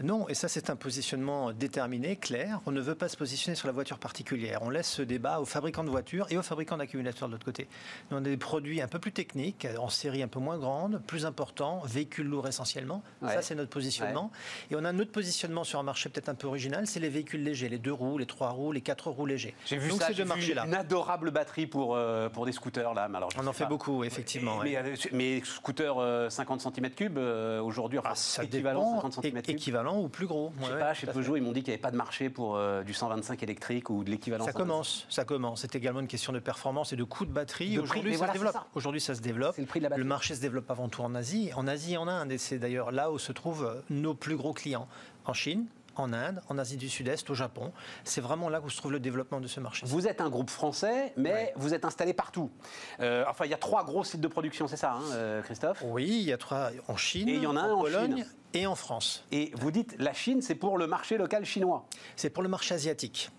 Non, 0.03 0.27
et 0.27 0.33
ça 0.33 0.47
c'est 0.47 0.69
un 0.69 0.75
positionnement 0.75 1.53
déterminé, 1.53 2.15
clair. 2.15 2.59
On 2.65 2.71
ne 2.71 2.81
veut 2.81 2.95
pas 2.95 3.07
se 3.07 3.15
positionner 3.15 3.55
sur 3.55 3.67
la 3.67 3.73
voiture 3.73 3.97
particulière. 3.97 4.59
On 4.63 4.69
laisse 4.69 4.89
ce 4.89 5.01
débat 5.01 5.39
aux 5.39 5.45
fabricants 5.45 5.83
de 5.83 5.89
voitures 5.89 6.27
et 6.29 6.37
aux 6.37 6.43
fabricants 6.43 6.77
d'accumulateurs 6.77 7.27
de 7.27 7.33
l'autre 7.33 7.45
côté. 7.45 7.67
on 8.11 8.17
a 8.17 8.21
des 8.21 8.37
produits 8.37 8.81
un 8.81 8.87
peu 8.87 8.99
plus 8.99 9.11
techniques, 9.11 9.67
en 9.79 9.89
série 9.89 10.21
un 10.21 10.27
peu 10.27 10.39
moins 10.39 10.57
grande, 10.57 11.01
plus 11.07 11.25
importants, 11.25 11.81
véhicules 11.85 12.27
lourds 12.27 12.47
essentiellement. 12.47 13.03
Ça 13.25 13.41
c'est 13.41 13.55
notre 13.55 13.69
positionnement. 13.69 14.31
Et 14.71 14.75
on 14.75 14.83
a 14.83 14.89
un 14.89 14.99
autre 14.99 15.11
positionnement 15.11 15.63
sur 15.63 15.79
un 15.79 15.83
marché 15.83 16.09
peut-être 16.09 16.29
un 16.29 16.35
peu 16.35 16.47
original, 16.47 16.87
c'est 16.87 16.99
les 16.99 17.09
véhicules 17.09 17.43
légers, 17.43 17.69
les 17.69 17.79
deux 17.79 17.93
roues, 17.93 18.17
les 18.17 18.25
trois 18.25 18.49
roues, 18.49 18.71
les 18.71 18.81
quatre 18.81 19.09
roues 19.09 19.25
légers. 19.25 19.55
J'ai 19.65 19.77
vu 19.77 19.91
ça, 19.91 20.11
j'ai 20.11 20.23
vu 20.23 20.51
une 20.51 20.73
adorable 20.73 21.31
batterie 21.31 21.67
pour, 21.67 21.95
euh, 21.95 22.29
pour 22.29 22.45
des 22.45 22.51
scooters 22.51 22.93
là. 22.93 23.09
alors, 23.13 23.29
on 23.37 23.47
en 23.47 23.53
fait 23.53 23.65
beaucoup, 23.65 24.03
effectivement. 24.03 24.59
Mais, 24.63 24.77
mais, 25.11 25.41
scooters 25.43 26.31
50 26.31 26.61
cm3 26.65 27.59
aujourd'hui, 27.59 27.99
enfin, 27.99 28.13
ah, 28.37 28.43
équivalent 28.43 28.95
50 28.95 29.23
cm3 29.23 29.55
ou 29.93 30.09
plus 30.09 30.27
gros? 30.27 30.51
Je 30.59 30.65
sais 30.65 30.79
pas, 30.79 30.93
chez 30.93 31.07
Peugeot, 31.07 31.37
ils 31.37 31.41
m'ont 31.41 31.51
dit 31.51 31.61
qu'il 31.61 31.71
n'y 31.71 31.75
avait 31.75 31.81
pas 31.81 31.91
de 31.91 31.97
marché 31.97 32.29
pour 32.29 32.55
euh, 32.55 32.83
du 32.83 32.93
125 32.93 33.41
électrique 33.43 33.89
ou 33.89 34.03
de 34.03 34.09
l'équivalent. 34.09 34.45
Ça 34.45 34.53
commence, 34.53 35.05
ça 35.09 35.25
commence. 35.25 35.61
C'est 35.61 35.75
également 35.75 35.99
une 35.99 36.07
question 36.07 36.33
de 36.33 36.39
performance 36.39 36.93
et 36.93 36.95
de 36.95 37.03
coût 37.03 37.25
de 37.25 37.31
batterie. 37.31 37.77
Aujourd'hui, 37.79 38.17
ça, 38.17 38.27
se 38.27 38.33
développe. 38.33 38.57
Aujourd'hui, 38.73 39.01
ça 39.01 39.15
se 39.15 39.21
développe. 39.21 39.57
Le, 39.57 39.65
prix 39.65 39.79
de 39.79 39.83
la 39.83 39.89
batterie. 39.89 40.03
le 40.03 40.09
marché 40.09 40.35
se 40.35 40.41
développe 40.41 40.69
avant 40.71 40.89
tout 40.89 41.01
en 41.01 41.15
Asie, 41.15 41.51
en 41.55 41.67
Asie 41.67 41.97
en 41.97 42.07
Inde. 42.07 42.31
Et 42.31 42.37
c'est 42.37 42.59
d'ailleurs 42.59 42.91
là 42.91 43.11
où 43.11 43.19
se 43.19 43.31
trouvent 43.31 43.81
nos 43.89 44.13
plus 44.13 44.35
gros 44.35 44.53
clients. 44.53 44.87
En 45.25 45.33
Chine, 45.33 45.65
en 45.99 46.13
Inde, 46.13 46.41
en 46.49 46.57
Asie 46.57 46.77
du 46.77 46.89
Sud-Est, 46.89 47.29
au 47.29 47.33
Japon. 47.33 47.71
C'est 48.03 48.21
vraiment 48.21 48.49
là 48.49 48.61
où 48.61 48.69
se 48.69 48.77
trouve 48.77 48.91
le 48.91 48.99
développement 48.99 49.41
de 49.41 49.47
ce 49.47 49.59
marché. 49.59 49.85
Vous 49.85 50.07
êtes 50.07 50.21
un 50.21 50.29
groupe 50.29 50.49
français, 50.49 51.13
mais 51.17 51.53
vous 51.55 51.73
êtes 51.73 51.85
installé 51.85 52.13
partout. 52.13 52.51
Euh, 52.99 53.23
enfin, 53.27 53.45
il 53.45 53.51
y 53.51 53.53
a 53.53 53.57
trois 53.57 53.83
gros 53.83 54.03
sites 54.03 54.21
de 54.21 54.27
production, 54.27 54.67
c'est 54.67 54.77
ça, 54.77 54.93
hein, 54.93 55.03
euh, 55.13 55.41
Christophe? 55.41 55.83
Oui, 55.85 56.05
il 56.07 56.27
y 56.27 56.33
a 56.33 56.37
trois 56.37 56.71
en 56.87 56.97
Chine, 56.97 57.29
et 57.29 57.35
il 57.35 57.43
y 57.43 57.47
en 57.47 57.55
a 57.55 57.61
un 57.61 57.71
en, 57.71 57.81
Pologne 57.81 58.25
et 58.55 58.65
en 58.65 58.75
France. 58.75 59.23
Et 59.31 59.51
vous 59.55 59.71
dites 59.71 59.95
la 59.99 60.13
Chine, 60.13 60.41
c'est 60.41 60.55
pour 60.55 60.77
le 60.77 60.87
marché 60.87 61.17
local 61.17 61.45
chinois 61.45 61.85
C'est 62.15 62.29
pour 62.29 62.41
le 62.41 62.49
marché 62.49 62.73
asiatique. 62.73 63.29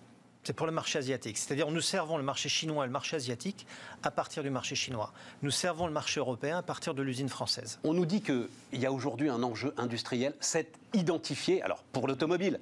C'est 0.44 0.52
pour 0.52 0.66
le 0.66 0.72
marché 0.72 0.98
asiatique. 0.98 1.38
C'est-à-dire 1.38 1.70
nous 1.72 1.80
servons 1.80 2.18
le 2.18 2.22
marché 2.22 2.48
chinois 2.48 2.84
et 2.84 2.86
le 2.86 2.92
marché 2.92 3.16
asiatique 3.16 3.66
à 4.04 4.12
partir 4.12 4.44
du 4.44 4.50
marché 4.50 4.76
chinois. 4.76 5.12
Nous 5.42 5.50
servons 5.50 5.86
le 5.86 5.92
marché 5.92 6.20
européen 6.20 6.58
à 6.58 6.62
partir 6.62 6.94
de 6.94 7.02
l'usine 7.02 7.28
française. 7.28 7.80
On 7.82 7.94
nous 7.94 8.06
dit 8.06 8.22
qu'il 8.22 8.48
y 8.72 8.86
a 8.86 8.92
aujourd'hui 8.92 9.28
un 9.28 9.42
enjeu 9.42 9.74
industriel, 9.76 10.34
c'est 10.38 10.78
identifié, 10.94 11.62
alors 11.62 11.82
pour 11.92 12.06
l'automobile, 12.06 12.60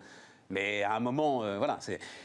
mais 0.48 0.82
à 0.82 0.94
un 0.94 1.00
moment, 1.00 1.42
euh, 1.42 1.58
voilà, 1.58 1.78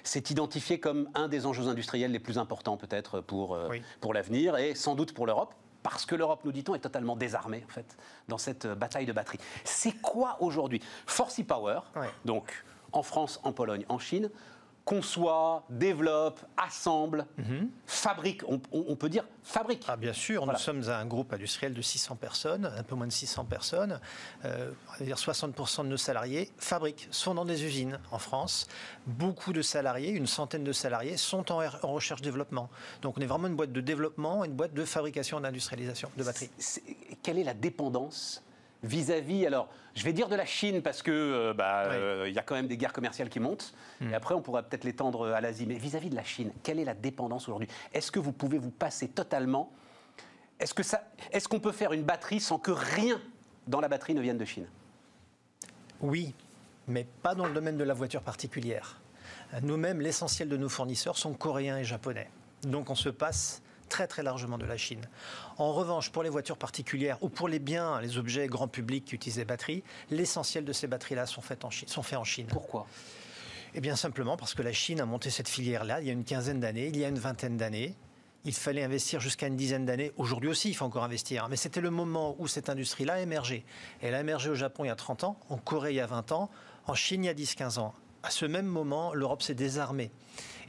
c'est 0.04 0.30
identifié 0.30 0.80
comme 0.80 1.10
un 1.14 1.28
des 1.28 1.46
enjeux 1.46 1.68
industriels 1.68 2.12
les 2.12 2.20
plus 2.20 2.38
importants 2.38 2.78
peut-être 2.78 3.20
pour, 3.20 3.56
euh, 3.56 3.70
pour 4.00 4.14
l'avenir 4.14 4.56
et 4.56 4.76
sans 4.76 4.96
doute 4.96 5.14
pour 5.14 5.26
l'Europe. 5.26 5.54
Parce 5.84 6.06
que 6.06 6.16
l'Europe, 6.16 6.42
nous 6.44 6.52
dit-on, 6.52 6.76
est 6.76 6.80
totalement 6.80 7.16
désarmée 7.16 7.64
en 7.66 7.72
fait 7.72 7.98
dans 8.28 8.38
cette 8.38 8.66
euh, 8.66 8.76
bataille 8.76 9.06
de 9.06 9.14
batterie. 9.14 9.40
C'est 9.64 9.94
quoi 10.02 10.38
aujourd'hui? 10.42 10.82
Forcy 11.06 11.44
Power, 11.44 11.82
donc 12.26 12.64
en 12.92 13.04
France, 13.04 13.40
en 13.44 13.54
Pologne, 13.54 13.86
en 13.90 14.00
Chine, 14.00 14.30
conçoit, 14.90 15.66
développe, 15.70 16.40
assemble, 16.58 17.28
mhm. 17.38 17.70
fabrique, 17.86 18.42
on, 18.48 18.96
peut 18.96 19.08
dire 19.08 19.24
fabrique. 19.44 19.86
Ah, 19.88 19.96
bien 19.96 20.14
sûr, 20.14 20.48
nous 20.48 20.58
sommes 20.58 20.90
un 20.90 21.06
groupe 21.06 21.32
industriel 21.32 21.76
de 21.76 21.82
600 21.84 22.16
personnes, 22.16 22.66
un 22.76 22.82
peu 22.82 22.96
moins 22.96 23.06
de 23.06 23.12
600 23.12 23.46
personnes. 23.46 24.00
Euh, 24.46 24.72
on 24.88 24.98
va 24.98 25.06
dire 25.06 25.18
60% 25.18 25.84
de 25.84 25.90
nos 25.90 25.98
salariés 25.98 26.52
fabriquent, 26.58 27.08
sont 27.12 27.36
dans 27.36 27.46
des 27.46 27.66
usines 27.66 28.00
en 28.12 28.18
France. 28.18 28.68
Beaucoup 29.06 29.54
de 29.54 29.62
salariés, 29.62 30.10
une 30.10 30.26
centaine 30.26 30.64
de 30.64 30.74
salariés, 30.74 31.18
sont 31.18 31.52
en, 31.52 31.62
recherche-développement. 31.84 32.68
Donc 33.04 33.16
on 33.20 33.22
est 33.22 33.28
vraiment 33.28 33.48
une 33.48 33.56
boîte 33.56 33.72
de 33.72 33.82
développement, 33.82 34.44
une 34.44 34.54
boîte 34.54 34.74
de 34.74 34.86
fabrication 34.86 35.40
d'industrialisation 35.40 36.10
de 36.18 36.24
batteries. 36.24 36.50
quelle 37.22 37.38
est 37.38 37.44
la 37.44 37.54
dépendance 37.54 38.42
vis-à-vis, 38.84 39.46
alors 39.46 39.70
je 39.96 40.04
vais 40.04 40.14
dire 40.14 40.30
de 40.30 40.36
la 40.36 40.46
Chine 40.46 40.82
parce 40.82 41.02
que 41.02 41.12
euh, 41.12 41.54
bah, 41.54 41.86
euh, 41.88 42.26
il 42.28 42.34
y 42.34 42.40
a 42.40 42.42
quand 42.42 42.56
même 42.56 42.68
des 42.68 42.78
guerres 42.78 42.94
commerciales 42.94 43.30
qui 43.30 43.40
montent, 43.40 43.74
hmm. 44.02 44.12
et 44.12 44.16
après 44.16 44.34
on 44.36 44.42
pourrait 44.42 44.64
peut-être 44.64 44.84
l'étendre 44.84 45.28
à 45.28 45.42
l'Asie, 45.42 45.66
mais 45.66 45.76
vis-à-vis 45.76 46.10
de 46.10 46.16
la 46.16 46.24
Chine, 46.24 46.52
quelle 46.64 46.80
est 46.80 46.86
la 46.86 46.94
dépendance 46.94 47.48
aujourd'hui? 47.48 47.68
Est-ce 47.94 48.12
que 48.12 48.20
vous 48.20 48.32
pouvez 48.32 48.58
vous 48.58 48.72
passer 48.72 49.10
totalement? 49.10 49.72
Est-ce 50.60 50.74
que 50.74 50.84
ça, 50.84 51.04
est-ce 51.32 51.48
qu'on 51.48 51.60
peut 51.60 51.72
faire 51.72 51.94
une 51.94 52.04
batterie 52.04 52.40
sans 52.40 52.60
que 52.60 52.72
rien 52.72 53.22
dans 53.68 53.82
la 53.82 53.88
batterie 53.88 54.14
ne 54.14 54.22
vienne 54.22 54.38
de 54.38 54.46
Chine? 54.46 54.68
Oui, 56.02 56.34
mais 56.88 57.06
pas 57.22 57.36
dans 57.36 57.46
le 57.46 57.54
domaine 57.54 57.78
de 57.78 57.84
la 57.84 57.94
voiture 57.94 58.22
particulière. 58.22 59.00
Nous-mêmes, 59.62 60.02
l'essentiel 60.02 60.48
de 60.48 60.58
nos 60.58 60.70
fournisseurs 60.70 61.18
sont 61.18 61.34
coréens 61.34 61.78
et 61.78 61.84
japonais. 61.84 62.30
Donc 62.64 62.90
on 62.90 62.96
se 62.96 63.10
passe 63.10 63.62
très 63.90 64.08
très 64.08 64.24
largement 64.24 64.58
de 64.58 64.66
la 64.66 64.78
Chine. 64.78 65.02
En 65.58 65.74
revanche, 65.74 66.12
pour 66.12 66.24
les 66.24 66.30
voitures 66.30 66.58
particulières 66.58 67.18
ou 67.22 67.30
pour 67.30 67.48
les 67.48 67.60
biens, 67.60 68.00
les 68.00 68.18
objets 68.18 68.48
grand 68.48 68.68
public 68.68 69.06
qui 69.06 69.16
utilisent 69.16 69.38
des 69.38 69.46
batteries, 69.46 69.84
l'essentiel 70.10 70.64
de 70.64 70.72
ces 70.72 70.88
batteries-là 70.88 71.26
sont, 71.26 71.42
faites 71.42 71.66
en 71.66 71.70
Chine, 71.70 71.88
sont 71.88 72.04
faits 72.04 72.20
en 72.20 72.24
Chine. 72.24 72.48
Pourquoi? 72.48 72.88
Eh 73.76 73.82
bien 73.82 73.96
simplement 73.96 74.38
parce 74.38 74.54
que 74.54 74.62
la 74.62 74.74
Chine 74.74 75.00
a 75.02 75.06
monté 75.06 75.30
cette 75.30 75.50
filière-là 75.50 76.02
il 76.02 76.08
y 76.08 76.10
a 76.10 76.14
une 76.14 76.24
quinzaine 76.24 76.60
d'années, 76.60 76.88
il 76.88 76.98
y 76.98 77.06
a 77.06 77.10
une 77.10 77.20
vingtaine 77.20 77.58
d'années. 77.58 77.96
Il 78.46 78.54
fallait 78.54 78.84
investir 78.84 79.20
jusqu'à 79.20 79.48
une 79.48 79.58
dizaine 79.58 79.86
d'années. 79.86 80.14
Aujourd'hui 80.16 80.50
aussi, 80.50 80.70
il 80.70 80.74
faut 80.74 80.86
encore 80.86 81.04
investir. 81.04 81.50
Mais 81.50 81.58
c'était 81.58 81.82
le 81.82 81.90
moment 81.90 82.38
où 82.40 82.48
cette 82.48 82.70
industrie-là 82.70 83.16
a 83.16 83.20
émergé. 83.20 83.66
Elle 84.02 84.16
a 84.16 84.22
émergé 84.22 84.50
au 84.50 84.56
Japon 84.56 84.86
il 84.86 84.88
y 84.88 84.92
a 84.92 84.96
30 84.96 85.26
ans, 85.26 85.38
en 85.50 85.58
Corée 85.58 85.92
il 85.92 85.98
y 85.98 86.00
a 86.00 86.06
20 86.06 86.32
ans, 86.32 86.50
en 86.88 86.94
Chine 86.94 87.26
il 87.26 87.28
y 87.28 87.30
a 87.30 87.34
10-15 87.34 87.80
ans. 87.80 87.94
À 88.24 88.30
ce 88.30 88.46
même 88.46 88.66
moment, 88.66 89.14
l'Europe 89.14 89.42
s'est 89.42 89.56
désarmée. 89.56 90.10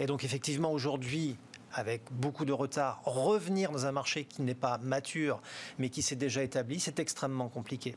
Et 0.00 0.06
donc 0.06 0.24
effectivement, 0.24 0.72
aujourd'hui, 0.72 1.36
avec 1.72 2.02
beaucoup 2.10 2.44
de 2.44 2.52
retard, 2.52 3.00
revenir 3.04 3.70
dans 3.70 3.86
un 3.86 3.92
marché 3.92 4.24
qui 4.24 4.42
n'est 4.42 4.54
pas 4.54 4.78
mature, 4.78 5.40
mais 5.78 5.88
qui 5.88 6.02
s'est 6.02 6.16
déjà 6.16 6.42
établi, 6.42 6.80
c'est 6.80 6.98
extrêmement 6.98 7.48
compliqué. 7.48 7.96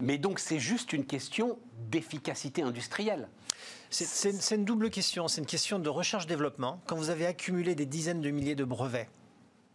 Mais 0.00 0.18
donc 0.18 0.38
c'est 0.38 0.58
juste 0.58 0.92
une 0.92 1.06
question 1.06 1.58
d'efficacité 1.90 2.62
industrielle. 2.62 3.28
C'est 3.88 4.54
une 4.54 4.64
double 4.64 4.90
question. 4.90 5.28
C'est 5.28 5.40
une 5.40 5.46
question 5.46 5.78
de 5.78 5.88
recherche-développement. 5.88 6.80
Quand 6.86 6.96
vous 6.96 7.10
avez 7.10 7.24
accumulé 7.24 7.74
des 7.74 7.86
dizaines 7.86 8.20
de 8.20 8.30
milliers 8.30 8.54
de 8.54 8.64
brevets 8.64 9.08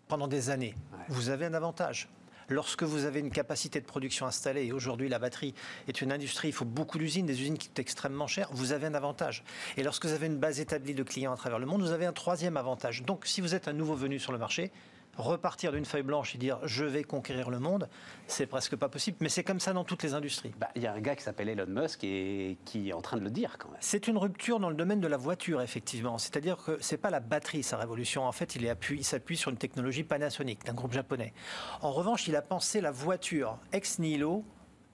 pendant 0.07 0.27
des 0.27 0.49
années, 0.49 0.75
vous 1.07 1.29
avez 1.29 1.45
un 1.45 1.53
avantage. 1.53 2.09
Lorsque 2.51 2.83
vous 2.83 3.05
avez 3.05 3.21
une 3.21 3.31
capacité 3.31 3.79
de 3.79 3.85
production 3.85 4.25
installée, 4.25 4.65
et 4.65 4.73
aujourd'hui 4.73 5.07
la 5.07 5.19
batterie 5.19 5.53
est 5.87 6.01
une 6.01 6.11
industrie, 6.11 6.49
il 6.49 6.53
faut 6.53 6.65
beaucoup 6.65 6.97
d'usines, 6.97 7.25
des 7.25 7.39
usines 7.39 7.57
qui 7.57 7.69
coûtent 7.69 7.79
extrêmement 7.79 8.27
cher, 8.27 8.49
vous 8.51 8.73
avez 8.73 8.87
un 8.87 8.93
avantage. 8.93 9.45
Et 9.77 9.83
lorsque 9.83 10.05
vous 10.05 10.11
avez 10.11 10.27
une 10.27 10.37
base 10.37 10.59
établie 10.59 10.93
de 10.93 11.03
clients 11.03 11.31
à 11.31 11.37
travers 11.37 11.59
le 11.59 11.65
monde, 11.65 11.81
vous 11.81 11.93
avez 11.93 12.05
un 12.05 12.11
troisième 12.11 12.57
avantage. 12.57 13.03
Donc 13.03 13.25
si 13.25 13.39
vous 13.39 13.55
êtes 13.55 13.69
un 13.69 13.73
nouveau 13.73 13.95
venu 13.95 14.19
sur 14.19 14.33
le 14.33 14.37
marché, 14.37 14.69
repartir 15.17 15.71
d'une 15.71 15.85
feuille 15.85 16.03
blanche 16.03 16.35
et 16.35 16.37
dire 16.37 16.59
je 16.63 16.85
vais 16.85 17.03
conquérir 17.03 17.49
le 17.49 17.59
monde, 17.59 17.89
c'est 18.27 18.45
presque 18.45 18.75
pas 18.75 18.89
possible. 18.89 19.17
Mais 19.21 19.29
c'est 19.29 19.43
comme 19.43 19.59
ça 19.59 19.73
dans 19.73 19.83
toutes 19.83 20.03
les 20.03 20.13
industries. 20.13 20.53
Bah, 20.59 20.69
il 20.75 20.81
y 20.81 20.87
a 20.87 20.93
un 20.93 20.99
gars 20.99 21.15
qui 21.15 21.23
s'appelle 21.23 21.49
Elon 21.49 21.67
Musk 21.67 22.03
et 22.03 22.57
qui 22.65 22.89
est 22.89 22.93
en 22.93 23.01
train 23.01 23.17
de 23.17 23.23
le 23.23 23.31
dire 23.31 23.57
quand 23.57 23.69
même. 23.69 23.77
C'est 23.81 24.07
une 24.07 24.17
rupture 24.17 24.59
dans 24.59 24.69
le 24.69 24.75
domaine 24.75 25.01
de 25.01 25.07
la 25.07 25.17
voiture, 25.17 25.61
effectivement. 25.61 26.17
C'est-à-dire 26.17 26.57
que 26.57 26.77
c'est 26.81 26.97
pas 26.97 27.09
la 27.09 27.19
batterie 27.19 27.63
sa 27.63 27.77
révolution. 27.77 28.23
En 28.23 28.31
fait, 28.31 28.55
il, 28.55 29.03
s'appuie 29.03 29.37
sur 29.37 29.51
une 29.51 29.57
technologie 29.57 30.03
Panasonic 30.03 30.65
d'un 30.65 30.73
groupe 30.73 30.93
japonais. 30.93 31.33
En 31.81 31.91
revanche, 31.91 32.27
il 32.27 32.35
a 32.35 32.41
pensé 32.41 32.81
la 32.81 32.91
voiture 32.91 33.57
ex 33.71 33.99
nihilo 33.99 34.43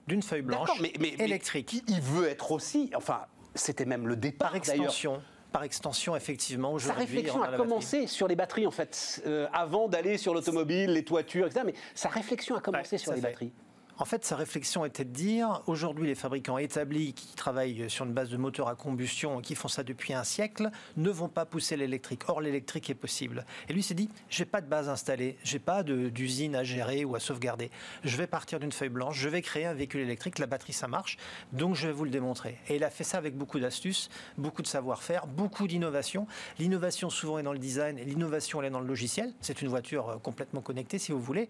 d'une 0.06 0.22
feuille 0.22 0.42
blanche 0.42 0.70
mais, 0.80 0.92
mais, 0.98 1.14
électrique. 1.18 1.84
il 1.86 2.00
veut 2.00 2.28
être 2.28 2.52
aussi, 2.52 2.90
enfin, 2.94 3.26
c'était 3.54 3.84
même 3.84 4.06
le 4.06 4.16
départ 4.16 4.48
par 4.48 4.56
extension 4.56 5.22
par 5.52 5.64
extension, 5.64 6.14
effectivement, 6.14 6.72
aujourd'hui. 6.72 7.06
Sa 7.06 7.12
réflexion 7.12 7.42
a 7.42 7.56
commencé 7.56 8.06
sur 8.06 8.28
les 8.28 8.36
batteries, 8.36 8.66
en 8.66 8.70
fait, 8.70 9.22
euh, 9.26 9.46
avant 9.52 9.88
d'aller 9.88 10.18
sur 10.18 10.34
l'automobile, 10.34 10.92
les 10.92 11.04
toitures, 11.04 11.46
etc. 11.46 11.62
Mais 11.66 11.74
sa 11.94 12.08
réflexion 12.08 12.56
a 12.56 12.60
commencé 12.60 12.98
sur 12.98 13.12
les 13.12 13.20
batteries. 13.20 13.52
En 14.00 14.04
fait, 14.04 14.24
sa 14.24 14.36
réflexion 14.36 14.84
était 14.84 15.04
de 15.04 15.10
dire, 15.10 15.60
aujourd'hui, 15.66 16.06
les 16.06 16.14
fabricants 16.14 16.56
établis 16.56 17.14
qui 17.14 17.34
travaillent 17.34 17.90
sur 17.90 18.04
une 18.04 18.12
base 18.12 18.30
de 18.30 18.36
moteur 18.36 18.68
à 18.68 18.76
combustion, 18.76 19.40
qui 19.40 19.56
font 19.56 19.66
ça 19.66 19.82
depuis 19.82 20.14
un 20.14 20.22
siècle, 20.22 20.70
ne 20.96 21.10
vont 21.10 21.28
pas 21.28 21.44
pousser 21.44 21.76
l'électrique. 21.76 22.22
Or, 22.28 22.40
l'électrique 22.40 22.90
est 22.90 22.94
possible. 22.94 23.44
Et 23.68 23.72
lui 23.72 23.82
s'est 23.82 23.94
dit, 23.94 24.08
j'ai 24.30 24.44
pas 24.44 24.60
de 24.60 24.68
base 24.68 24.88
installée, 24.88 25.36
j'ai 25.42 25.58
pas 25.58 25.82
d'usine 25.82 26.54
à 26.54 26.62
gérer 26.62 27.04
ou 27.04 27.16
à 27.16 27.20
sauvegarder. 27.20 27.72
Je 28.04 28.16
vais 28.16 28.28
partir 28.28 28.60
d'une 28.60 28.70
feuille 28.70 28.88
blanche, 28.88 29.18
je 29.18 29.28
vais 29.28 29.42
créer 29.42 29.66
un 29.66 29.74
véhicule 29.74 30.02
électrique, 30.02 30.38
la 30.38 30.46
batterie 30.46 30.72
ça 30.72 30.86
marche, 30.86 31.16
donc 31.52 31.74
je 31.74 31.88
vais 31.88 31.92
vous 31.92 32.04
le 32.04 32.10
démontrer. 32.10 32.56
Et 32.68 32.76
il 32.76 32.84
a 32.84 32.90
fait 32.90 33.02
ça 33.02 33.18
avec 33.18 33.36
beaucoup 33.36 33.58
d'astuces, 33.58 34.10
beaucoup 34.36 34.62
de 34.62 34.68
savoir-faire, 34.68 35.26
beaucoup 35.26 35.66
d'innovation. 35.66 36.28
L'innovation 36.60 37.10
souvent 37.10 37.40
est 37.40 37.42
dans 37.42 37.52
le 37.52 37.58
design, 37.58 37.98
et 37.98 38.04
l'innovation 38.04 38.60
elle 38.60 38.68
est 38.68 38.70
dans 38.70 38.78
le 38.78 38.86
logiciel. 38.86 39.32
C'est 39.40 39.60
une 39.60 39.68
voiture 39.68 40.08
euh, 40.08 40.16
complètement 40.18 40.60
connectée, 40.60 41.00
si 41.00 41.10
vous 41.10 41.20
voulez. 41.20 41.48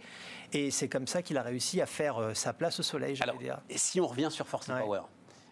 Et 0.54 0.70
c'est 0.70 0.88
comme 0.88 1.06
ça 1.06 1.20
qu'il 1.20 1.36
a 1.36 1.42
réussi 1.42 1.82
à 1.82 1.86
faire 1.86 2.16
euh, 2.16 2.32
sa 2.38 2.52
place 2.52 2.80
au 2.80 2.82
soleil, 2.82 3.16
Alors, 3.20 3.36
dire. 3.36 3.58
Et 3.68 3.78
si 3.78 4.00
on 4.00 4.06
revient 4.06 4.28
sur 4.30 4.46
Force 4.46 4.66
Power, 4.66 5.02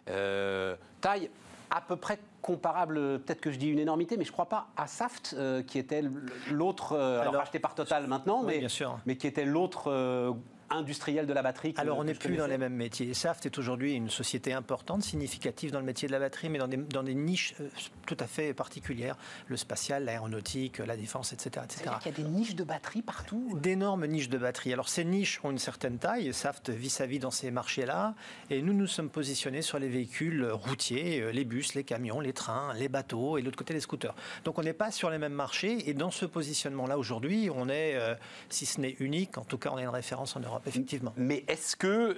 euh, 0.09 0.77
taille 1.01 1.31
à 1.71 1.81
peu 1.81 1.97
près 1.97 2.19
comparable, 2.43 2.95
peut-être 3.21 3.41
que 3.41 3.51
je 3.51 3.59
dis 3.59 3.69
une 3.69 3.79
énormité, 3.79 4.17
mais 4.17 4.25
je 4.25 4.31
ne 4.31 4.35
crois 4.35 4.49
pas, 4.49 4.69
à 4.77 4.87
Saft, 4.87 5.35
euh, 5.37 5.63
qui 5.63 5.79
était 5.79 6.03
l'autre, 6.51 6.93
euh, 6.93 7.21
alors, 7.21 7.35
racheté 7.35 7.59
par 7.59 7.75
Total 7.75 8.07
maintenant, 8.07 8.43
mais, 8.45 8.65
mais 9.05 9.17
qui 9.17 9.27
était 9.27 9.45
l'autre 9.45 10.37
industriel 10.71 11.27
de 11.27 11.33
la 11.33 11.43
batterie 11.43 11.75
Alors 11.77 11.99
on 11.99 12.05
n'est 12.05 12.15
plus 12.15 12.37
dans 12.37 12.47
les 12.47 12.59
mêmes 12.59 12.75
métiers. 12.75 13.15
Saft 13.15 13.47
est 13.47 13.59
aujourd'hui 13.59 13.95
une 13.95 14.11
société 14.11 14.53
importante, 14.53 15.03
significative 15.03 15.71
dans 15.71 15.79
le 15.79 15.85
métier 15.85 16.09
de 16.09 16.13
la 16.13 16.19
batterie, 16.19 16.49
mais 16.49 16.59
dans 16.59 16.69
des, 16.69 16.77
dans 16.77 17.03
des 17.03 17.15
niches 17.15 17.55
euh, 17.61 17.69
tout 18.07 18.17
à 18.21 18.27
fait 18.27 18.55
particulières. 18.55 19.17
Le 19.49 19.57
spatial, 19.57 20.05
l'aéronautique, 20.05 20.79
la 20.79 20.97
défense, 20.97 21.33
etc. 21.33 21.65
etc. 21.65 21.91
Il 22.05 22.09
y 22.09 22.15
a 22.15 22.17
des 22.17 22.25
niches 22.25 22.55
de 22.55 22.65
batterie 22.65 23.03
partout 23.03 23.59
D'énormes 23.63 24.07
niches 24.07 24.29
de 24.29 24.39
batterie. 24.39 24.73
Alors 24.73 24.89
ces 24.89 25.05
niches 25.05 25.41
ont 25.45 25.51
une 25.51 25.59
certaine 25.59 25.99
taille, 25.99 26.33
Saft 26.33 26.71
vit 26.71 26.91
sa 26.91 27.07
vie 27.07 27.19
dans 27.19 27.31
ces 27.31 27.51
marchés-là, 27.51 28.15
et 28.51 28.63
nous 28.63 28.73
nous 28.73 28.87
sommes 28.87 29.11
positionnés 29.11 29.63
sur 29.63 29.79
les 29.79 29.89
véhicules 29.89 30.45
routiers, 30.47 31.21
euh, 31.21 31.31
les 31.31 31.45
bus, 31.45 31.75
les 31.75 31.85
camions, 31.85 32.21
les 32.21 32.33
trains, 32.33 32.75
les 32.75 32.89
bateaux, 32.89 33.39
et 33.39 33.41
de 33.41 33.47
l'autre 33.47 33.59
côté 33.59 33.75
les 33.75 33.81
scooters. 33.81 34.15
Donc 34.45 34.59
on 34.59 34.63
n'est 34.63 34.73
pas 34.73 34.91
sur 34.91 35.11
les 35.11 35.19
mêmes 35.19 35.33
marchés, 35.33 35.89
et 35.89 35.95
dans 35.95 36.11
ce 36.11 36.27
positionnement-là 36.27 36.99
aujourd'hui, 36.99 37.51
on 37.55 37.69
est, 37.69 37.95
euh, 37.95 38.15
si 38.49 38.67
ce 38.67 38.81
n'est 38.81 38.97
unique, 39.01 39.39
en 39.39 39.45
tout 39.45 39.59
cas 39.59 39.71
on 39.73 39.79
est 39.79 39.83
une 39.83 39.89
référence 39.89 40.37
en 40.37 40.41
Europe 40.41 40.56
effectivement. 40.67 41.13
Mais 41.17 41.45
est-ce 41.49 41.77
que 41.77 42.17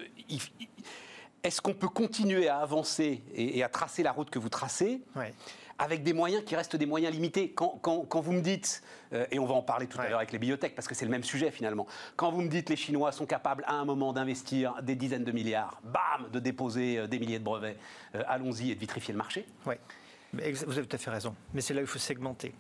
est-ce 1.43 1.61
qu'on 1.61 1.75
peut 1.75 1.89
continuer 1.89 2.49
à 2.49 2.59
avancer 2.59 3.23
et, 3.35 3.63
à 3.63 3.69
tracer 3.69 4.03
la 4.03 4.13
route 4.13 4.31
que 4.31 4.39
vous 4.39 4.49
tracez 4.49 5.03
avec 5.79 6.03
des 6.03 6.13
moyens 6.13 6.45
qui 6.45 6.57
restent 6.57 6.77
des 6.77 6.87
moyens 6.87 7.15
limités? 7.15 7.53
Quand, 7.53 8.21
vous 8.21 8.33
me 8.33 8.41
dites, 8.41 8.83
euh, 9.13 9.25
et 9.31 9.39
on 9.39 9.47
va 9.47 9.55
en 9.55 9.63
parler 9.63 9.87
tout 9.87 10.01
à 10.01 10.09
l'heure 10.09 10.19
avec 10.19 10.33
les 10.33 10.39
bibliothèques, 10.39 10.75
parce 10.75 10.89
que 10.89 10.95
c'est 10.95 11.05
le 11.05 11.11
même 11.11 11.23
sujet 11.23 11.51
finalement, 11.51 11.87
quand 12.17 12.33
vous 12.33 12.43
me 12.43 12.49
dites 12.49 12.69
les 12.69 12.77
Chinois 12.77 13.13
sont 13.13 13.27
capables 13.27 13.65
à 13.67 13.75
un 13.75 13.85
moment 13.85 14.13
d'investir 14.13 14.75
des 14.83 14.97
dizaines 14.97 15.25
de 15.25 15.33
milliards, 15.33 15.81
bam, 15.85 16.29
de 16.33 16.41
déposer 16.41 16.99
euh, 16.99 17.07
des 17.07 17.19
milliers 17.19 17.39
de 17.39 17.45
brevets, 17.45 17.79
euh, 18.15 18.23
allons-y 18.27 18.73
et 18.73 18.75
de 18.75 18.81
vitrifier 18.81 19.13
le 19.13 19.19
marché. 19.19 19.47
Oui, 19.67 19.75
vous 20.33 20.79
avez 20.79 20.87
tout 20.87 20.97
à 20.97 20.99
fait 20.99 21.11
raison. 21.11 21.35
Mais 21.55 21.61
c'est 21.61 21.73
là 21.73 21.81
où 21.81 21.85
il 21.85 21.89
faut 21.89 21.99
segmenter 21.99 22.53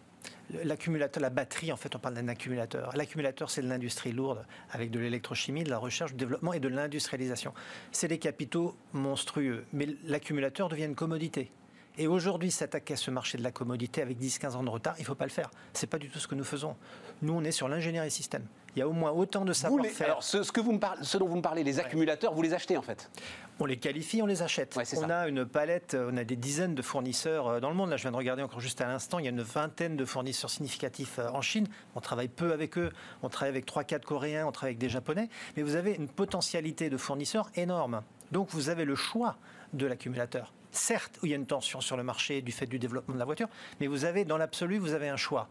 l'accumulateur, 0.64 1.22
la 1.22 1.30
batterie, 1.30 1.72
en 1.72 1.76
fait, 1.76 1.94
on 1.94 1.98
parle 1.98 2.14
d'un 2.14 2.28
accumulateur. 2.28 2.96
L'accumulateur, 2.96 3.50
c'est 3.50 3.62
de 3.62 3.68
l'industrie 3.68 4.12
lourde, 4.12 4.44
avec 4.70 4.90
de 4.90 4.98
l'électrochimie, 4.98 5.64
de 5.64 5.70
la 5.70 5.78
recherche, 5.78 6.12
du 6.12 6.18
développement 6.18 6.52
et 6.52 6.60
de 6.60 6.68
l'industrialisation. 6.68 7.52
C'est 7.92 8.08
des 8.08 8.18
capitaux 8.18 8.76
monstrueux. 8.92 9.64
Mais 9.72 9.88
l'accumulateur 10.04 10.68
devient 10.68 10.84
une 10.84 10.94
commodité. 10.94 11.50
Et 11.98 12.06
aujourd'hui, 12.06 12.52
s'attaquer 12.52 12.94
à 12.94 12.96
ce 12.96 13.10
marché 13.10 13.38
de 13.38 13.42
la 13.42 13.50
commodité 13.50 14.02
avec 14.02 14.18
10-15 14.18 14.54
ans 14.54 14.62
de 14.62 14.68
retard, 14.68 14.94
il 14.98 15.02
ne 15.02 15.06
faut 15.06 15.16
pas 15.16 15.24
le 15.24 15.32
faire. 15.32 15.50
Ce 15.74 15.84
n'est 15.84 15.90
pas 15.90 15.98
du 15.98 16.08
tout 16.08 16.20
ce 16.20 16.28
que 16.28 16.36
nous 16.36 16.44
faisons. 16.44 16.76
Nous, 17.22 17.32
on 17.32 17.42
est 17.42 17.50
sur 17.50 17.68
l'ingénierie 17.68 18.10
système. 18.10 18.46
Il 18.78 18.82
y 18.82 18.84
a 18.84 18.88
au 18.88 18.92
moins 18.92 19.10
autant 19.10 19.44
de 19.44 19.52
savoir-faire. 19.52 20.06
Alors, 20.06 20.22
ce, 20.22 20.52
que 20.52 20.60
vous 20.60 20.70
me 20.70 20.78
parlez, 20.78 21.02
ce 21.02 21.18
dont 21.18 21.26
vous 21.26 21.34
me 21.34 21.42
parlez, 21.42 21.64
les 21.64 21.80
accumulateurs, 21.80 22.32
vous 22.32 22.42
les 22.42 22.54
achetez 22.54 22.76
en 22.76 22.82
fait? 22.82 23.10
On 23.58 23.64
les 23.64 23.76
qualifie, 23.76 24.22
on 24.22 24.26
les 24.26 24.40
achète. 24.42 24.78
on 24.96 25.10
a 25.10 25.26
une 25.26 25.44
palette, 25.44 25.96
on 25.98 26.16
a 26.16 26.22
des 26.22 26.36
dizaines 26.36 26.76
de 26.76 26.82
fournisseurs 26.82 27.48
euh, 27.48 27.58
dans 27.58 27.70
le 27.70 27.74
monde. 27.74 27.90
Là, 27.90 27.96
je 27.96 28.02
viens 28.02 28.12
de 28.12 28.16
regarder 28.16 28.44
encore 28.44 28.60
juste 28.60 28.80
à 28.80 28.86
l'instant, 28.86 29.18
il 29.18 29.24
y 29.24 29.26
a 29.26 29.32
une 29.32 29.42
vingtaine 29.42 29.96
de 29.96 30.04
fournisseurs 30.04 30.48
significatifs 30.48 31.18
euh, 31.18 31.28
en 31.30 31.40
Chine. 31.40 31.66
On 31.96 32.00
travaille 32.00 32.28
peu 32.28 32.52
avec 32.52 32.78
eux. 32.78 32.92
On 33.24 33.28
travaille 33.28 33.50
avec 33.50 33.66
3-4 33.66 34.02
Coréens, 34.02 34.46
on 34.46 34.52
travaille 34.52 34.74
avec 34.74 34.78
des 34.78 34.88
Japonais. 34.88 35.28
Mais 35.56 35.64
vous 35.64 35.74
avez 35.74 35.94
une 35.94 36.08
potentialité 36.08 36.88
de 36.88 36.96
fournisseurs 36.96 37.50
énorme. 37.56 38.02
Donc, 38.30 38.50
vous 38.50 38.68
avez 38.68 38.84
le 38.84 38.94
choix 38.94 39.38
de 39.72 39.86
l'accumulateur. 39.86 40.52
Certes, 40.70 41.18
il 41.24 41.30
y 41.30 41.32
a 41.32 41.36
une 41.36 41.46
tension 41.46 41.80
sur 41.80 41.96
le 41.96 42.04
marché 42.04 42.42
du 42.42 42.52
fait 42.52 42.66
du 42.66 42.78
développement 42.78 43.14
de 43.14 43.18
la 43.18 43.24
voiture, 43.24 43.48
mais 43.80 43.88
vous 43.88 44.04
avez, 44.04 44.24
dans 44.24 44.36
l'absolu, 44.36 44.78
vous 44.78 44.92
avez 44.92 45.08
un 45.08 45.16
choix. 45.16 45.48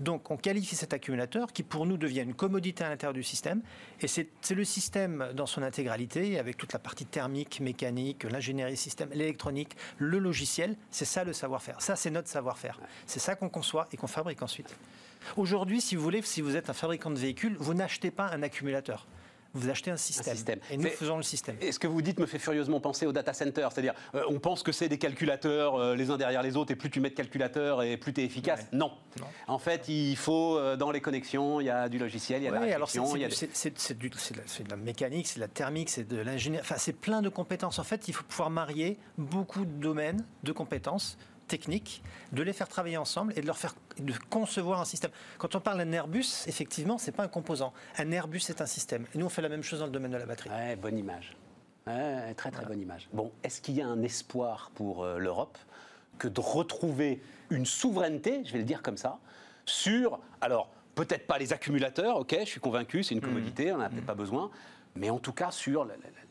Donc 0.00 0.30
on 0.30 0.36
qualifie 0.36 0.76
cet 0.76 0.92
accumulateur 0.92 1.52
qui 1.52 1.62
pour 1.62 1.86
nous 1.86 1.96
devient 1.96 2.22
une 2.22 2.34
commodité 2.34 2.84
à 2.84 2.88
l'intérieur 2.88 3.14
du 3.14 3.22
système. 3.22 3.62
Et 4.00 4.08
c'est 4.08 4.28
le 4.50 4.64
système 4.64 5.30
dans 5.34 5.46
son 5.46 5.62
intégralité, 5.62 6.38
avec 6.38 6.56
toute 6.56 6.72
la 6.72 6.78
partie 6.78 7.06
thermique, 7.06 7.60
mécanique, 7.60 8.24
l'ingénierie 8.24 8.76
système, 8.76 9.10
l'électronique, 9.12 9.76
le 9.98 10.18
logiciel. 10.18 10.76
C'est 10.90 11.04
ça 11.04 11.24
le 11.24 11.32
savoir-faire. 11.32 11.80
Ça, 11.80 11.96
c'est 11.96 12.10
notre 12.10 12.28
savoir-faire. 12.28 12.80
C'est 13.06 13.20
ça 13.20 13.34
qu'on 13.34 13.48
conçoit 13.48 13.88
et 13.92 13.96
qu'on 13.96 14.06
fabrique 14.06 14.42
ensuite. 14.42 14.74
Aujourd'hui, 15.36 15.80
si 15.80 15.96
vous 15.96 16.02
voulez, 16.02 16.22
si 16.22 16.42
vous 16.42 16.56
êtes 16.56 16.68
un 16.70 16.74
fabricant 16.74 17.10
de 17.10 17.18
véhicules, 17.18 17.56
vous 17.58 17.74
n'achetez 17.74 18.10
pas 18.10 18.28
un 18.28 18.42
accumulateur 18.42 19.06
vous 19.54 19.70
achetez 19.70 19.90
un 19.90 19.96
système. 19.96 20.58
Et 20.70 20.76
nous 20.76 20.88
faisons 20.88 21.16
le 21.16 21.22
système. 21.22 21.56
Et 21.60 21.72
ce 21.72 21.78
que 21.78 21.86
vous 21.86 22.02
dites 22.02 22.18
me 22.18 22.26
fait 22.26 22.38
furieusement 22.38 22.80
penser 22.80 23.06
au 23.06 23.12
data 23.12 23.32
center. 23.32 23.68
C'est-à-dire, 23.70 23.94
euh, 24.14 24.24
on 24.28 24.40
pense 24.40 24.62
que 24.62 24.72
c'est 24.72 24.88
des 24.88 24.98
calculateurs 24.98 25.76
euh, 25.76 25.94
les 25.94 26.10
uns 26.10 26.16
derrière 26.16 26.42
les 26.42 26.56
autres, 26.56 26.72
et 26.72 26.76
plus 26.76 26.90
tu 26.90 27.00
mets 27.00 27.10
de 27.10 27.14
calculateurs, 27.14 27.82
et 27.82 27.96
plus 27.96 28.12
tu 28.12 28.20
es 28.20 28.24
efficace. 28.24 28.66
Non. 28.72 28.92
En 29.46 29.58
fait, 29.58 29.88
il 29.88 30.16
faut, 30.16 30.58
euh, 30.58 30.76
dans 30.76 30.90
les 30.90 31.00
connexions, 31.00 31.60
il 31.60 31.66
y 31.66 31.70
a 31.70 31.88
du 31.88 31.98
logiciel, 31.98 32.42
il 32.42 32.44
y 32.44 32.48
a 32.48 32.50
de 32.50 32.56
la. 32.56 32.60
C'est 34.46 34.64
de 34.64 34.70
la 34.70 34.76
mécanique, 34.76 35.28
c'est 35.28 35.36
de 35.36 35.40
la 35.40 35.48
thermique, 35.48 35.88
c'est 35.88 36.04
de 36.06 36.16
l'ingénierie. 36.16 36.64
Enfin, 36.64 36.76
c'est 36.78 36.92
plein 36.92 37.22
de 37.22 37.28
compétences. 37.28 37.78
En 37.78 37.84
fait, 37.84 38.08
il 38.08 38.14
faut 38.14 38.24
pouvoir 38.24 38.50
marier 38.50 38.98
beaucoup 39.18 39.64
de 39.64 39.70
domaines 39.70 40.24
de 40.42 40.52
compétences 40.52 41.16
techniques, 41.46 42.02
de 42.32 42.42
les 42.42 42.52
faire 42.52 42.68
travailler 42.68 42.96
ensemble 42.96 43.32
et 43.36 43.40
de 43.40 43.46
leur 43.46 43.58
faire 43.58 43.74
de 43.98 44.12
concevoir 44.30 44.80
un 44.80 44.84
système. 44.84 45.10
Quand 45.38 45.54
on 45.54 45.60
parle 45.60 45.78
d'un 45.78 45.92
Airbus, 45.92 46.26
effectivement, 46.46 46.98
c'est 46.98 47.12
pas 47.12 47.24
un 47.24 47.28
composant. 47.28 47.72
Un 47.98 48.10
Airbus, 48.10 48.40
c'est 48.40 48.60
un 48.60 48.66
système. 48.66 49.06
Et 49.14 49.18
nous, 49.18 49.26
on 49.26 49.30
fait 49.30 49.42
la 49.42 49.48
même 49.48 49.62
chose 49.62 49.80
dans 49.80 49.86
le 49.86 49.92
domaine 49.92 50.12
de 50.12 50.16
la 50.16 50.26
batterie. 50.26 50.50
Ouais, 50.50 50.76
bonne 50.76 50.98
image. 50.98 51.36
très 52.36 52.50
très 52.50 52.64
bonne 52.64 52.80
image. 52.80 53.08
Bon, 53.12 53.30
est-ce 53.42 53.60
qu'il 53.60 53.74
y 53.74 53.82
a 53.82 53.86
un 53.86 54.02
espoir 54.02 54.70
pour 54.74 55.04
euh, 55.04 55.18
l'Europe 55.18 55.58
que 56.18 56.28
de 56.28 56.40
retrouver 56.40 57.20
une 57.50 57.66
souveraineté, 57.66 58.42
je 58.44 58.52
vais 58.52 58.58
le 58.58 58.64
dire 58.64 58.82
comme 58.82 58.96
ça, 58.96 59.18
sur 59.64 60.20
alors 60.40 60.68
peut-être 60.94 61.26
pas 61.26 61.38
les 61.38 61.52
accumulateurs, 61.52 62.18
ok, 62.18 62.36
je 62.40 62.44
suis 62.44 62.60
convaincu, 62.60 63.02
c'est 63.02 63.14
une 63.14 63.20
mmh. 63.20 63.24
commodité, 63.24 63.72
on 63.72 63.78
n'en 63.78 63.84
a 63.84 63.88
peut-être 63.88 64.02
mmh. 64.02 64.06
pas 64.06 64.14
besoin, 64.14 64.50
mais 64.96 65.10
en 65.10 65.18
tout 65.18 65.32
cas 65.32 65.50
sur 65.50 65.84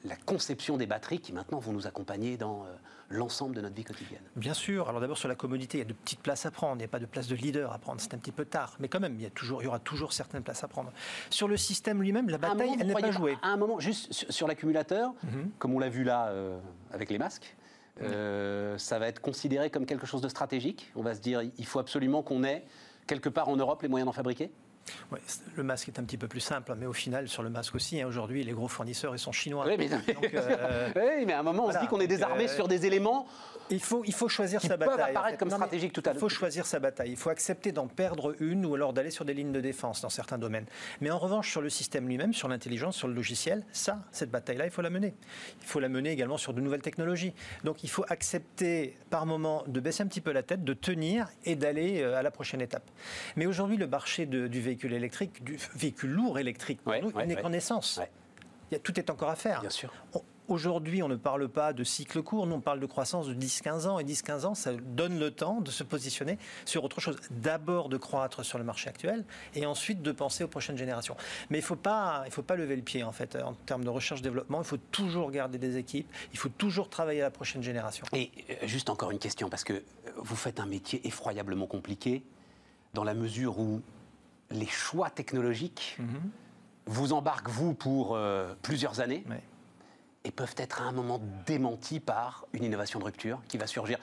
la, 0.06 0.16
conception 0.26 0.78
des 0.78 0.86
batteries 0.86 1.20
qui 1.20 1.34
maintenant 1.34 1.60
vont 1.60 1.74
nous 1.74 1.88
accompagner 1.88 2.38
dans 2.38 2.64
euh, 2.64 2.76
l'ensemble 3.10 3.56
de 3.56 3.62
notre 3.62 3.76
vie 3.76 3.84
quotidienne. 3.84 4.22
Bien 4.36 4.54
sûr. 4.54 4.90
Alors 4.90 5.02
d'abord 5.02 5.18
sur 5.18 5.28
la 5.28 5.36
commodité, 5.36 5.78
il 5.78 5.82
y 5.82 5.84
a 5.84 5.88
de 5.88 5.94
petites 5.94 6.22
places 6.22 6.46
à 6.46 6.52
prendre. 6.52 6.76
Il 6.76 6.80
n'y 6.80 6.86
a 6.86 6.90
pas 6.90 7.00
de 7.00 7.06
place 7.06 7.28
de 7.28 7.36
leader 7.36 7.72
à 7.72 7.78
prendre. 7.78 8.02
C'est 8.02 8.14
un 8.14 8.18
petit 8.18 8.32
peu 8.32 8.46
tard, 8.46 8.76
mais 8.80 8.88
quand 8.88 9.00
même, 9.00 9.16
il 9.16 9.22
y, 9.22 9.26
a 9.26 9.30
toujours, 9.30 9.62
il 9.62 9.66
y 9.66 9.68
aura 9.68 9.80
toujours 9.80 10.14
certaines 10.14 10.44
places 10.44 10.64
à 10.64 10.68
prendre. 10.68 10.92
Sur 11.30 11.48
le 11.48 11.58
système 11.58 12.02
lui-même, 12.02 12.30
la 12.30 12.38
bataille, 12.38 12.76
elle 12.80 12.88
n'est 12.88 12.94
pas 12.94 13.12
jouée. 13.12 13.38
À 13.42 13.50
un 13.50 13.58
moment, 13.58 13.80
juste 13.80 14.32
sur, 14.32 14.48
l'accumulateur, 14.48 15.14
mhm. 15.24 15.52
comme 15.60 15.74
on 15.74 15.80
l'a 15.80 15.90
vu 15.90 16.04
là 16.04 16.28
euh, 16.28 16.60
avec 16.92 17.10
les 17.10 17.18
masques. 17.18 17.56
Euh, 18.02 18.76
ça 18.80 18.98
va 18.98 19.08
être 19.08 19.22
considéré 19.22 19.70
comme 19.70 19.86
quelque 19.86 20.08
chose 20.08 20.22
de 20.22 20.28
stratégique. 20.28 20.92
On 20.96 21.04
va 21.04 21.14
se 21.14 21.20
dire, 21.20 21.42
il 21.44 21.66
faut 21.66 21.80
absolument 21.80 22.24
qu'on 22.24 22.44
ait 22.44 22.66
quelque 23.08 23.30
part 23.30 23.50
en 23.50 23.56
Europe 23.56 23.82
les 23.82 23.88
moyens 23.88 24.06
d'en 24.06 24.14
fabriquer? 24.14 24.52
Le 25.56 25.64
masque 25.64 25.88
est 25.88 26.00
un 26.00 26.04
petit 26.04 26.18
peu 26.18 26.28
plus 26.28 26.40
simple, 26.40 26.74
mais 26.78 26.86
au 26.86 26.94
final, 26.94 27.28
sur 27.28 27.44
le 27.44 27.50
masque 27.50 27.76
aussi, 27.76 28.02
hein, 28.02 28.08
aujourd'hui, 28.08 28.44
les 28.44 28.54
gros 28.54 28.68
fournisseurs, 28.68 29.16
ils 29.16 29.20
sont 29.20 29.32
chinois. 29.32 29.66
Oui, 29.68 29.76
mais, 29.78 29.90
euh, 29.92 30.90
oui, 30.96 31.26
mais 31.26 31.34
à 31.34 31.40
un 31.40 31.44
moment, 31.44 31.66
on 31.68 31.72
se 31.72 31.80
dit 31.80 31.88
qu'on 31.88 32.00
est 32.00 32.08
désarmé 32.08 32.46
euh, 32.46 32.56
sur 32.56 32.68
des 32.68 32.86
éléments. 32.86 33.28
Il 33.70 33.80
faut, 33.80 34.04
il 34.06 34.14
faut 34.14 34.28
choisir 34.28 34.62
sa 34.62 34.76
bataille. 34.76 34.98
peuvent 34.98 35.06
apparaître 35.10 35.38
comme 35.38 35.50
stratégiques 35.50 35.94
tout 35.94 36.02
à 36.02 36.10
l'heure. 36.10 36.18
Il 36.18 36.20
faut 36.20 36.30
choisir 36.30 36.66
sa 36.66 36.80
bataille. 36.80 37.12
Il 37.12 37.18
faut 37.18 37.30
accepter 37.30 37.72
d'en 37.72 37.88
perdre 37.88 38.36
une 38.40 38.66
ou 38.66 38.76
alors 38.76 38.94
d'aller 38.94 39.12
sur 39.12 39.26
des 39.26 39.34
lignes 39.34 39.54
de 39.54 39.62
défense 39.62 40.02
dans 40.02 40.10
certains 40.10 40.38
domaines. 40.38 40.66
Mais 41.02 41.12
en 41.12 41.18
revanche, 41.18 41.50
sur 41.50 41.62
le 41.62 41.70
système 41.70 42.08
lui-même, 42.08 42.34
sur 42.34 42.48
l'intelligence, 42.48 42.98
sur 42.98 43.08
le 43.08 43.14
logiciel, 43.14 43.66
ça, 43.72 44.00
cette 44.12 44.32
bataille-là, 44.32 44.66
il 44.66 44.72
faut 44.72 44.82
la 44.82 44.90
mener. 44.90 45.14
Il 45.62 45.68
faut 45.68 45.80
la 45.80 45.90
mener 45.90 46.12
également 46.12 46.38
sur 46.38 46.54
de 46.54 46.62
nouvelles 46.62 46.82
technologies. 46.82 47.34
Donc 47.64 47.84
il 47.84 47.90
faut 47.90 48.06
accepter 48.10 48.98
par 49.10 49.26
moment 49.26 49.64
de 49.68 49.80
baisser 49.80 50.04
un 50.04 50.08
petit 50.08 50.22
peu 50.22 50.32
la 50.32 50.44
tête, 50.44 50.64
de 50.64 50.74
tenir 50.74 51.30
et 51.46 51.56
d'aller 51.56 52.02
euh, 52.02 52.18
à 52.18 52.22
la 52.22 52.32
prochaine 52.32 52.62
étape. 52.62 52.90
Mais 53.38 53.46
aujourd'hui, 53.46 53.78
le 53.78 53.88
marché 53.88 54.26
du 54.26 54.48
véhicule 54.60 54.73
électrique, 54.82 55.44
du 55.44 55.58
véhicule 55.76 56.12
lourd 56.12 56.40
électrique, 56.40 56.80
il 56.88 57.28
n'est 57.28 57.36
qu'en 57.36 57.54
essence. 57.54 58.00
Il 58.72 58.76
y 58.76 58.78
a, 58.78 58.80
tout 58.80 58.98
est 59.00 59.10
encore 59.10 59.30
à 59.30 59.36
faire. 59.36 59.62
Bien 59.62 59.70
sûr. 59.70 59.92
Aujourd'hui, 60.50 61.02
on 61.02 61.08
ne 61.08 61.16
parle 61.16 61.48
pas 61.48 61.72
de 61.72 61.86
cycle 61.86 62.22
court, 62.22 62.46
nous 62.48 62.56
on 62.56 62.62
parle 62.62 62.82
de 62.82 62.86
croissance 62.86 63.28
de 63.28 63.34
10-15 63.34 63.88
ans. 63.88 64.00
Et 64.00 64.04
10-15 64.04 64.46
ans, 64.46 64.56
ça 64.56 64.74
donne 64.74 65.18
le 65.18 65.32
temps 65.32 65.62
de 65.62 65.72
se 65.72 65.84
positionner 65.84 66.38
sur 66.66 66.84
autre 66.84 67.00
chose. 67.00 67.16
D'abord 67.32 67.88
de 67.88 67.96
croître 67.96 68.44
sur 68.44 68.58
le 68.58 68.66
marché 68.66 68.90
actuel 68.90 69.24
et 69.56 69.66
ensuite 69.66 70.02
de 70.02 70.12
penser 70.12 70.44
aux 70.44 70.50
prochaines 70.50 70.78
générations. 70.78 71.16
Mais 71.50 71.60
il 71.60 71.62
ne 71.62 71.66
faut, 71.66 71.78
pas, 71.78 72.26
faut 72.30 72.44
pas 72.44 72.58
lever 72.58 72.76
le 72.76 72.82
pied 72.82 73.04
en 73.04 73.14
fait 73.14 73.38
en 73.38 73.54
termes 73.54 73.86
de 73.86 73.90
recherche-développement. 73.90 74.60
Il 74.60 74.66
faut 74.66 74.78
toujours 74.78 75.32
garder 75.32 75.58
des 75.58 75.78
équipes, 75.78 76.12
il 76.34 76.38
faut 76.38 76.50
toujours 76.50 76.90
travailler 76.90 77.22
à 77.22 77.26
la 77.26 77.32
prochaine 77.32 77.64
génération. 77.64 78.06
Et 78.12 78.32
euh, 78.50 78.68
juste 78.68 78.90
encore 78.90 79.12
une 79.12 79.20
question, 79.20 79.50
parce 79.50 79.64
que 79.64 79.82
vous 80.18 80.36
faites 80.36 80.60
un 80.60 80.66
métier 80.66 81.08
effroyablement 81.08 81.68
compliqué 81.68 82.22
dans 82.94 83.06
la 83.06 83.14
mesure 83.14 83.60
où 83.60 83.82
les 84.52 84.68
choix 84.68 85.10
technologiques 85.10 85.98
mhm. 86.00 86.22
vous 86.86 87.14
embarquent, 87.14 87.50
vous, 87.50 87.74
pour 87.74 88.16
euh, 88.16 88.54
plusieurs 88.62 89.00
années 89.00 89.24
et 90.24 90.32
peuvent 90.32 90.56
être 90.58 90.82
à 90.82 90.86
un 90.86 90.92
moment 90.92 91.22
démentis 91.46 92.00
par 92.00 92.46
une 92.54 92.64
innovation 92.64 93.00
de 93.00 93.06
rupture 93.06 93.42
qui 93.48 93.58
va 93.58 93.68
surgir. 93.68 93.98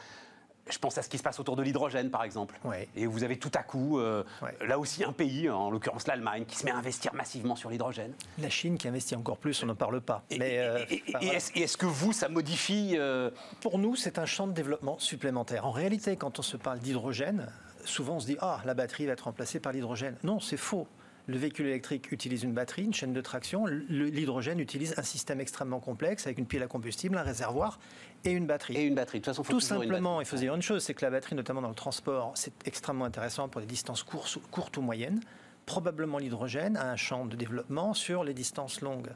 Je 0.68 0.78
pense 0.78 0.96
à 0.98 1.02
ce 1.02 1.08
qui 1.08 1.18
se 1.18 1.22
passe 1.22 1.40
autour 1.40 1.56
de 1.56 1.62
l'hydrogène, 1.62 2.10
par 2.10 2.22
exemple. 2.22 2.58
Et 2.94 3.06
vous 3.06 3.24
avez 3.24 3.38
tout 3.38 3.50
à 3.54 3.62
coup, 3.62 3.98
euh, 3.98 4.22
là 4.64 4.78
aussi, 4.78 5.02
un 5.02 5.12
pays, 5.12 5.50
en 5.50 5.70
l'occurrence 5.70 6.06
l'Allemagne, 6.06 6.44
qui 6.44 6.56
se 6.56 6.64
met 6.64 6.70
à 6.70 6.76
investir 6.76 7.12
massivement 7.14 7.56
sur 7.56 7.70
l'hydrogène. 7.70 8.12
La 8.38 8.50
Chine 8.50 8.78
qui 8.78 8.86
investit 8.86 9.16
encore 9.16 9.38
plus, 9.38 9.60
on 9.62 9.66
n'en 9.66 9.74
parle 9.74 10.00
pas. 10.00 10.22
Et, 10.30 10.60
euh, 10.60 10.84
est-ce 11.20 11.76
que 11.76 11.86
vous, 11.86 12.12
ça 12.12 12.28
modifie 12.28 12.94
euh, 12.96 13.30
Pour 13.60 13.78
nous, 13.78 13.96
c'est 13.96 14.18
un 14.18 14.26
champ 14.26 14.46
de 14.46 14.52
développement 14.52 14.98
supplémentaire. 14.98 15.66
En 15.66 15.72
réalité, 15.72 16.16
quand 16.16 16.38
on 16.38 16.42
se 16.42 16.56
parle 16.56 16.78
d'hydrogène, 16.78 17.48
souvent 17.84 18.16
on 18.16 18.20
se 18.20 18.26
dit 18.26 18.36
Ah, 18.40 18.60
la 18.64 18.74
batterie 18.74 19.06
va 19.06 19.12
être 19.12 19.22
remplacée 19.22 19.60
par 19.60 19.72
l'hydrogène. 19.72 20.16
Non, 20.22 20.40
c'est 20.40 20.56
faux. 20.56 20.86
Le 21.26 21.38
véhicule 21.38 21.66
électrique 21.66 22.10
utilise 22.10 22.42
une 22.42 22.52
batterie, 22.52 22.82
une 22.82 22.94
chaîne 22.94 23.12
de 23.12 23.20
traction. 23.20 23.64
L'hydrogène 23.66 24.58
utilise 24.58 24.94
un 24.96 25.02
système 25.02 25.40
extrêmement 25.40 25.78
complexe 25.78 26.26
avec 26.26 26.38
une 26.38 26.46
pile 26.46 26.62
à 26.62 26.66
combustible, 26.66 27.16
un 27.16 27.22
réservoir 27.22 27.78
et 28.24 28.32
une 28.32 28.46
batterie. 28.46 28.76
Et 28.76 28.82
une 28.82 28.96
batterie. 28.96 29.20
De 29.20 29.24
toute 29.24 29.36
façon, 29.36 29.48
Tout 29.48 29.60
simplement, 29.60 30.20
il 30.20 30.26
faut 30.26 30.36
dire 30.36 30.54
une 30.54 30.62
chose, 30.62 30.82
c'est 30.82 30.94
que 30.94 31.04
la 31.04 31.10
batterie, 31.10 31.36
notamment 31.36 31.62
dans 31.62 31.68
le 31.68 31.74
transport, 31.74 32.32
c'est 32.34 32.52
extrêmement 32.66 33.04
intéressant 33.04 33.48
pour 33.48 33.60
des 33.60 33.66
distances 33.66 34.02
courtes, 34.02 34.76
ou 34.76 34.80
moyennes. 34.80 35.20
Probablement 35.66 36.18
l'hydrogène 36.18 36.76
a 36.76 36.90
un 36.90 36.96
champ 36.96 37.26
de 37.26 37.36
développement 37.36 37.94
sur 37.94 38.24
les 38.24 38.34
distances 38.34 38.80
longues. 38.80 39.10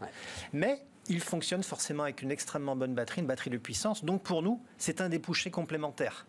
Mais 0.52 0.84
il 1.08 1.20
fonctionne 1.20 1.64
forcément 1.64 2.04
avec 2.04 2.22
une 2.22 2.30
extrêmement 2.30 2.76
bonne 2.76 2.94
batterie, 2.94 3.22
une 3.22 3.26
batterie 3.26 3.50
de 3.50 3.58
puissance. 3.58 4.04
Donc 4.04 4.22
pour 4.22 4.42
nous, 4.42 4.62
c'est 4.78 5.00
un 5.00 5.08
débouché 5.08 5.50
complémentaire. 5.50 6.26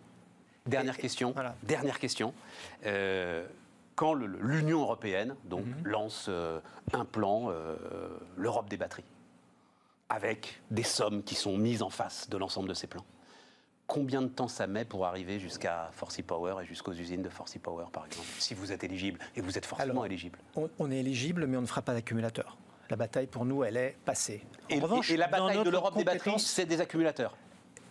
Dernière 0.68 0.98
question. 0.98 1.36
Dernière 1.64 2.00
question. 2.00 2.34
Euh, 2.86 3.46
quand 3.96 4.14
l'Union 4.14 4.82
européenne 4.82 5.36
donc, 5.46 5.66
mhm. 5.66 5.86
lance 5.86 6.26
euh, 6.28 6.60
un 6.94 7.06
plan, 7.06 7.50
euh, 7.50 7.76
l'Europe 8.36 8.68
des 8.68 8.78
batteries, 8.78 9.06
avec 10.10 10.62
des 10.72 10.84
sommes 10.84 11.24
qui 11.24 11.36
sont 11.36 11.58
mises 11.58 11.82
en 11.82 11.90
face 11.90 12.30
de 12.30 12.38
l'ensemble 12.38 12.68
de 12.68 12.74
ces 12.74 12.88
plans. 12.88 13.06
Combien 13.88 14.24
de 14.24 14.28
temps 14.28 14.48
ça 14.48 14.66
met 14.66 14.86
pour 14.86 15.06
arriver 15.06 15.40
jusqu'à 15.40 15.90
Forcy 15.94 16.24
Power 16.24 16.56
et 16.64 16.66
jusqu'aux 16.66 16.94
usines 16.94 17.22
de 17.22 17.30
Forcy 17.30 17.60
Power, 17.60 17.86
par 17.94 18.08
exemple, 18.08 18.28
si 18.40 18.56
vous 18.56 18.72
êtes 18.72 18.84
éligible 18.84 19.20
Et 19.36 19.42
vous 19.42 19.60
êtes 19.60 19.66
forcément 19.68 20.04
éligible? 20.04 20.40
On, 20.56 20.90
est 20.90 20.98
éligible, 20.98 21.46
mais 21.46 21.56
on 21.58 21.62
ne 21.62 21.68
fera 21.68 21.84
pas 21.84 21.94
d'accumulateur. 21.94 22.58
La 22.90 22.96
bataille, 22.96 23.28
pour 23.28 23.46
nous, 23.46 23.64
elle 23.64 23.78
est 23.78 23.96
passée. 24.04 24.44
et, 24.72 24.78
et 24.78 25.18
la 25.18 25.28
bataille 25.28 25.64
de 25.64 25.70
l'Europe 25.70 25.96
des 25.96 26.04
batteries, 26.04 26.40
c'est 26.40 26.66
des 26.66 26.82
accumulateurs? 26.82 27.38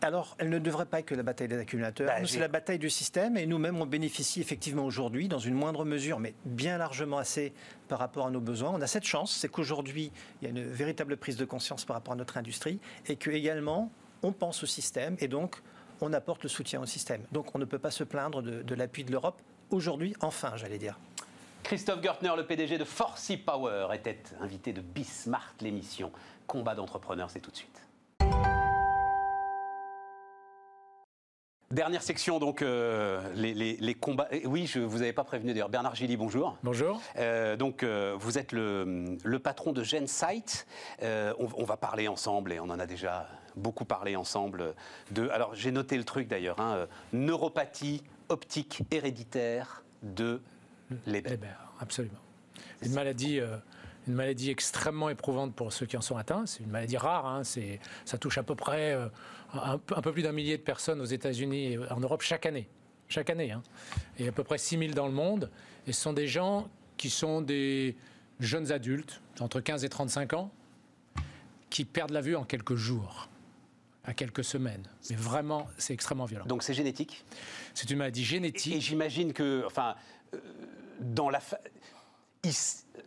Alors, 0.05 0.37
elle 0.39 0.51
ne 0.51 0.59
devrait 0.59 0.87
pas 0.87 1.01
être 1.01 1.07
que 1.07 1.15
la 1.15 1.23
bataille 1.23 1.49
des 1.49 1.59
accumulateurs. 1.59 2.07
Bah, 2.07 2.27
c'est 2.27 2.39
la 2.39 2.49
bataille 2.49 2.79
du 2.79 2.91
système 2.91 3.37
et 3.37 3.47
nous-mêmes, 3.47 3.81
on 3.81 3.87
bénéficie 3.87 4.41
effectivement 4.41 4.85
aujourd'hui, 4.85 5.29
dans 5.29 5.39
une 5.39 5.55
moindre 5.55 5.85
mesure, 5.85 6.21
mais 6.21 6.35
bien 6.45 6.79
largement 6.79 7.19
assez 7.19 7.53
par 7.89 7.99
rapport 7.99 8.27
à 8.27 8.31
nos 8.31 8.41
besoins. 8.41 8.71
On 8.71 8.81
a 8.81 8.87
cette 8.87 9.05
chance, 9.05 9.35
c'est 9.35 9.49
qu'aujourd'hui, 9.49 10.13
il 10.41 10.45
y 10.45 10.47
a 10.47 10.51
une 10.51 10.65
véritable 10.65 11.17
prise 11.17 11.37
de 11.37 11.45
conscience 11.45 11.85
par 11.85 11.97
rapport 11.97 12.13
à 12.13 12.17
notre 12.17 12.37
industrie 12.37 12.79
et 13.07 13.17
que 13.17 13.31
également, 13.31 13.91
on 14.23 14.33
pense 14.33 14.63
au 14.63 14.67
système 14.67 15.17
et 15.21 15.29
donc 15.29 15.57
on 16.01 16.13
apporte 16.13 16.43
le 16.43 16.49
soutien 16.49 16.81
au 16.81 16.87
système. 16.87 17.23
Donc, 17.33 17.55
on 17.55 17.59
ne 17.59 17.65
peut 17.65 17.79
pas 17.79 17.91
se 17.91 18.05
plaindre 18.05 18.43
de, 18.43 18.63
de 18.63 18.75
l'appui 18.75 19.05
de 19.05 19.13
l'Europe 19.13 19.41
aujourd'hui, 19.71 20.15
enfin, 20.21 20.53
j'allais 20.57 20.79
dire. 20.79 20.99
Christophe 21.63 22.03
Gertner, 22.03 22.33
le 22.37 22.47
PDG 22.47 22.77
de 22.77 22.85
Forcy 22.85 23.39
Power, 23.39 23.89
était 23.95 24.23
invité 24.41 24.75
de 24.75 24.83
Bismart, 24.83 25.55
l'émission 25.63 26.13
Combat 26.47 26.75
d'entrepreneurs, 26.75 27.31
c'est 27.31 27.41
tout 27.41 27.51
de 27.51 27.57
suite. 27.57 27.84
Dernière 31.75 32.03
section, 32.03 32.39
donc, 32.39 32.63
euh, 32.63 33.21
les, 33.35 33.95
combats. 33.95 34.29
Oui, 34.45 34.69
je 34.69 34.79
vous 34.79 35.03
avais 35.03 35.13
pas 35.13 35.25
prévenu 35.25 35.53
d'ailleurs. 35.53 35.69
Bernard 35.69 35.97
Gilly, 35.97 36.17
bonjour. 36.17 36.57
Bonjour. 36.63 37.03
Euh, 37.17 37.57
donc, 37.57 37.83
euh, 37.83 38.15
vous 38.17 38.39
êtes 38.39 38.53
le, 38.53 39.19
patron 39.43 39.73
de 39.73 39.83
GenSight. 39.83 40.69
On, 41.03 41.49
on, 41.57 41.65
va 41.65 41.77
parler 41.77 42.07
ensemble, 42.07 42.53
et 42.53 42.61
on 42.61 42.71
en 42.71 42.79
a 42.79 42.87
déjà 42.87 43.29
beaucoup 43.57 43.85
parlé 43.85 44.15
ensemble, 44.15 44.75
de. 45.11 45.29
Alors, 45.31 45.53
j'ai 45.57 45.73
noté 45.73 45.97
le 45.97 46.05
truc 46.05 46.29
d'ailleurs 46.29 46.61
hein, 46.61 46.87
neuropathie 47.13 48.05
optique 48.29 48.83
héréditaire 48.93 49.83
de 50.05 50.41
Leber. 51.09 51.35
absolument. 51.81 52.21
Une 52.83 52.93
maladie 52.93 53.41
une 54.07 54.15
maladie 54.15 54.51
extrêmement 54.51 55.09
éprouvante 55.09 55.55
pour 55.55 55.73
ceux 55.73 55.87
qui 55.87 55.97
en 55.97 56.01
sont 56.01 56.17
atteints. 56.17 56.47
C'est 56.47 56.63
une 56.63 56.71
maladie 56.71 56.97
rare. 56.97 57.27
Hein. 57.27 57.43
ça 57.45 58.19
touche 58.19 58.39
à 58.39 58.43
peu 58.43 58.55
près 58.55 58.93
euh, 58.93 59.09
un, 59.55 59.79
peu 59.79 60.13
plus 60.13 60.23
d'un 60.23 60.33
millier 60.33 60.57
de 60.57 60.63
personnes 60.63 61.01
aux 61.01 61.07
États-Unis 61.07 61.73
et 61.73 61.79
en 61.91 62.01
Europe 62.01 62.23
chaque 62.23 62.47
année. 62.47 62.69
Chaque 63.09 63.31
année. 63.31 63.53
Hein. 63.53 63.63
Et 64.19 64.29
à 64.29 64.33
peu 64.33 64.45
près 64.45 64.59
6 64.59 64.79
000 64.79 64.93
dans 64.93 65.07
le 65.07 65.13
monde. 65.13 65.51
Et 65.87 65.93
ce 65.93 66.01
sont 66.01 66.13
des 66.13 66.27
gens 66.27 66.69
qui 66.97 67.11
sont 67.11 67.41
des 67.41 67.97
jeunes 68.41 68.73
adultes, 68.73 69.21
entre 69.41 69.61
15 69.61 69.85
et 69.85 69.89
35 69.89 70.35
ans, 70.35 70.51
qui 71.71 71.85
perdent 71.85 72.13
la 72.13 72.21
vue 72.21 72.37
en 72.37 72.45
quelques 72.45 72.75
jours 72.75 73.29
à 74.05 74.13
quelques 74.13 74.45
semaines. 74.45 74.87
Mais 75.11 75.17
vraiment, 75.17 75.67
c'est 75.79 75.95
extrêmement 75.95 76.27
violent. 76.27 76.45
Donc 76.47 76.63
c'est 76.63 76.75
génétique? 76.75 77.25
C'est 77.73 77.91
une 77.91 77.99
maladie 77.99 78.25
génétique. 78.25 78.77
Et, 78.77 78.81
j'imagine 78.81 79.33
que, 79.33 79.65
enfin, 79.67 79.95
euh, 80.35 80.39
dans 81.01 81.31
la 81.31 81.41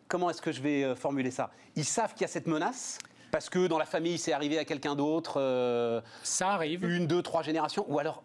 comment 0.08 0.30
est-ce 0.30 0.42
que 0.42 0.52
je 0.52 0.62
vais 0.62 0.84
euh, 0.84 0.96
formuler 0.96 1.32
ça? 1.32 1.52
Ils 1.76 1.86
savent 1.86 2.14
qu'il 2.14 2.22
y 2.22 2.26
a 2.26 2.30
cette 2.30 2.48
menace 2.48 3.00
parce 3.32 3.50
que 3.50 3.68
dans 3.68 3.78
la 3.78 3.86
famille, 3.86 4.18
c'est 4.18 4.34
arrivé 4.34 4.58
à 4.58 4.66
quelqu'un 4.66 4.96
d'autre. 4.96 5.40
Euh, 5.40 6.02
ça 6.24 6.50
arrive. 6.52 6.86
Une, 6.86 7.08
deux, 7.08 7.22
trois 7.22 7.44
générations. 7.44 7.86
Ou 7.90 8.00
alors, 8.00 8.24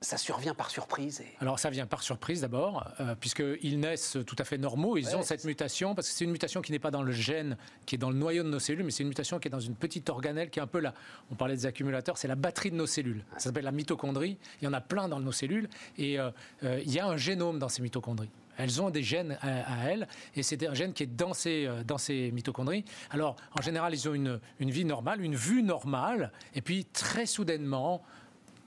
ça 0.00 0.16
survient 0.16 0.54
par 0.54 0.70
surprise 0.70 1.22
Alors 1.40 1.58
ça 1.58 1.68
vient 1.68 1.84
par 1.84 2.02
surprise 2.02 2.40
d'abord, 2.40 2.88
euh, 3.00 3.14
puisqu'ils 3.14 3.78
naissent 3.78 4.16
tout 4.26 4.36
à 4.38 4.44
fait 4.44 4.56
normaux, 4.56 4.96
ils 4.96 5.14
ont 5.14 5.22
cette 5.22 5.44
mutation, 5.44 5.94
parce 5.94 6.08
que 6.08 6.14
c'est 6.14 6.24
une 6.24 6.30
mutation 6.30 6.62
qui 6.62 6.72
n'est 6.72 6.78
pas 6.78 6.90
dans 6.90 7.02
le 7.02 7.12
gène, 7.12 7.58
qui 7.84 7.96
est 7.96 7.98
dans 7.98 8.08
le 8.08 8.16
noyau 8.16 8.42
de 8.42 8.48
nos 8.48 8.58
cellules, 8.58 8.82
mais 8.82 8.92
c'est 8.92 9.02
une 9.02 9.10
mutation 9.10 9.38
qui 9.38 9.48
est 9.48 9.50
dans 9.50 9.60
une 9.60 9.74
petite 9.74 10.08
organelle 10.08 10.48
qui 10.48 10.58
est 10.58 10.62
un 10.62 10.66
peu 10.66 10.80
là. 10.80 10.94
On 11.30 11.34
parlait 11.34 11.54
des 11.54 11.66
accumulateurs, 11.66 12.16
c'est 12.16 12.28
la 12.28 12.34
batterie 12.34 12.70
de 12.70 12.76
nos 12.76 12.86
cellules. 12.86 13.22
Ça 13.34 13.44
s'appelle 13.50 13.64
la 13.64 13.72
mitochondrie, 13.72 14.38
il 14.62 14.64
y 14.64 14.68
en 14.68 14.72
a 14.72 14.80
plein 14.80 15.06
dans 15.06 15.20
nos 15.20 15.32
cellules, 15.32 15.68
et 15.98 16.14
il 16.14 16.90
y 16.90 16.98
a 16.98 17.06
un 17.06 17.16
génome 17.18 17.58
dans 17.58 17.68
ces 17.68 17.82
mitochondries. 17.82 18.30
Elles 18.60 18.82
ont 18.82 18.90
des 18.90 19.02
gènes 19.02 19.38
à, 19.40 19.88
elles, 19.88 20.06
et 20.36 20.42
c'est 20.42 20.66
un 20.66 20.74
gène 20.74 20.92
qui 20.92 21.04
est 21.04 21.14
dans 21.16 21.32
ces, 21.32 21.66
euh, 21.66 21.82
dans 21.82 21.98
ces 21.98 22.30
mitochondries. 22.30 22.84
Alors, 23.10 23.36
en 23.58 23.62
général, 23.62 23.94
ils 23.94 24.08
ont 24.08 24.14
une, 24.14 24.38
une 24.58 24.70
vie 24.70 24.84
normale, 24.84 25.22
une 25.22 25.34
vue 25.34 25.62
normale, 25.62 26.30
et 26.54 26.60
puis 26.60 26.84
très 26.84 27.26
soudainement, 27.26 28.02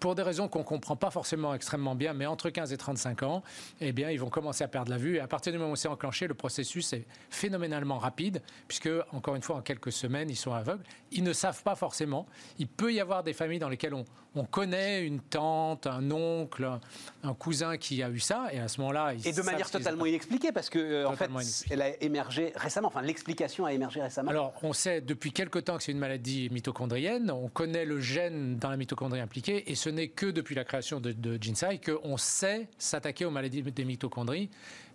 pour 0.03 0.15
des 0.15 0.21
raisons 0.21 0.49
qu'on 0.49 0.59
ne 0.59 0.63
comprend 0.65 0.97
pas 0.97 1.11
forcément 1.11 1.53
extrêmement 1.53 1.95
bien, 1.95 2.11
mais 2.11 2.25
entre 2.25 2.49
15 2.49 2.73
et 2.73 2.77
35 2.77 3.23
ans, 3.23 3.41
eh 3.79 3.93
bien, 3.93 4.09
ils 4.09 4.19
vont 4.19 4.29
commencer 4.29 4.61
à 4.61 4.67
perdre 4.67 4.91
la 4.91 4.97
vue. 4.97 5.15
Et 5.15 5.21
à 5.21 5.27
partir 5.27 5.53
du 5.53 5.57
moment 5.57 5.71
où 5.71 5.75
c'est 5.77 5.87
enclenché, 5.87 6.27
le 6.27 6.33
processus 6.33 6.91
est 6.91 7.05
phénoménalement 7.29 7.99
rapide, 7.99 8.41
puisque, 8.67 8.89
encore 9.13 9.35
une 9.35 9.41
fois, 9.41 9.55
en 9.55 9.61
quelques 9.61 9.93
semaines, 9.93 10.29
ils 10.29 10.35
sont 10.35 10.51
aveugles. 10.51 10.83
Ils 11.13 11.23
ne 11.23 11.31
savent 11.31 11.63
pas 11.63 11.75
forcément. 11.75 12.25
Il 12.59 12.67
peut 12.67 12.91
y 12.91 12.99
avoir 12.99 13.23
des 13.23 13.31
familles 13.31 13.59
dans 13.59 13.69
lesquelles 13.69 13.93
on, 13.93 14.03
on 14.35 14.45
connaît 14.45 15.05
une 15.05 15.19
tante, 15.19 15.87
un 15.87 16.09
oncle, 16.11 16.79
un 17.23 17.33
cousin 17.33 17.77
qui 17.77 18.01
a 18.01 18.09
eu 18.09 18.19
ça, 18.19 18.47
et 18.51 18.59
à 18.59 18.67
ce 18.67 18.79
moment-là, 18.81 19.13
et 19.13 19.31
de 19.31 19.41
manière 19.41 19.69
totalement 19.69 20.05
inexpliquée, 20.05 20.51
parce 20.51 20.69
que 20.69 20.79
euh, 20.79 21.07
en 21.07 21.15
fait, 21.15 21.29
elle 21.69 21.81
a 21.81 22.03
émergé 22.03 22.53
récemment. 22.55 22.87
Enfin, 22.87 23.01
l'explication 23.01 23.65
a 23.65 23.73
émergé 23.73 24.01
récemment. 24.01 24.31
Alors, 24.31 24.53
on 24.63 24.73
sait 24.73 25.01
depuis 25.01 25.31
quelque 25.31 25.59
temps 25.59 25.77
que 25.77 25.83
c'est 25.83 25.91
une 25.91 25.99
maladie 25.99 26.49
mitochondrienne. 26.51 27.31
On 27.31 27.47
connaît 27.47 27.85
le 27.85 27.99
gène 27.99 28.57
dans 28.57 28.69
la 28.69 28.77
mitochondrie 28.77 29.19
impliquée, 29.19 29.71
et 29.71 29.75
ce 29.75 29.89
n'est 29.89 30.09
que 30.09 30.25
depuis 30.25 30.55
la 30.55 30.63
création 30.63 30.99
de, 30.99 31.11
de 31.11 31.37
Ginsai 31.41 31.79
qu'on 31.79 32.17
sait 32.17 32.67
s'attaquer 32.77 33.25
aux 33.25 33.31
maladies 33.31 33.61
des 33.61 33.85
mitochondries 33.85 34.49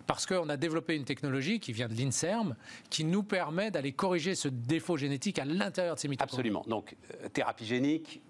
parce 0.08 0.24
qu'on 0.24 0.48
a 0.48 0.56
développé 0.56 0.96
une 0.96 1.04
technologie 1.04 1.60
qui 1.60 1.72
vient 1.72 1.86
de 1.86 1.92
l'INSERM, 1.92 2.56
qui 2.88 3.04
nous 3.04 3.22
permet 3.22 3.70
d'aller 3.70 3.92
corriger 3.92 4.34
ce 4.34 4.48
défaut 4.48 4.96
génétique 4.96 5.38
à 5.38 5.44
l'intérieur 5.44 5.96
de 5.96 6.00
ces 6.00 6.08
mitochondries. 6.08 6.48
Absolument. 6.48 6.64
Donc, 6.66 6.96
euh, 7.22 7.28
thérapie 7.28 7.66
génique, 7.66 8.22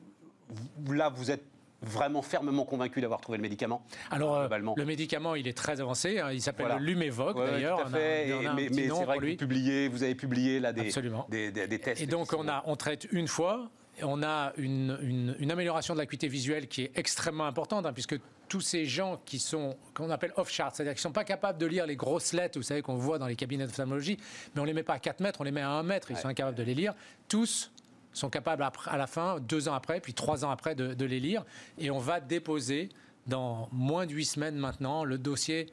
là, 0.88 1.08
vous 1.08 1.30
êtes 1.30 1.44
vraiment 1.82 2.22
fermement 2.22 2.64
convaincu 2.64 3.00
d'avoir 3.00 3.20
trouvé 3.20 3.38
le 3.38 3.42
médicament 3.42 3.84
Alors, 4.10 4.36
euh, 4.36 4.48
le 4.76 4.84
médicament, 4.84 5.34
il 5.34 5.46
est 5.46 5.56
très 5.56 5.80
avancé. 5.80 6.18
Hein. 6.18 6.32
il 6.32 6.42
s'appelle 6.42 6.68
le 6.78 6.84
Lumevoq, 6.84 7.36
d'ailleurs. 7.36 7.88
Mais, 7.90 8.28
c'est 8.72 9.04
vrai 9.04 9.18
que 9.18 9.26
vous, 9.26 9.36
publiez, 9.36 9.88
vous 9.88 10.02
avez 10.02 10.14
publié 10.14 10.60
là, 10.60 10.72
des, 10.72 10.90
des, 11.30 11.78
tests. 11.78 12.02
Et 12.02 12.06
donc, 12.06 12.32
on, 12.32 12.48
a, 12.48 12.62
on 12.66 12.76
traite 12.76 13.06
une 13.12 13.28
fois. 13.28 13.70
On 14.02 14.22
a 14.22 14.52
une, 14.56 15.34
une, 15.40 15.50
amélioration 15.50 15.92
de 15.94 15.98
l'acuité 15.98 16.28
visuelle 16.28 16.68
qui 16.68 16.82
est 16.82 16.92
extrêmement 16.96 17.46
importante, 17.46 17.84
hein, 17.84 17.92
puisque 17.92 18.16
tous 18.48 18.60
ces 18.60 18.86
gens 18.86 19.20
qui 19.24 19.40
sont, 19.40 19.76
qu'on 19.92 20.10
appelle 20.10 20.32
off-chart, 20.36 20.74
c'est-à-dire 20.74 20.94
qui 20.94 21.00
ne 21.00 21.02
sont 21.02 21.12
pas 21.12 21.24
capables 21.24 21.58
de 21.58 21.66
lire 21.66 21.84
les 21.84 21.96
grosses 21.96 22.32
lettres, 22.32 22.60
vous 22.60 22.62
savez, 22.62 22.80
qu'on 22.80 22.96
voit 22.96 23.18
dans 23.18 23.26
les 23.26 23.34
cabinets 23.34 23.66
d'ophtalmologie, 23.66 24.16
mais 24.54 24.60
on 24.60 24.62
ne 24.62 24.68
les 24.68 24.74
met 24.74 24.84
pas 24.84 24.94
à 24.94 24.98
4 25.00 25.18
mètres, 25.18 25.40
on 25.40 25.44
les 25.44 25.50
met 25.50 25.62
à 25.62 25.70
1 25.70 25.82
mètre, 25.82 26.12
ils 26.12 26.16
sont 26.16 26.28
incapables 26.28 26.56
de 26.56 26.62
les 26.62 26.74
lire. 26.74 26.94
Tous 27.26 27.72
sont 28.18 28.30
capables 28.30 28.62
à 28.86 28.96
la 28.96 29.06
fin, 29.06 29.40
deux 29.40 29.68
ans 29.68 29.74
après, 29.74 30.00
puis 30.00 30.14
trois 30.14 30.44
ans 30.44 30.50
après, 30.50 30.74
de, 30.74 31.04
les 31.04 31.20
lire. 31.20 31.44
Et 31.78 31.90
on 31.90 31.98
va 31.98 32.20
déposer 32.20 32.90
dans 33.26 33.68
moins 33.72 34.06
de 34.06 34.12
huit 34.12 34.26
semaines 34.26 34.56
maintenant 34.56 35.04
le 35.04 35.18
dossier 35.18 35.70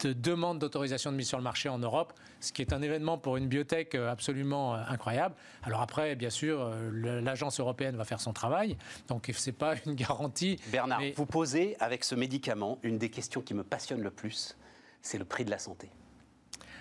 de 0.00 0.12
demande 0.12 0.58
d'autorisation 0.58 1.12
de 1.12 1.16
mise 1.16 1.28
sur 1.28 1.38
le 1.38 1.44
marché 1.44 1.68
en 1.68 1.78
Europe, 1.78 2.12
ce 2.40 2.52
qui 2.52 2.60
est 2.60 2.72
un 2.72 2.82
événement 2.82 3.18
pour 3.18 3.36
une 3.36 3.46
biotech 3.46 3.94
euh, 3.94 4.10
absolument 4.10 4.74
euh, 4.74 4.82
incroyable. 4.88 5.36
Alors 5.62 5.80
après, 5.80 6.16
bien 6.16 6.30
sûr, 6.30 6.60
euh, 6.60 7.20
l'agence 7.20 7.60
européenne 7.60 7.96
va 7.96 8.04
faire 8.04 8.20
son 8.20 8.32
travail, 8.32 8.76
donc 9.06 9.30
ce 9.32 9.50
n'est 9.50 9.56
pas 9.56 9.74
une 9.86 9.94
garantie. 9.94 10.58
Bernard, 10.72 11.00
vous 11.14 11.26
posez 11.26 11.76
avec 11.78 12.02
ce 12.02 12.16
médicament 12.16 12.78
une 12.82 12.98
des 12.98 13.10
questions 13.10 13.42
qui 13.42 13.54
me 13.54 13.62
passionne 13.62 14.02
le 14.02 14.10
plus, 14.10 14.56
c'est 15.02 15.18
le 15.18 15.24
prix 15.24 15.44
de 15.44 15.50
la 15.50 15.58
santé. 15.60 15.88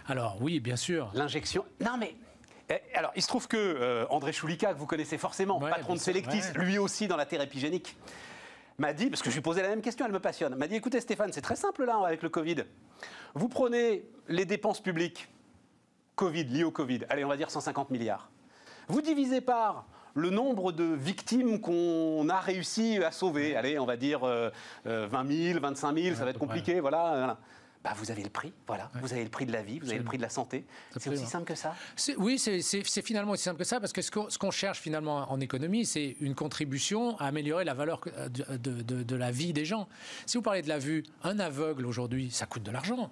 Alors 0.08 0.42
oui, 0.42 0.60
bien 0.60 0.76
sûr. 0.76 1.12
L'injection? 1.14 1.64
Non 1.82 1.98
mais 1.98 2.16
alors, 2.94 3.12
il 3.16 3.22
se 3.22 3.28
trouve 3.28 3.48
que 3.48 3.58
euh, 3.58 4.06
André 4.10 4.34
Choulika, 4.34 4.74
que 4.74 4.80
vous 4.80 4.88
connaissez 4.88 5.18
forcément, 5.18 5.60
patron 5.60 5.94
de 5.94 6.00
Selectis, 6.00 6.42
lui 6.56 6.78
aussi 6.78 7.08
dans 7.08 7.18
la 7.18 7.26
thérapie 7.26 7.60
génique, 7.60 7.96
m'a 8.78 8.94
dit, 8.94 9.10
parce 9.10 9.22
que 9.22 9.30
je 9.30 9.36
lui 9.36 9.42
posais 9.42 9.62
la 9.62 9.70
même 9.70 9.82
question, 9.82 10.06
elle 10.06 10.12
me 10.12 10.20
passionne, 10.20 10.56
m'a 10.56 10.68
dit 10.68 10.76
écoutez 10.76 11.00
Stéphane, 11.00 11.32
c'est 11.32 11.42
très 11.42 11.56
simple 11.56 11.86
là 11.86 11.98
avec 12.06 12.24
le 12.24 12.30
Covid. 12.30 12.64
Vous 13.34 13.48
prenez 13.48 14.04
les 14.28 14.46
dépenses 14.46 14.82
publiques 14.82 15.30
Covid, 16.16 16.46
liées 16.46 16.64
au 16.64 16.72
Covid, 16.72 17.02
allez, 17.10 17.24
on 17.24 17.30
va 17.30 17.38
dire 17.38 17.52
150 17.52 17.90
milliards. 17.92 18.30
Vous 18.88 19.02
divisez 19.02 19.42
par 19.42 19.86
le 20.14 20.30
nombre 20.30 20.72
de 20.72 20.86
victimes 20.86 21.60
qu'on 21.60 22.30
a 22.30 22.40
réussi 22.40 22.98
à 23.04 23.12
sauver, 23.12 23.56
allez, 23.56 23.78
on 23.80 23.86
va 23.86 23.98
dire 23.98 24.22
20 24.22 24.52
000, 24.86 25.60
25 25.60 25.98
000, 25.98 26.16
ça 26.16 26.24
va 26.24 26.32
être 26.32 26.40
compliqué, 26.40 26.80
voilà. 26.80 27.38
Bah, 27.86 27.94
vous 27.98 28.10
avez 28.10 28.24
le 28.24 28.32
prix, 28.32 28.52
voilà. 28.66 28.90
Vous 28.96 29.14
avez 29.14 29.24
le 29.24 29.30
prix 29.30 29.46
de 29.46 29.52
la 29.52 29.62
vie, 29.62 29.78
vous 29.78 29.90
avez 29.90 30.00
le 30.00 30.04
prix 30.04 30.18
de 30.18 30.24
la 30.24 30.30
santé. 30.30 30.66
C'est 30.98 31.08
aussi 31.12 31.28
simple 31.28 31.46
que 31.46 31.54
ça 31.54 31.76
Oui, 32.18 32.40
c'est 32.40 33.02
finalement 33.04 33.34
aussi 33.34 33.44
simple 33.44 33.60
que 33.60 33.64
ça, 33.64 33.80
parce 33.80 33.94
que 33.94 34.02
ce 34.02 34.10
qu'on 34.40 34.50
cherche 34.50 34.80
finalement 34.80 35.32
en 35.32 35.40
économie, 35.40 35.86
c'est 35.86 36.16
une 36.20 36.34
contribution 36.34 37.16
à 37.20 37.28
améliorer 37.28 37.64
la 37.64 37.76
valeur 37.76 38.02
de, 38.28 38.82
de, 38.82 39.16
la 39.16 39.30
vie 39.30 39.54
des 39.54 39.66
gens. 39.66 39.88
Si 40.26 40.36
vous 40.36 40.42
parlez 40.42 40.64
de 40.64 40.68
la 40.68 40.80
vue, 40.80 41.04
un 41.22 41.38
aveugle 41.38 41.86
aujourd'hui, 41.86 42.32
ça 42.32 42.48
coûte 42.48 42.64
de 42.64 42.72
l'argent. 42.72 43.12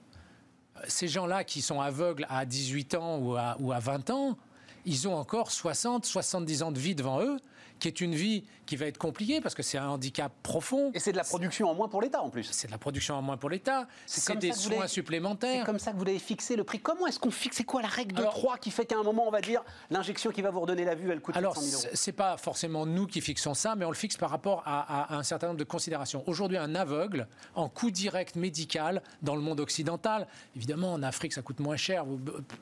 Ces 0.88 1.08
gens-là 1.08 1.44
qui 1.44 1.62
sont 1.62 1.80
aveugles 1.80 2.26
à 2.28 2.44
18 2.44 2.96
ans 2.96 3.20
ou 3.20 3.36
à, 3.36 3.56
ou 3.60 3.74
à 3.74 3.80
20 3.80 4.10
ans, 4.10 4.40
ils 4.86 5.08
ont 5.08 5.16
encore 5.16 5.52
60, 5.52 6.04
70 6.04 6.64
ans 6.64 6.72
de 6.72 6.80
vie 6.80 6.96
devant 6.96 7.22
eux 7.22 7.38
qui 7.84 7.90
est 7.90 8.00
une 8.00 8.16
vie 8.16 8.46
qui 8.66 8.78
va 8.78 8.86
être 8.86 8.98
compliquée 8.98 9.42
parce 9.42 9.56
que 9.56 9.62
c'est 9.62 9.78
un 9.78 9.90
handicap 9.90 10.32
profond. 10.42 10.92
Et 10.94 11.00
c'est 11.00 11.12
de 11.12 11.18
la 11.18 11.26
production 11.26 11.70
en 11.70 11.76
moins 11.76 11.90
pour 11.90 12.02
l'État 12.02 12.22
en 12.22 12.30
plus. 12.30 12.48
C'est 12.50 12.68
de 12.68 12.72
la 12.72 12.78
production 12.78 13.16
en 13.16 13.22
moins 13.22 13.36
pour 13.36 13.50
l'État. 13.50 13.88
C'est 14.06 14.40
des 14.40 14.54
soins 14.54 14.88
supplémentaires. 14.88 15.60
C'est 15.60 15.66
comme 15.66 15.80
ça 15.80 15.92
que 15.92 15.98
vous 15.98 16.08
avez 16.08 16.18
fixé 16.18 16.56
le 16.56 16.64
prix. 16.64 16.80
Comment 16.80 17.08
est-ce 17.08 17.20
qu'on 17.20 17.30
fixe 17.30 17.58
C'est 17.58 17.66
quoi 17.66 17.82
la 17.82 17.90
règle 17.90 18.16
de 18.16 18.24
3 18.24 18.58
qui 18.60 18.72
fait 18.72 18.86
qu'à 18.86 18.98
un 18.98 19.04
moment, 19.04 19.28
on 19.28 19.32
va 19.32 19.42
dire, 19.42 19.62
l'injection 19.90 20.32
qui 20.32 20.42
va 20.42 20.50
vous 20.50 20.62
redonner 20.62 20.86
la 20.86 20.96
vue, 20.96 21.12
elle 21.12 21.20
coûte 21.20 21.36
Alors, 21.36 21.60
000 21.60 21.76
euros 21.76 21.88
c'est 21.94 22.14
pas 22.14 22.38
forcément 22.38 22.86
nous 22.86 23.06
qui 23.06 23.20
fixons 23.20 23.54
ça, 23.54 23.76
mais 23.76 23.84
on 23.84 23.90
le 23.90 23.96
fixe 23.96 24.16
par 24.16 24.30
rapport 24.30 24.64
à, 24.66 25.14
un 25.14 25.24
certain 25.24 25.48
nombre 25.48 25.60
de 25.60 25.66
considérations. 25.66 26.24
Aujourd'hui, 26.26 26.58
un 26.58 26.76
aveugle, 26.76 27.28
en 27.54 27.68
coût 27.68 27.92
direct 27.92 28.38
médical 28.38 29.04
dans 29.22 29.36
le 29.36 29.42
monde 29.42 29.60
occidental, 29.60 30.26
évidemment, 30.56 30.94
en 30.94 31.04
Afrique, 31.04 31.34
ça 31.34 31.42
coûte 31.42 31.60
moins 31.60 31.76
cher, 31.76 32.06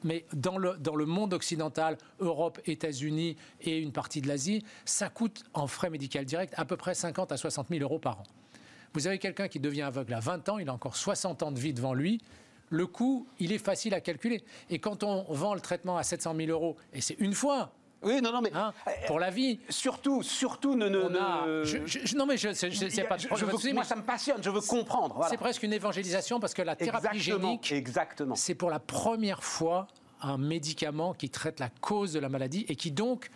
mais 0.03 0.25
dans 0.33 0.57
le, 0.57 0.77
dans 0.77 0.95
le 0.95 1.05
monde 1.05 1.35
occidental, 1.35 1.99
Europe, 2.19 2.59
États-Unis 2.65 3.37
et 3.61 3.77
une 3.77 3.91
partie 3.91 4.21
de 4.21 4.27
l'Asie, 4.27 4.65
ça 4.83 5.10
coûte 5.13 5.43
en 5.53 5.67
frais 5.67 5.89
médicaux 5.89 6.23
directs 6.23 6.53
à 6.55 6.65
peu 6.65 6.77
près 6.77 6.93
50 6.93 7.31
à 7.31 7.37
60 7.37 7.67
000 7.69 7.81
euros 7.81 7.99
par 7.99 8.19
an. 8.19 8.23
Vous 8.93 9.07
avez 9.07 9.19
quelqu'un 9.19 9.47
qui 9.47 9.59
devient 9.59 9.83
aveugle 9.83 10.13
à 10.13 10.19
20 10.19 10.49
ans, 10.49 10.57
il 10.57 10.67
a 10.69 10.73
encore 10.73 10.95
60 10.95 11.43
ans 11.43 11.51
de 11.51 11.59
vie 11.59 11.73
devant 11.73 11.93
lui. 11.93 12.21
Le 12.69 12.87
coût, 12.87 13.27
il 13.39 13.51
est 13.51 13.57
facile 13.57 13.93
à 13.93 14.01
calculer. 14.01 14.43
Et 14.69 14.79
quand 14.79 15.03
on 15.03 15.23
vend 15.33 15.53
le 15.53 15.61
traitement 15.61 15.97
à 15.97 16.03
700 16.03 16.35
000 16.35 16.49
euros, 16.49 16.77
et 16.93 17.01
c'est 17.01 17.17
une 17.19 17.33
fois, 17.33 17.73
oui, 18.03 18.21
non, 18.21 18.31
non, 18.31 18.41
mais 18.41 18.51
hein, 18.53 18.73
pour 19.07 19.19
la 19.19 19.29
vie. 19.29 19.59
Surtout, 19.69 20.23
surtout 20.23 20.75
ne. 20.75 20.89
ne, 20.89 22.15
non, 22.15 22.25
mais 22.25 22.37
je, 22.37 22.51
sais 22.53 23.03
pas. 23.03 23.17
Je, 23.17 23.73
moi, 23.73 23.83
ça 23.83 23.95
me 23.95 24.01
passionne. 24.01 24.41
Je 24.41 24.49
veux 24.49 24.61
comprendre. 24.61 25.25
C'est 25.29 25.37
presque 25.37 25.63
une 25.63 25.73
évangélisation 25.73 26.39
parce 26.39 26.53
que 26.53 26.61
la 26.61 26.75
thérapie 26.75 27.19
génique, 27.19 27.71
exactement. 27.71 28.35
c'est 28.35 28.55
pour 28.55 28.69
la 28.69 28.79
première 28.79 29.43
fois 29.43 29.87
un 30.21 30.37
médicament 30.37 31.13
qui 31.13 31.29
traite 31.29 31.59
la 31.59 31.69
cause 31.69 32.13
de 32.13 32.19
la 32.19 32.29
maladie 32.29 32.65
et 32.69 32.75
qui 32.75 32.91
donc 32.91 33.29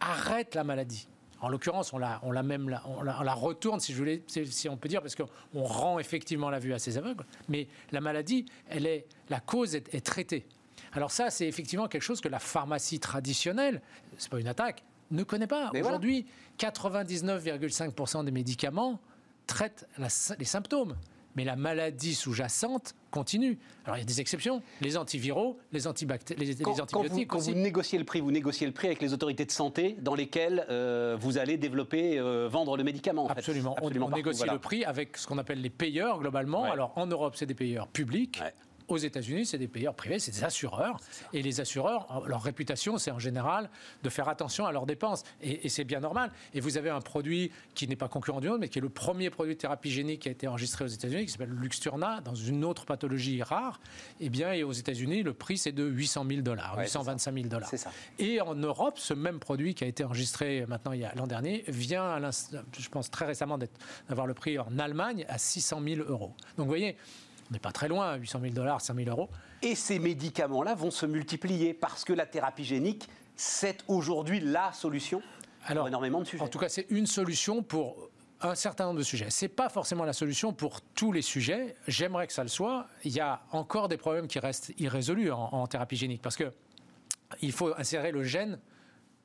arrête 0.00 0.54
la 0.54 0.64
maladie. 0.64 1.08
En 1.40 1.48
l'occurrence, 1.48 1.92
on 1.92 1.98
la, 1.98 2.20
on 2.22 2.32
la 2.32 2.42
même, 2.42 2.78
on 2.84 3.02
la, 3.02 3.34
retourne, 3.34 3.80
si, 3.80 3.92
je 3.92 3.98
voulais, 3.98 4.22
si 4.26 4.68
on 4.68 4.76
peut 4.76 4.88
dire, 4.88 5.00
parce 5.00 5.14
qu'on 5.14 5.62
rend 5.62 5.98
effectivement 5.98 6.50
la 6.50 6.58
vue 6.58 6.74
à 6.74 6.78
ces 6.78 6.98
aveugles. 6.98 7.24
Mais 7.48 7.66
la 7.92 8.00
maladie, 8.02 8.44
elle 8.68 8.86
est, 8.86 9.06
la 9.30 9.40
cause 9.40 9.74
est, 9.74 10.04
traitée. 10.04 10.46
Alors 10.92 11.10
ça, 11.10 11.30
c'est 11.30 11.46
effectivement 11.46 11.88
quelque 11.88 12.02
chose 12.02 12.20
que 12.20 12.28
la 12.28 12.38
pharmacie 12.38 13.00
traditionnelle, 13.00 13.80
c'est 14.18 14.30
pas 14.30 14.40
une 14.40 14.48
attaque, 14.48 14.84
ne 15.10 15.22
connaît 15.22 15.46
pas. 15.46 15.70
Aujourd'hui, 15.74 16.26
99,5% 16.58 18.24
des 18.24 18.30
médicaments 18.30 19.00
traitent 19.46 19.88
les 20.38 20.44
symptômes 20.44 20.94
mais 21.36 21.44
la 21.44 21.56
maladie 21.56 22.14
sous-jacente 22.14 22.94
continue. 23.10 23.58
Alors 23.84 23.96
il 23.96 24.00
y 24.00 24.02
a 24.02 24.06
des 24.06 24.20
exceptions, 24.20 24.62
les 24.80 24.96
antiviraux, 24.96 25.58
les, 25.72 25.86
antibactériens, 25.86 26.44
les, 26.44 26.50
antibiotiques. 26.80 27.28
Quand, 27.28 27.38
vous, 27.38 27.54
négociez 27.54 27.98
le 27.98 28.04
prix, 28.04 28.20
vous 28.20 28.30
négociez 28.30 28.66
le 28.66 28.72
prix 28.72 28.88
avec 28.88 29.00
les 29.02 29.12
autorités 29.12 29.44
de 29.44 29.50
santé 29.50 29.96
dans 30.00 30.14
lesquelles 30.14 30.66
euh, 30.70 31.16
vous 31.18 31.38
allez 31.38 31.56
développer, 31.56 32.18
euh, 32.18 32.48
vendre 32.48 32.76
le 32.76 32.84
médicament. 32.84 33.28
Absolument. 33.28 33.76
On, 33.82 33.90
négocie 34.10 34.44
le 34.50 34.58
prix 34.58 34.84
avec 34.84 35.16
ce 35.16 35.26
qu'on 35.26 35.38
appelle 35.38 35.60
les 35.60 35.70
payeurs 35.70 36.20
globalement. 36.20 36.64
Alors 36.64 36.92
en 36.96 37.06
Europe, 37.06 37.34
c'est 37.36 37.46
des 37.46 37.54
payeurs 37.54 37.88
publics. 37.88 38.40
Aux 38.90 38.96
États-Unis, 38.96 39.46
c'est 39.46 39.58
des 39.58 39.68
payeurs 39.68 39.94
privés, 39.94 40.18
c'est 40.18 40.32
des 40.32 40.44
assureurs. 40.44 40.98
Et 41.32 41.42
les 41.42 41.60
assureurs, 41.60 42.24
leur 42.26 42.42
réputation, 42.42 42.98
c'est 42.98 43.10
en 43.10 43.18
général 43.18 43.70
de 44.02 44.08
faire 44.10 44.28
attention 44.28 44.66
à 44.66 44.72
leurs 44.72 44.86
dépenses. 44.86 45.22
Et, 45.42 45.68
c'est 45.68 45.84
bien 45.84 46.00
normal. 46.00 46.32
Et 46.54 46.60
vous 46.60 46.76
avez 46.76 46.90
un 46.90 47.00
produit 47.00 47.52
qui 47.74 47.86
n'est 47.86 47.96
pas 47.96 48.08
concurrent 48.08 48.40
du 48.40 48.48
nôtre, 48.48 48.60
mais 48.60 48.68
qui 48.68 48.78
est 48.78 48.82
le 48.82 48.88
premier 48.88 49.30
produit 49.30 49.54
de 49.54 49.60
thérapie 49.60 49.90
génique 49.90 50.22
qui 50.22 50.28
a 50.28 50.32
été 50.32 50.48
enregistré 50.48 50.84
aux 50.84 50.88
États-Unis, 50.88 51.26
qui 51.26 51.32
s'appelle 51.32 51.50
Luxturna, 51.50 52.20
dans 52.20 52.34
une 52.34 52.64
autre 52.64 52.84
pathologie 52.84 53.42
rare. 53.42 53.80
Eh 54.18 54.28
bien, 54.28 54.52
et 54.52 54.64
aux 54.64 54.72
États-Unis, 54.72 55.22
le 55.22 55.34
prix, 55.34 55.58
c'est 55.58 55.72
de 55.72 55.84
800 55.84 56.26
000 56.28 56.40
dollars, 56.42 56.76
825 56.78 57.34
000 57.34 57.46
dollars. 57.46 57.70
Et 58.18 58.40
en 58.40 58.54
Europe, 58.56 58.98
ce 58.98 59.14
même 59.14 59.38
produit 59.38 59.74
qui 59.74 59.84
a 59.84 59.86
été 59.86 60.02
enregistré 60.02 60.66
maintenant 60.66 60.92
il 60.92 61.00
y 61.00 61.04
a 61.04 61.14
l'an 61.14 61.26
dernier 61.26 61.64
vient, 61.68 62.18
je 62.78 62.88
pense 62.88 63.10
très 63.10 63.26
récemment, 63.26 63.58
d'avoir 64.08 64.26
le 64.26 64.34
prix 64.34 64.58
en 64.58 64.78
Allemagne 64.78 65.24
à 65.28 65.38
600 65.38 65.80
000 65.84 66.08
euros. 66.08 66.34
Donc, 66.56 66.66
vous 66.66 66.70
voyez, 66.70 66.96
on 67.50 67.52
n'est 67.52 67.58
pas 67.58 67.72
très 67.72 67.88
loin, 67.88 68.14
800 68.14 68.40
000 68.42 68.54
dollars, 68.54 68.80
5 68.80 68.94
000 68.94 69.10
euros. 69.10 69.28
Et 69.62 69.74
ces 69.74 69.98
médicaments-là 69.98 70.74
vont 70.74 70.90
se 70.90 71.04
multiplier 71.04 71.74
parce 71.74 72.04
que 72.04 72.12
la 72.12 72.26
thérapie 72.26 72.64
génique, 72.64 73.08
c'est 73.34 73.78
aujourd'hui 73.88 74.40
la 74.40 74.72
solution 74.72 75.20
Alors, 75.66 75.82
pour 75.82 75.88
énormément 75.88 76.20
de 76.20 76.26
sujets. 76.26 76.42
En 76.42 76.48
tout 76.48 76.58
cas, 76.58 76.68
c'est 76.68 76.86
une 76.90 77.06
solution 77.06 77.62
pour 77.62 78.10
un 78.40 78.54
certain 78.54 78.86
nombre 78.86 78.98
de 78.98 79.04
sujets. 79.04 79.30
Ce 79.30 79.44
n'est 79.44 79.48
pas 79.48 79.68
forcément 79.68 80.04
la 80.04 80.12
solution 80.12 80.52
pour 80.52 80.80
tous 80.80 81.12
les 81.12 81.22
sujets. 81.22 81.74
J'aimerais 81.88 82.26
que 82.26 82.32
ça 82.32 82.42
le 82.42 82.48
soit. 82.48 82.86
Il 83.04 83.12
y 83.12 83.20
a 83.20 83.42
encore 83.50 83.88
des 83.88 83.96
problèmes 83.96 84.28
qui 84.28 84.38
restent 84.38 84.72
irrésolus 84.78 85.32
en, 85.32 85.66
thérapie 85.66 85.96
génique 85.96 86.22
parce 86.22 86.36
que 86.36 86.52
il 87.42 87.52
faut 87.52 87.74
insérer 87.76 88.12
le 88.12 88.24
gène 88.24 88.58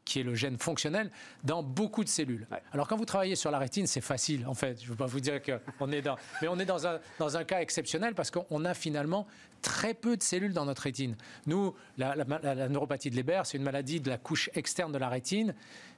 qui 0.05 0.19
est 0.19 0.23
le 0.23 0.35
gène 0.35 0.57
fonctionnel, 0.57 1.11
dans 1.43 1.63
beaucoup 1.63 2.03
de 2.03 2.09
cellules. 2.09 2.47
Alors 2.71 2.87
quand 2.87 2.95
vous 2.95 3.05
travaillez 3.05 3.35
sur 3.35 3.51
la 3.51 3.57
rétine, 3.57 3.87
c'est 3.87 4.01
facile 4.01 4.45
en 4.47 4.53
fait. 4.53 4.79
Je 4.79 4.85
ne 4.85 4.89
veux 4.91 4.95
pas 4.95 5.07
vous 5.07 5.19
dire 5.19 5.41
qu'on 5.41 5.91
est 5.91 6.01
dans... 6.01 6.15
Mais 6.41 6.47
on 6.47 6.59
est 6.59 6.65
dans 6.65 6.87
un, 6.87 6.99
dans 7.19 7.37
un 7.37 7.43
cas 7.43 7.59
exceptionnel 7.59 8.13
parce 8.13 8.31
qu'on 8.31 8.65
a 8.65 8.73
finalement 8.73 9.27
très 9.61 9.95
peu 9.95 10.15
de 10.15 10.23
cellules 10.23 10.53
dans 10.53 10.65
notre 10.65 10.83
rétine. 10.83 11.15
Nous, 11.47 11.73
la, 11.97 12.15
neuropathie 12.69 13.09
de 13.09 13.15
Leber, 13.15 13.41
c'est 13.45 13.57
une 13.57 13.63
maladie 13.63 13.99
de 13.99 14.09
la 14.09 14.17
couche 14.17 14.49
externe 14.53 14.91
de 14.91 14.99
la 14.99 15.09
rétine. 15.09 15.55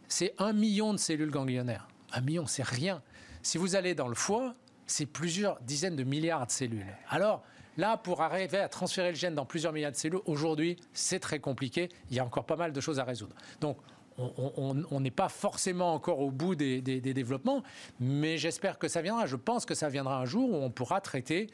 C'est 0.08 0.34
un 0.38 0.54
million 0.54 0.94
de 0.94 0.98
cellules 0.98 1.32
ganglionnaires. 1.32 1.88
Un 2.14 2.22
million, 2.22 2.48
c'est 2.48 2.66
rien. 2.66 3.02
Si 3.42 3.58
vous 3.58 3.76
allez 3.76 3.94
dans 3.94 4.08
le 4.08 4.16
foie, 4.16 4.56
c'est 4.86 5.06
plusieurs 5.06 5.60
dizaines 5.62 5.98
de 5.98 6.04
milliards 6.04 6.48
de 6.48 6.52
cellules. 6.52 6.86
Alors, 7.10 7.44
Là, 7.78 7.96
pour 7.96 8.22
arriver 8.22 8.58
à 8.58 8.70
transférer 8.70 9.10
le 9.10 9.16
gène 9.16 9.36
dans 9.36 9.46
plusieurs 9.46 9.72
milliards 9.72 9.92
de 9.92 9.98
cellules, 9.98 10.20
aujourd'hui, 10.26 10.78
c'est 10.94 11.20
très 11.20 11.40
compliqué. 11.40 11.90
Il 12.10 12.18
y 12.18 12.20
a 12.20 12.26
encore 12.26 12.46
pas 12.46 12.56
mal 12.56 12.74
de 12.74 12.82
choses 12.82 13.00
à 13.00 13.04
résoudre. 13.04 13.36
Donc, 13.62 13.78
on 14.18 15.00
n'est 15.00 15.12
pas 15.12 15.30
forcément 15.30 15.94
encore 15.94 16.20
au 16.20 16.32
bout 16.32 16.56
des, 16.56 16.82
développements, 16.82 17.64
mais 18.00 18.38
j'espère 18.38 18.80
que 18.80 18.88
ça 18.88 19.02
viendra. 19.02 19.26
Je 19.26 19.36
pense 19.36 19.66
que 19.66 19.76
ça 19.76 19.90
viendra 19.90 20.20
un 20.20 20.26
jour 20.26 20.50
où 20.52 20.56
on 20.56 20.70
pourra 20.70 21.02
traiter, 21.02 21.48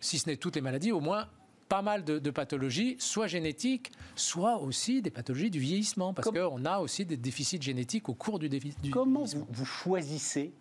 si 0.00 0.18
ce 0.18 0.28
n'est 0.28 0.36
toutes 0.36 0.56
les 0.56 0.62
maladies, 0.62 0.92
au 0.92 1.00
moins 1.00 1.28
pas 1.68 1.82
mal 1.82 2.04
de, 2.04 2.30
pathologies, 2.30 2.96
soit 3.00 3.26
génétiques, 3.26 3.90
soit 4.14 4.58
aussi 4.58 5.02
des 5.02 5.10
pathologies 5.10 5.50
du 5.50 5.58
vieillissement, 5.58 6.14
parce 6.14 6.30
qu'on 6.30 6.64
a 6.64 6.78
aussi 6.78 7.04
des 7.04 7.16
déficits 7.16 7.60
génétiques 7.60 8.08
au 8.08 8.14
cours 8.14 8.38
du, 8.38 8.48
déficit. 8.48 8.90
Comment 8.90 9.24
vous 9.48 9.64
choisissez 9.64 10.52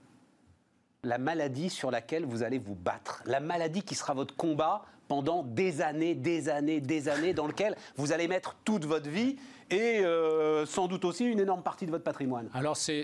la 1.04 1.20
maladie 1.20 1.70
sur 1.70 1.92
laquelle 1.92 2.26
vous 2.26 2.42
allez 2.42 2.58
vous 2.58 2.74
battre, 2.74 3.22
la 3.28 3.40
maladie 3.40 3.84
qui 3.84 3.94
sera 3.94 4.16
votre 4.16 4.36
combat 4.36 4.84
pendant 5.08 5.44
des 5.44 5.82
années, 5.82 6.16
des 6.16 6.50
années, 6.50 6.82
des 6.82 7.10
années, 7.10 7.34
dans 7.34 7.48
lequel 7.48 7.76
vous 7.98 8.12
allez 8.12 8.28
mettre 8.28 8.56
toute 8.64 8.86
votre 8.86 9.10
vie 9.10 9.38
et 9.72 10.02
euh, 10.02 10.66
sans 10.68 10.88
doute 10.88 11.06
aussi 11.06 11.26
une 11.26 11.40
énorme 11.40 11.64
partie 11.64 11.88
de 11.88 11.92
votre 11.92 12.04
patrimoine. 12.04 12.50
Alors, 12.54 12.78
c'est, 12.78 13.04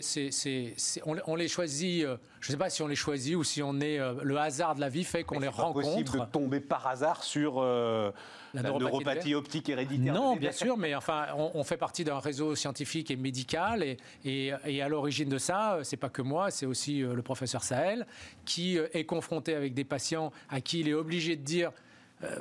on, 1.25 1.35
les 1.35 1.47
choisit, 1.47 2.05
euh, 2.05 2.17
je 2.39 2.49
ne 2.49 2.51
sais 2.51 2.57
pas 2.57 2.69
si 2.69 2.83
on 2.83 2.87
les 2.87 2.95
choisit 2.95 3.35
ou 3.35 3.43
si 3.43 3.63
on 3.63 3.79
est, 3.79 3.99
euh, 3.99 4.13
le 4.21 4.37
hasard 4.37 4.75
de 4.75 4.81
la 4.81 4.89
vie 4.89 5.03
fait 5.03 5.23
qu'on 5.23 5.39
les 5.39 5.47
rencontre. 5.47 5.83
C'est 5.83 6.03
possible 6.03 6.19
de 6.19 6.25
tomber 6.25 6.59
par 6.59 6.85
hasard 6.85 7.23
sur 7.23 7.61
la, 7.63 8.13
neuropathie, 8.61 9.33
optique 9.33 9.69
héréditaire. 9.69 10.13
Non, 10.13 10.35
bien 10.35 10.51
sûr, 10.51 10.77
mais 10.77 10.93
enfin, 10.93 11.27
on, 11.35 11.63
fait 11.63 11.77
partie 11.77 12.03
d'un 12.03 12.19
réseau 12.19 12.55
scientifique 12.55 13.09
et 13.09 13.15
médical 13.15 13.81
et, 13.81 13.97
et, 14.23 14.51
et 14.65 14.81
à 14.81 14.89
l'origine 14.89 15.29
de 15.29 15.37
ça, 15.39 15.79
c'est 15.83 15.97
pas 15.97 16.09
que 16.09 16.21
moi, 16.21 16.51
c'est 16.51 16.65
aussi 16.67 16.99
le 16.99 17.21
professeur 17.23 17.63
Sahel 17.63 18.05
qui 18.45 18.77
est 18.77 19.05
confronté 19.05 19.55
avec 19.55 19.73
des 19.73 19.83
patients 19.83 20.31
à 20.49 20.61
qui 20.61 20.81
il 20.81 20.89
est 20.89 20.93
obligé 20.93 21.35
de 21.35 21.43
dire 21.43 21.71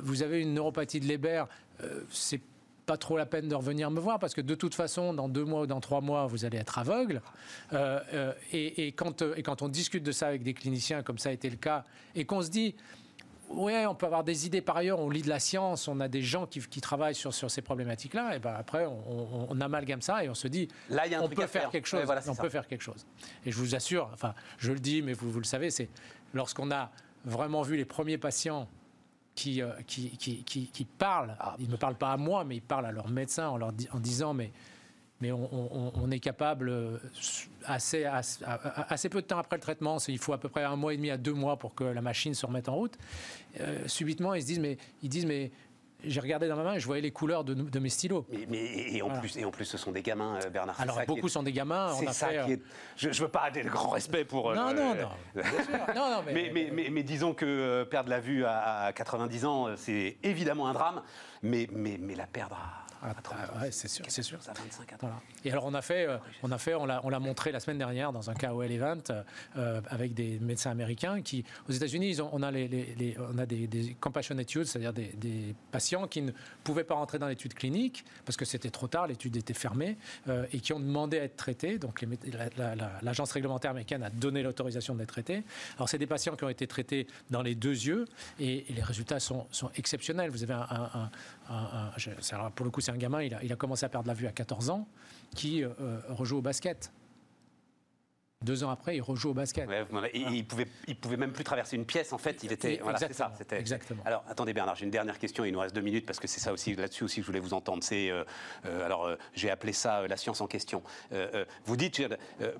vous 0.01 0.23
avez 0.23 0.41
une 0.41 0.53
neuropathie 0.53 0.99
de 0.99 1.07
Leber, 1.07 1.45
euh, 1.83 2.01
c'est 2.09 2.41
pas 2.85 2.97
trop 2.97 3.17
la 3.17 3.25
peine 3.25 3.47
de 3.47 3.55
revenir 3.55 3.91
me 3.91 3.99
voir 3.99 4.19
parce 4.19 4.33
que 4.33 4.41
de 4.41 4.55
toute 4.55 4.75
façon, 4.75 5.13
dans 5.13 5.29
deux 5.29 5.45
mois 5.45 5.61
ou 5.61 5.67
dans 5.67 5.79
trois 5.79 6.01
mois, 6.01 6.25
vous 6.25 6.45
allez 6.45 6.57
être 6.57 6.77
aveugle. 6.77 7.21
Euh, 7.73 8.33
et, 8.51 8.91
quand, 8.93 9.21
et 9.21 9.43
quand 9.43 9.61
on 9.61 9.69
discute 9.69 10.03
de 10.03 10.11
ça 10.11 10.27
avec 10.27 10.43
des 10.43 10.53
cliniciens, 10.53 11.03
comme 11.03 11.17
ça 11.17 11.29
a 11.29 11.31
été 11.31 11.49
le 11.49 11.57
cas, 11.57 11.83
et 12.15 12.25
qu'on 12.25 12.41
se 12.41 12.49
dit, 12.49 12.75
ouais, 13.49 13.85
on 13.85 13.95
peut 13.95 14.07
avoir 14.07 14.23
des 14.23 14.45
idées 14.45 14.61
par 14.61 14.77
ailleurs, 14.77 14.99
on 14.99 15.09
lit 15.09 15.21
de 15.21 15.29
la 15.29 15.39
science, 15.39 15.87
on 15.87 15.99
a 15.99 16.07
des 16.07 16.21
gens 16.21 16.47
qui, 16.47 16.81
travaillent 16.81 17.15
sur, 17.15 17.33
sur 17.33 17.51
ces 17.51 17.61
problématiques-là, 17.61 18.35
et 18.35 18.39
ben 18.39 18.55
après, 18.57 18.85
on, 18.85 19.61
amalgame 19.61 20.01
ça 20.01 20.23
et 20.23 20.29
on 20.29 20.35
se 20.35 20.47
dit, 20.47 20.67
Là, 20.89 21.07
y 21.07 21.13
a 21.13 21.19
un 21.19 21.23
on 21.23 21.29
peut 21.29 21.47
faire 21.47 21.69
quelque 21.69 21.87
chose. 21.87 22.09
on 22.27 22.35
peut 22.35 22.49
faire 22.49 22.67
quelque 22.67 22.83
chose. 22.83 23.05
Et 23.45 23.51
je 23.51 23.57
vous 23.57 23.75
assure, 23.75 24.09
enfin, 24.13 24.33
je 24.57 24.71
le 24.71 24.79
dis, 24.79 25.01
mais 25.01 25.13
vous, 25.13 25.31
vous 25.31 25.39
le 25.39 25.45
savez, 25.45 25.69
c'est 25.69 25.89
lorsqu'on 26.33 26.71
a 26.71 26.91
vraiment 27.25 27.61
vu 27.61 27.77
les 27.77 27.85
premiers 27.85 28.17
patients 28.17 28.67
qui, 29.35 29.61
euh, 29.61 29.71
qui, 29.87 30.09
qui, 30.17 30.43
qui, 30.43 30.85
parlent, 30.85 31.35
ah. 31.39 31.55
ils 31.59 31.67
ne 31.67 31.71
me 31.71 31.77
parlent 31.77 31.95
pas 31.95 32.11
à 32.11 32.17
moi, 32.17 32.43
mais 32.43 32.57
ils 32.57 32.61
parlent 32.61 32.85
à 32.85 32.91
leur 32.91 33.09
médecin 33.09 33.47
en, 33.49 33.57
leur 33.57 33.71
en 33.91 33.99
disant 33.99 34.33
mais, 34.33 34.51
mais 35.21 35.31
on, 35.31 36.09
est 36.11 36.19
capable, 36.19 36.69
euh, 36.69 36.97
assez, 37.65 38.05
assez, 38.05 39.09
peu 39.09 39.21
de 39.21 39.27
temps 39.27 39.37
après 39.37 39.55
le 39.55 39.61
traitement, 39.61 39.97
il 40.07 40.17
faut 40.17 40.33
à 40.33 40.39
peu 40.39 40.49
près 40.49 40.63
un 40.63 40.75
mois 40.75 40.93
et 40.93 40.97
demi 40.97 41.11
à 41.11 41.17
deux 41.17 41.33
mois 41.33 41.57
pour 41.57 41.75
que 41.75 41.83
la 41.83 42.01
machine 42.01 42.33
se 42.33 42.45
remette 42.45 42.67
en 42.69 42.75
route, 42.75 42.97
euh, 43.59 43.87
subitement 43.87 44.33
ils 44.33 44.41
se 44.41 44.47
disent 44.47 44.59
mais, 44.59 44.77
ils 45.03 45.09
disent 45.09 45.25
mais 45.25 45.51
j'ai 46.03 46.19
regardé 46.19 46.47
dans 46.47 46.55
ma 46.55 46.63
main 46.63 46.73
et 46.73 46.79
je 46.79 46.85
voyais 46.85 47.01
les 47.01 47.11
couleurs 47.11 47.43
de, 47.43 47.53
de 47.53 47.79
mes 47.79 47.89
stylos. 47.89 48.25
Mais, 48.49 48.57
et, 48.57 49.01
en 49.01 49.09
plus, 49.09 49.37
et 49.37 49.45
en 49.45 49.51
plus, 49.51 49.65
ce 49.65 49.77
sont 49.77 49.91
des 49.91 50.01
gamins, 50.01 50.39
euh, 50.43 50.49
Bernard. 50.49 50.79
Alors, 50.79 50.99
beaucoup 51.07 51.29
sont 51.29 51.43
des 51.43 51.53
gamins. 51.53 51.95
A 52.07 52.13
ça 52.13 52.27
fait, 52.27 52.45
qui 52.45 52.61
je 52.97 53.09
ne 53.09 53.13
veux 53.13 53.27
pas 53.27 53.41
avoir 53.41 53.63
le 53.63 53.69
grand 53.69 53.89
respect 53.89 54.25
pour. 54.25 54.53
Non, 54.53 54.73
non, 54.73 54.95
non. 54.95 55.09
non, 55.95 56.11
non 56.11 56.23
mais... 56.25 56.51
Mais, 56.51 56.89
mais, 56.89 57.03
disons 57.03 57.33
que 57.33 57.45
euh, 57.45 57.85
perdre 57.85 58.09
la 58.09 58.19
vue 58.19 58.45
à 58.45 58.91
90 58.95 59.45
ans, 59.45 59.67
euh, 59.67 59.75
c'est 59.77 60.17
évidemment 60.23 60.67
un 60.67 60.73
drame, 60.73 61.01
mais, 61.41 61.67
mais, 61.71 62.15
la 62.15 62.27
perdre 62.27 62.55
à 62.55 62.81
ah, 63.03 63.61
ouais, 63.61 63.71
c'est 63.71 63.87
sûr, 63.87 64.05
c'est 64.07 64.21
sûr. 64.21 64.37
Et 65.43 65.51
alors 65.51 65.65
on 65.65 65.73
a 65.73 65.81
fait, 65.81 66.07
euh, 66.07 66.17
on 66.43 66.51
a 66.51 66.57
fait, 66.59 66.75
on 66.75 66.85
l'a, 66.85 67.01
on 67.03 67.09
l'a 67.09 67.19
montré 67.19 67.51
la 67.51 67.59
semaine 67.59 67.79
dernière 67.79 68.11
dans 68.11 68.29
un 68.29 68.35
KOL 68.35 68.71
event 68.71 69.01
euh, 69.57 69.81
avec 69.89 70.13
des 70.13 70.37
médecins 70.39 70.69
américains 70.69 71.21
qui, 71.21 71.43
aux 71.67 71.71
États-Unis, 71.71 72.19
on 72.31 72.43
a 72.43 72.51
les, 72.51 72.67
les, 72.67 73.17
on 73.33 73.39
a 73.39 73.47
des, 73.47 73.65
des 73.65 73.95
compassionate 73.95 74.53
use, 74.53 74.69
c'est-à-dire 74.69 74.93
des, 74.93 75.11
des, 75.15 75.55
patients 75.71 75.90
qui 76.07 76.21
ne 76.21 76.31
pouvaient 76.63 76.83
pas 76.83 76.95
rentrer 76.95 77.19
dans 77.19 77.27
l'étude 77.27 77.53
clinique 77.53 78.05
parce 78.25 78.37
que 78.37 78.45
c'était 78.45 78.69
trop 78.69 78.87
tard, 78.87 79.07
l'étude 79.07 79.35
était 79.35 79.53
fermée 79.53 79.97
euh, 80.27 80.45
et 80.51 80.59
qui 80.59 80.73
ont 80.73 80.79
demandé 80.79 81.19
à 81.19 81.23
être 81.23 81.35
traités. 81.35 81.77
Donc 81.77 82.05
l'agence 83.01 83.31
réglementaire 83.31 83.71
américaine 83.71 84.03
a 84.03 84.09
donné 84.09 84.43
l'autorisation 84.43 84.95
d'être 84.95 85.09
traités. 85.09 85.43
Alors 85.77 85.89
c'est 85.89 85.97
des 85.97 86.07
patients 86.07 86.35
qui 86.35 86.43
ont 86.43 86.49
été 86.49 86.67
traités 86.67 87.07
dans 87.29 87.41
les 87.41 87.55
deux 87.55 87.85
yeux 87.85 88.05
et, 88.39 88.65
les 88.69 88.83
résultats 88.83 89.19
sont, 89.19 89.47
exceptionnels. 89.75 90.29
Vous 90.29 90.43
avez 90.43 90.53
un, 90.53 91.09
pour 92.55 92.65
le 92.65 92.71
coup, 92.71 92.81
c'est 92.81 92.91
un 92.91 92.97
gamin, 92.97 93.21
il 93.23 93.51
a, 93.51 93.55
commencé 93.55 93.85
à 93.85 93.89
perdre 93.89 94.07
la 94.07 94.13
vue 94.13 94.27
à 94.27 94.31
14 94.31 94.69
ans, 94.69 94.87
qui 95.35 95.63
euh, 95.63 95.69
rejoue 96.09 96.37
au 96.37 96.41
basket. 96.41 96.91
Deux 98.41 98.63
ans 98.63 98.69
après, 98.69 98.97
il 98.97 99.01
rejoue 99.01 99.29
au 99.29 99.33
basket. 99.33 99.69
il, 100.13 100.45
pouvait, 100.45 100.67
il 100.87 100.95
pouvait 100.95 101.17
même 101.17 101.31
plus 101.31 101.43
traverser 101.43 101.75
une 101.75 101.85
pièce. 101.85 102.11
En 102.13 102.17
fait, 102.17 102.43
il 102.43 102.51
était. 102.51 102.79
Voilà, 102.81 102.97
c'est 102.97 103.13
ça. 103.13 103.31
Exactement. 103.51 104.01
Alors, 104.05 104.23
attendez 104.27 104.53
Bernard, 104.53 104.75
j'ai 104.75 104.85
une 104.85 104.91
dernière 104.91 105.19
question. 105.19 105.45
Il 105.45 105.53
nous 105.53 105.59
reste 105.59 105.75
deux 105.75 105.81
minutes 105.81 106.05
parce 106.05 106.19
que 106.19 106.27
c'est 106.27 106.39
ça 106.39 106.51
aussi, 106.51 106.75
là-dessus 106.75 107.03
aussi 107.03 107.17
que 107.17 107.21
je 107.21 107.27
voulais 107.27 107.39
vous 107.39 107.53
entendre. 107.53 107.83
C'est, 107.83 108.09
euh, 108.09 108.23
euh, 108.65 108.85
alors, 108.85 109.09
j'ai 109.33 109.49
appelé 109.49 109.73
ça 109.73 110.07
la 110.07 110.17
science 110.17 110.41
en 110.41 110.47
question. 110.47 110.81
vous 111.65 111.77
dites, 111.77 112.01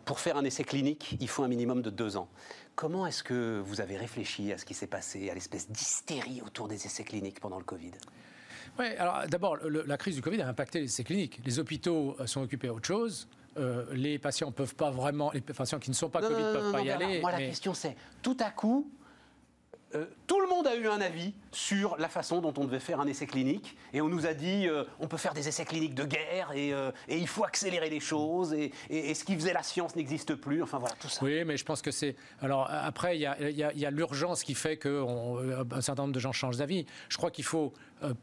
pour 0.06 0.20
faire 0.20 0.38
un 0.38 0.44
essai 0.44 0.64
clinique, 0.64 1.18
il 1.20 1.28
faut 1.28 1.44
un 1.44 1.48
minimum 1.48 1.82
de 1.82 1.90
deux 1.90 2.18
ans. 2.18 2.30
Comment 2.76 3.06
est-ce 3.06 3.24
que 3.24 3.60
vous 3.60 3.82
avez 3.82 3.98
réfléchi 3.98 4.52
à 4.54 4.58
ce 4.58 4.66
qui 4.66 4.74
s'est 4.74 4.88
passé, 4.88 5.30
à 5.30 5.34
l'espèce 5.34 5.70
d'hystérie 5.70 6.42
autour 6.46 6.68
des 6.68 6.86
essais 6.86 7.04
cliniques 7.04 7.40
pendant 7.40 7.58
le 7.58 7.66
Covid? 7.66 7.92
Oui, 8.80 8.86
alors 8.98 9.28
d'abord, 9.28 9.58
la 9.58 9.98
crise 9.98 10.16
du 10.16 10.22
Covid 10.22 10.42
a 10.42 10.48
impacté 10.48 10.80
les 10.80 10.86
essais 10.86 11.04
cliniques. 11.04 11.42
Les 11.46 11.60
hôpitaux 11.60 12.16
euh, 12.20 12.26
sont 12.26 12.42
occupés 12.42 12.70
à 12.70 12.74
autre 12.74 12.88
chose. 12.88 13.28
Euh, 13.58 13.86
les 13.94 14.18
patients 14.18 14.52
peuvent 14.52 14.76
pas 14.76 14.92
vraiment, 14.92 15.32
les 15.34 15.42
patients 15.42 15.80
qui 15.80 15.90
ne 15.90 15.96
sont 15.96 16.10
pas 16.10 16.22
Covid 16.22 16.42
ne 16.42 16.54
peuvent 16.54 16.72
pas 16.72 16.82
y 16.82 16.90
aller. 16.90 17.20
Moi, 17.20 17.32
la 17.32 17.38
question 17.40 17.74
c'est, 17.74 17.96
tout 18.22 18.38
à 18.40 18.50
coup, 18.50 18.90
euh, 19.96 20.06
tout 20.28 20.40
le 20.40 20.48
monde 20.48 20.68
a 20.68 20.76
eu 20.76 20.88
un 20.88 21.02
avis 21.02 21.34
sur 21.52 21.98
la 21.98 22.08
façon 22.08 22.40
dont 22.40 22.54
on 22.58 22.66
devait 22.66 22.80
faire 22.80 23.00
un 23.00 23.08
essai 23.08 23.26
clinique. 23.26 23.76
Et 23.94 24.02
on 24.02 24.08
nous 24.08 24.26
a 24.26 24.34
dit, 24.34 24.68
euh, 24.68 24.84
on 25.00 25.08
peut 25.08 25.18
faire 25.18 25.34
des 25.34 25.48
essais 25.48 25.66
cliniques 25.66 25.96
de 25.96 26.06
guerre 26.06 26.52
et, 26.54 26.74
euh, 26.74 26.92
il 27.10 27.28
faut 27.28 27.44
accélérer 27.44 27.90
les 27.90 28.00
choses. 28.00 28.54
Et, 28.54 28.72
ce 29.14 29.24
qui 29.24 29.36
faisait 29.36 29.54
la 29.54 29.64
science 29.64 29.96
n'existe 29.96 30.36
plus. 30.36 30.64
Enfin 30.64 30.80
voilà, 30.80 30.96
tout 30.96 31.10
ça. 31.10 31.24
Oui, 31.24 31.44
mais 31.44 31.58
je 31.58 31.66
pense 31.66 31.82
que 31.82 31.92
c'est. 31.92 32.16
Alors 32.42 32.68
après, 32.70 33.18
il 33.18 33.22
y 33.22 33.26
a, 33.86 33.92
l'urgence 33.92 34.44
qui 34.44 34.56
fait 34.56 34.78
qu'un 34.78 35.82
certain 35.82 36.04
nombre 36.04 36.14
de 36.14 36.20
gens 36.20 36.32
changent 36.32 36.58
d'avis. 36.58 36.86
Je 37.10 37.18
crois 37.18 37.32
qu'il 37.32 37.44
faut 37.44 37.74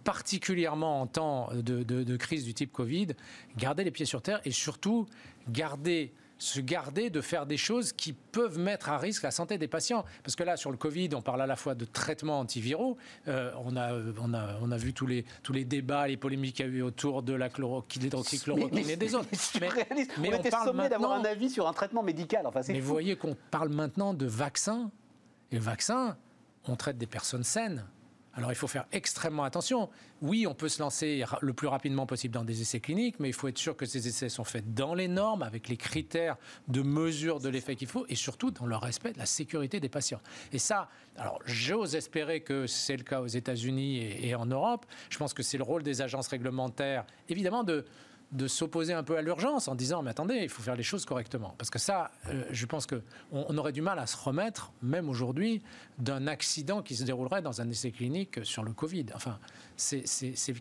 particulièrement 0.04 1.02
en 1.02 1.06
temps 1.06 1.50
de, 1.52 1.82
de 1.82 2.16
crise 2.16 2.44
du 2.44 2.54
type 2.54 2.72
Covid, 2.72 3.08
garder 3.56 3.84
les 3.84 3.90
pieds 3.90 4.06
sur 4.06 4.22
terre 4.22 4.40
et 4.44 4.50
surtout 4.50 5.06
garder 5.48 6.12
se 6.38 6.60
garder 6.60 7.10
de 7.10 7.20
faire 7.20 7.46
des 7.46 7.56
choses 7.56 7.92
qui 7.92 8.12
peuvent 8.12 8.58
mettre 8.58 8.88
à 8.88 8.98
risque 8.98 9.24
la 9.24 9.30
santé 9.30 9.58
des 9.58 9.68
patients. 9.68 10.04
Parce 10.22 10.36
que 10.36 10.44
là, 10.44 10.56
sur 10.56 10.70
le 10.70 10.76
Covid, 10.76 11.10
on 11.14 11.22
parle 11.22 11.42
à 11.42 11.46
la 11.46 11.56
fois 11.56 11.74
de 11.74 11.84
traitements 11.84 12.38
antiviraux. 12.38 12.96
Euh, 13.26 13.52
on, 13.64 13.76
a, 13.76 13.92
on, 14.20 14.32
a, 14.32 14.58
on 14.62 14.70
a 14.70 14.76
vu 14.76 14.92
tous 14.92 15.06
les, 15.06 15.24
tous 15.42 15.52
les 15.52 15.64
débats, 15.64 16.06
les 16.06 16.16
polémiques 16.16 16.56
qu'il 16.56 16.66
y 16.66 16.68
a 16.68 16.72
eu 16.72 16.82
autour 16.82 17.22
de 17.22 17.34
la 17.34 17.48
l'hydroxychloroquine 17.48 18.90
et 18.90 18.96
des 18.96 19.14
autres. 19.14 19.28
Mais, 19.60 19.68
mais, 20.18 20.34
on, 20.34 20.38
était 20.38 20.50
sommé 20.50 20.88
d'avoir 20.88 21.12
un 21.12 21.24
avis 21.24 21.50
sur 21.50 21.66
un 21.66 21.72
traitement 21.72 22.02
médical. 22.02 22.46
Enfin, 22.46 22.60
mais 22.68 22.80
vous 22.80 22.88
voyez 22.88 23.16
qu'on 23.16 23.36
parle 23.50 23.70
maintenant 23.70 24.14
de 24.14 24.26
vaccins. 24.26 24.90
Et 25.50 25.56
le 25.56 25.62
vaccin, 25.62 26.16
on 26.66 26.76
traite 26.76 26.98
des 26.98 27.06
personnes 27.06 27.44
saines. 27.44 27.84
Alors 28.34 28.52
il 28.52 28.54
faut 28.54 28.68
faire 28.68 28.86
extrêmement 28.92 29.44
attention. 29.44 29.88
Oui, 30.20 30.46
on 30.46 30.54
peut 30.54 30.68
se 30.68 30.80
lancer 30.80 31.24
le 31.40 31.52
plus 31.52 31.66
rapidement 31.66 32.06
possible 32.06 32.34
dans 32.34 32.44
des 32.44 32.60
essais 32.60 32.80
cliniques, 32.80 33.18
mais 33.18 33.28
il 33.28 33.32
faut 33.32 33.48
être 33.48 33.58
sûr 33.58 33.76
que 33.76 33.86
ces 33.86 34.06
essais 34.06 34.28
sont 34.28 34.44
faits 34.44 34.74
dans 34.74 34.94
les 34.94 35.08
normes, 35.08 35.42
avec 35.42 35.68
les 35.68 35.76
critères 35.76 36.36
de 36.68 36.82
mesure 36.82 37.40
de 37.40 37.48
l'effet 37.48 37.74
qu'il 37.74 37.88
faut, 37.88 38.06
et 38.08 38.14
surtout 38.14 38.50
dans 38.50 38.66
le 38.66 38.76
respect 38.76 39.12
de 39.12 39.18
la 39.18 39.26
sécurité 39.26 39.80
des 39.80 39.88
patients. 39.88 40.20
Et 40.52 40.58
ça, 40.58 40.88
alors 41.16 41.40
j'ose 41.46 41.96
espérer 41.96 42.40
que 42.40 42.66
c'est 42.66 42.96
le 42.96 43.02
cas 43.02 43.20
aux 43.20 43.26
États-Unis 43.26 43.98
et, 44.22 44.34
en 44.34 44.46
Europe. 44.46 44.86
Je 45.10 45.18
pense 45.18 45.34
que 45.34 45.42
c'est 45.42 45.58
le 45.58 45.64
rôle 45.64 45.82
des 45.82 46.02
agences 46.02 46.28
réglementaires, 46.28 47.06
évidemment, 47.28 47.64
de 47.64 47.84
de 48.32 48.46
s'opposer 48.46 48.92
un 48.92 49.02
peu 49.02 49.16
à 49.16 49.22
l'urgence 49.22 49.68
en 49.68 49.74
disant 49.74 50.02
mais 50.02 50.10
attendez, 50.10 50.36
il 50.42 50.48
faut 50.48 50.62
faire 50.62 50.76
les 50.76 50.82
choses 50.82 51.04
correctement. 51.04 51.54
Parce 51.58 51.70
que 51.70 51.78
ça, 51.78 52.10
euh, 52.28 52.44
je 52.50 52.66
pense 52.66 52.86
qu'on 52.86 53.00
on 53.32 53.56
aurait 53.56 53.72
du 53.72 53.82
mal 53.82 53.98
à 53.98 54.06
se 54.06 54.16
remettre, 54.16 54.72
même 54.82 55.08
aujourd'hui, 55.08 55.62
d'un 55.98 56.26
accident 56.26 56.82
qui 56.82 56.96
se 56.96 57.04
déroulerait 57.04 57.42
dans 57.42 57.60
un 57.60 57.68
essai 57.68 57.90
clinique 57.90 58.44
sur 58.44 58.64
le 58.64 58.72
Covid. 58.72 59.06
Enfin, 59.14 59.38
c'est 59.76 60.04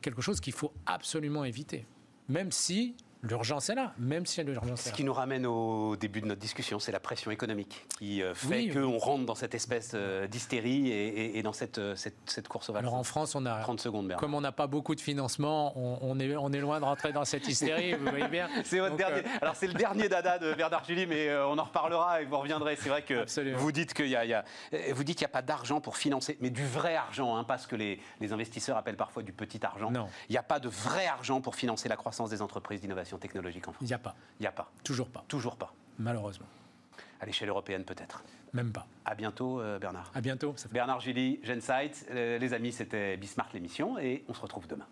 quelque 0.01 0.21
chose 0.21 0.39
qu'il 0.39 0.53
faut 0.53 0.73
absolument 0.85 1.43
éviter. 1.43 1.85
Même 2.29 2.51
si 2.51 2.95
L'urgence 3.23 3.69
est 3.69 3.75
là, 3.75 3.93
même 3.97 4.25
si 4.25 4.43
l'urgence 4.43 4.85
est 4.85 4.89
Ce 4.89 4.93
qui 4.93 5.03
nous 5.03 5.13
ramène 5.13 5.45
au 5.45 5.95
début 5.95 6.21
de 6.21 6.27
notre 6.27 6.39
discussion, 6.39 6.79
c'est 6.79 6.91
la 6.91 6.99
pression 6.99 7.31
économique 7.31 7.85
qui 7.97 8.21
euh, 8.21 8.33
fait 8.35 8.47
Oui. 8.47 8.69
qu'on 8.69 8.97
rentre 8.97 9.25
dans 9.25 9.35
cette 9.35 9.55
espèce 9.55 9.91
euh, 9.95 10.27
d'hystérie 10.27 10.89
et, 10.89 11.07
et- 11.07 11.37
et 11.39 11.43
dans 11.43 11.53
cette, 11.53 11.79
euh, 11.79 11.95
cette, 11.95 12.15
cette 12.27 12.47
course 12.47 12.69
au 12.69 12.75
Alors 12.75 12.93
en 12.93 13.03
France, 13.03 13.33
on 13.35 13.45
a, 13.45 13.59
30 13.59 13.79
secondes, 13.81 14.07
Bernard. 14.07 14.19
comme 14.21 14.33
on 14.35 14.41
n'a 14.41 14.51
pas 14.51 14.67
beaucoup 14.67 14.93
de 14.95 15.01
financement, 15.01 15.73
on, 15.77 15.97
on 16.01 16.19
est, 16.19 16.35
on 16.35 16.51
est 16.53 16.59
loin 16.59 16.79
de 16.79 16.85
rentrer 16.85 17.11
dans 17.11 17.25
cette 17.25 17.47
hystérie, 17.47 17.93
vous 17.95 18.05
voyez 18.09 18.27
bien. 18.27 18.47
C'est 18.63 18.77
votre 18.79 18.91
Donc, 18.91 18.99
dernier. 18.99 19.19
euh, 19.25 19.39
Alors 19.41 19.55
c'est 19.55 19.67
le 19.67 19.73
dernier 19.73 20.09
dada 20.09 20.37
de 20.37 20.53
Bernard 20.53 20.85
Julie, 20.85 21.07
mais 21.07 21.35
on 21.37 21.57
en 21.57 21.63
reparlera 21.63 22.21
et 22.21 22.25
vous 22.25 22.37
reviendrez. 22.37 22.75
C'est 22.75 22.89
vrai 22.89 23.01
que 23.01 23.21
Absolument. 23.21 23.57
vous 23.57 23.71
dites 23.71 23.93
qu'il 23.93 24.07
y 24.09 24.15
a, 24.15 24.25
y 24.25 24.33
a- 24.33 24.43
vous 24.93 25.03
dites 25.03 25.17
qu'il 25.17 25.25
n'y 25.25 25.31
a 25.31 25.33
pas 25.33 25.41
d'argent 25.41 25.81
pour 25.81 25.97
financer, 25.97 26.37
mais 26.39 26.49
du 26.51 26.65
vrai 26.65 26.95
argent, 26.95 27.35
hein, 27.35 27.43
pas 27.43 27.57
ce 27.57 27.67
que 27.67 27.75
les, 27.75 27.99
les 28.21 28.31
investisseurs 28.33 28.77
appellent 28.77 28.95
parfois 28.97 29.23
du 29.23 29.33
petit 29.33 29.65
argent. 29.65 29.89
Non. 29.91 30.07
Il 30.29 30.33
n'y 30.33 30.37
a 30.37 30.43
pas 30.43 30.59
de 30.59 30.69
vrai 30.69 31.07
argent 31.07 31.41
pour 31.41 31.55
financer 31.55 31.89
la 31.89 31.95
croissance 31.95 32.29
des 32.29 32.41
entreprises 32.41 32.81
d'innovation 32.81 33.06
technologique 33.15 33.65
en 33.69 33.71
France 33.71 33.81
Il 33.81 33.87
n'y 33.87 33.93
a 33.93 33.99
pas. 33.99 34.15
Il 34.39 34.43
n'y 34.43 34.47
a 34.47 34.51
pas. 34.51 34.69
Toujours 34.83 35.07
pas. 35.07 35.23
Toujours 35.29 35.55
pas. 35.55 35.73
Malheureusement. 35.97 36.47
À 37.21 37.25
l'échelle 37.25 37.49
européenne, 37.49 37.85
peut-être. 37.85 38.23
Même 38.53 38.71
pas. 38.71 38.85
À 39.05 39.15
bientôt, 39.15 39.61
euh, 39.61 39.79
Bernard. 39.79 40.11
À 40.13 40.21
bientôt. 40.21 40.53
Bernard 40.71 40.99
Gilly, 40.99 41.39
Gensight. 41.43 42.07
Euh, 42.11 42.37
les 42.37 42.53
amis, 42.53 42.71
c'était 42.71 43.15
Bismarck 43.17 43.53
l'émission 43.53 43.97
et 43.97 44.25
on 44.27 44.33
se 44.33 44.41
retrouve 44.41 44.67
demain. 44.67 44.87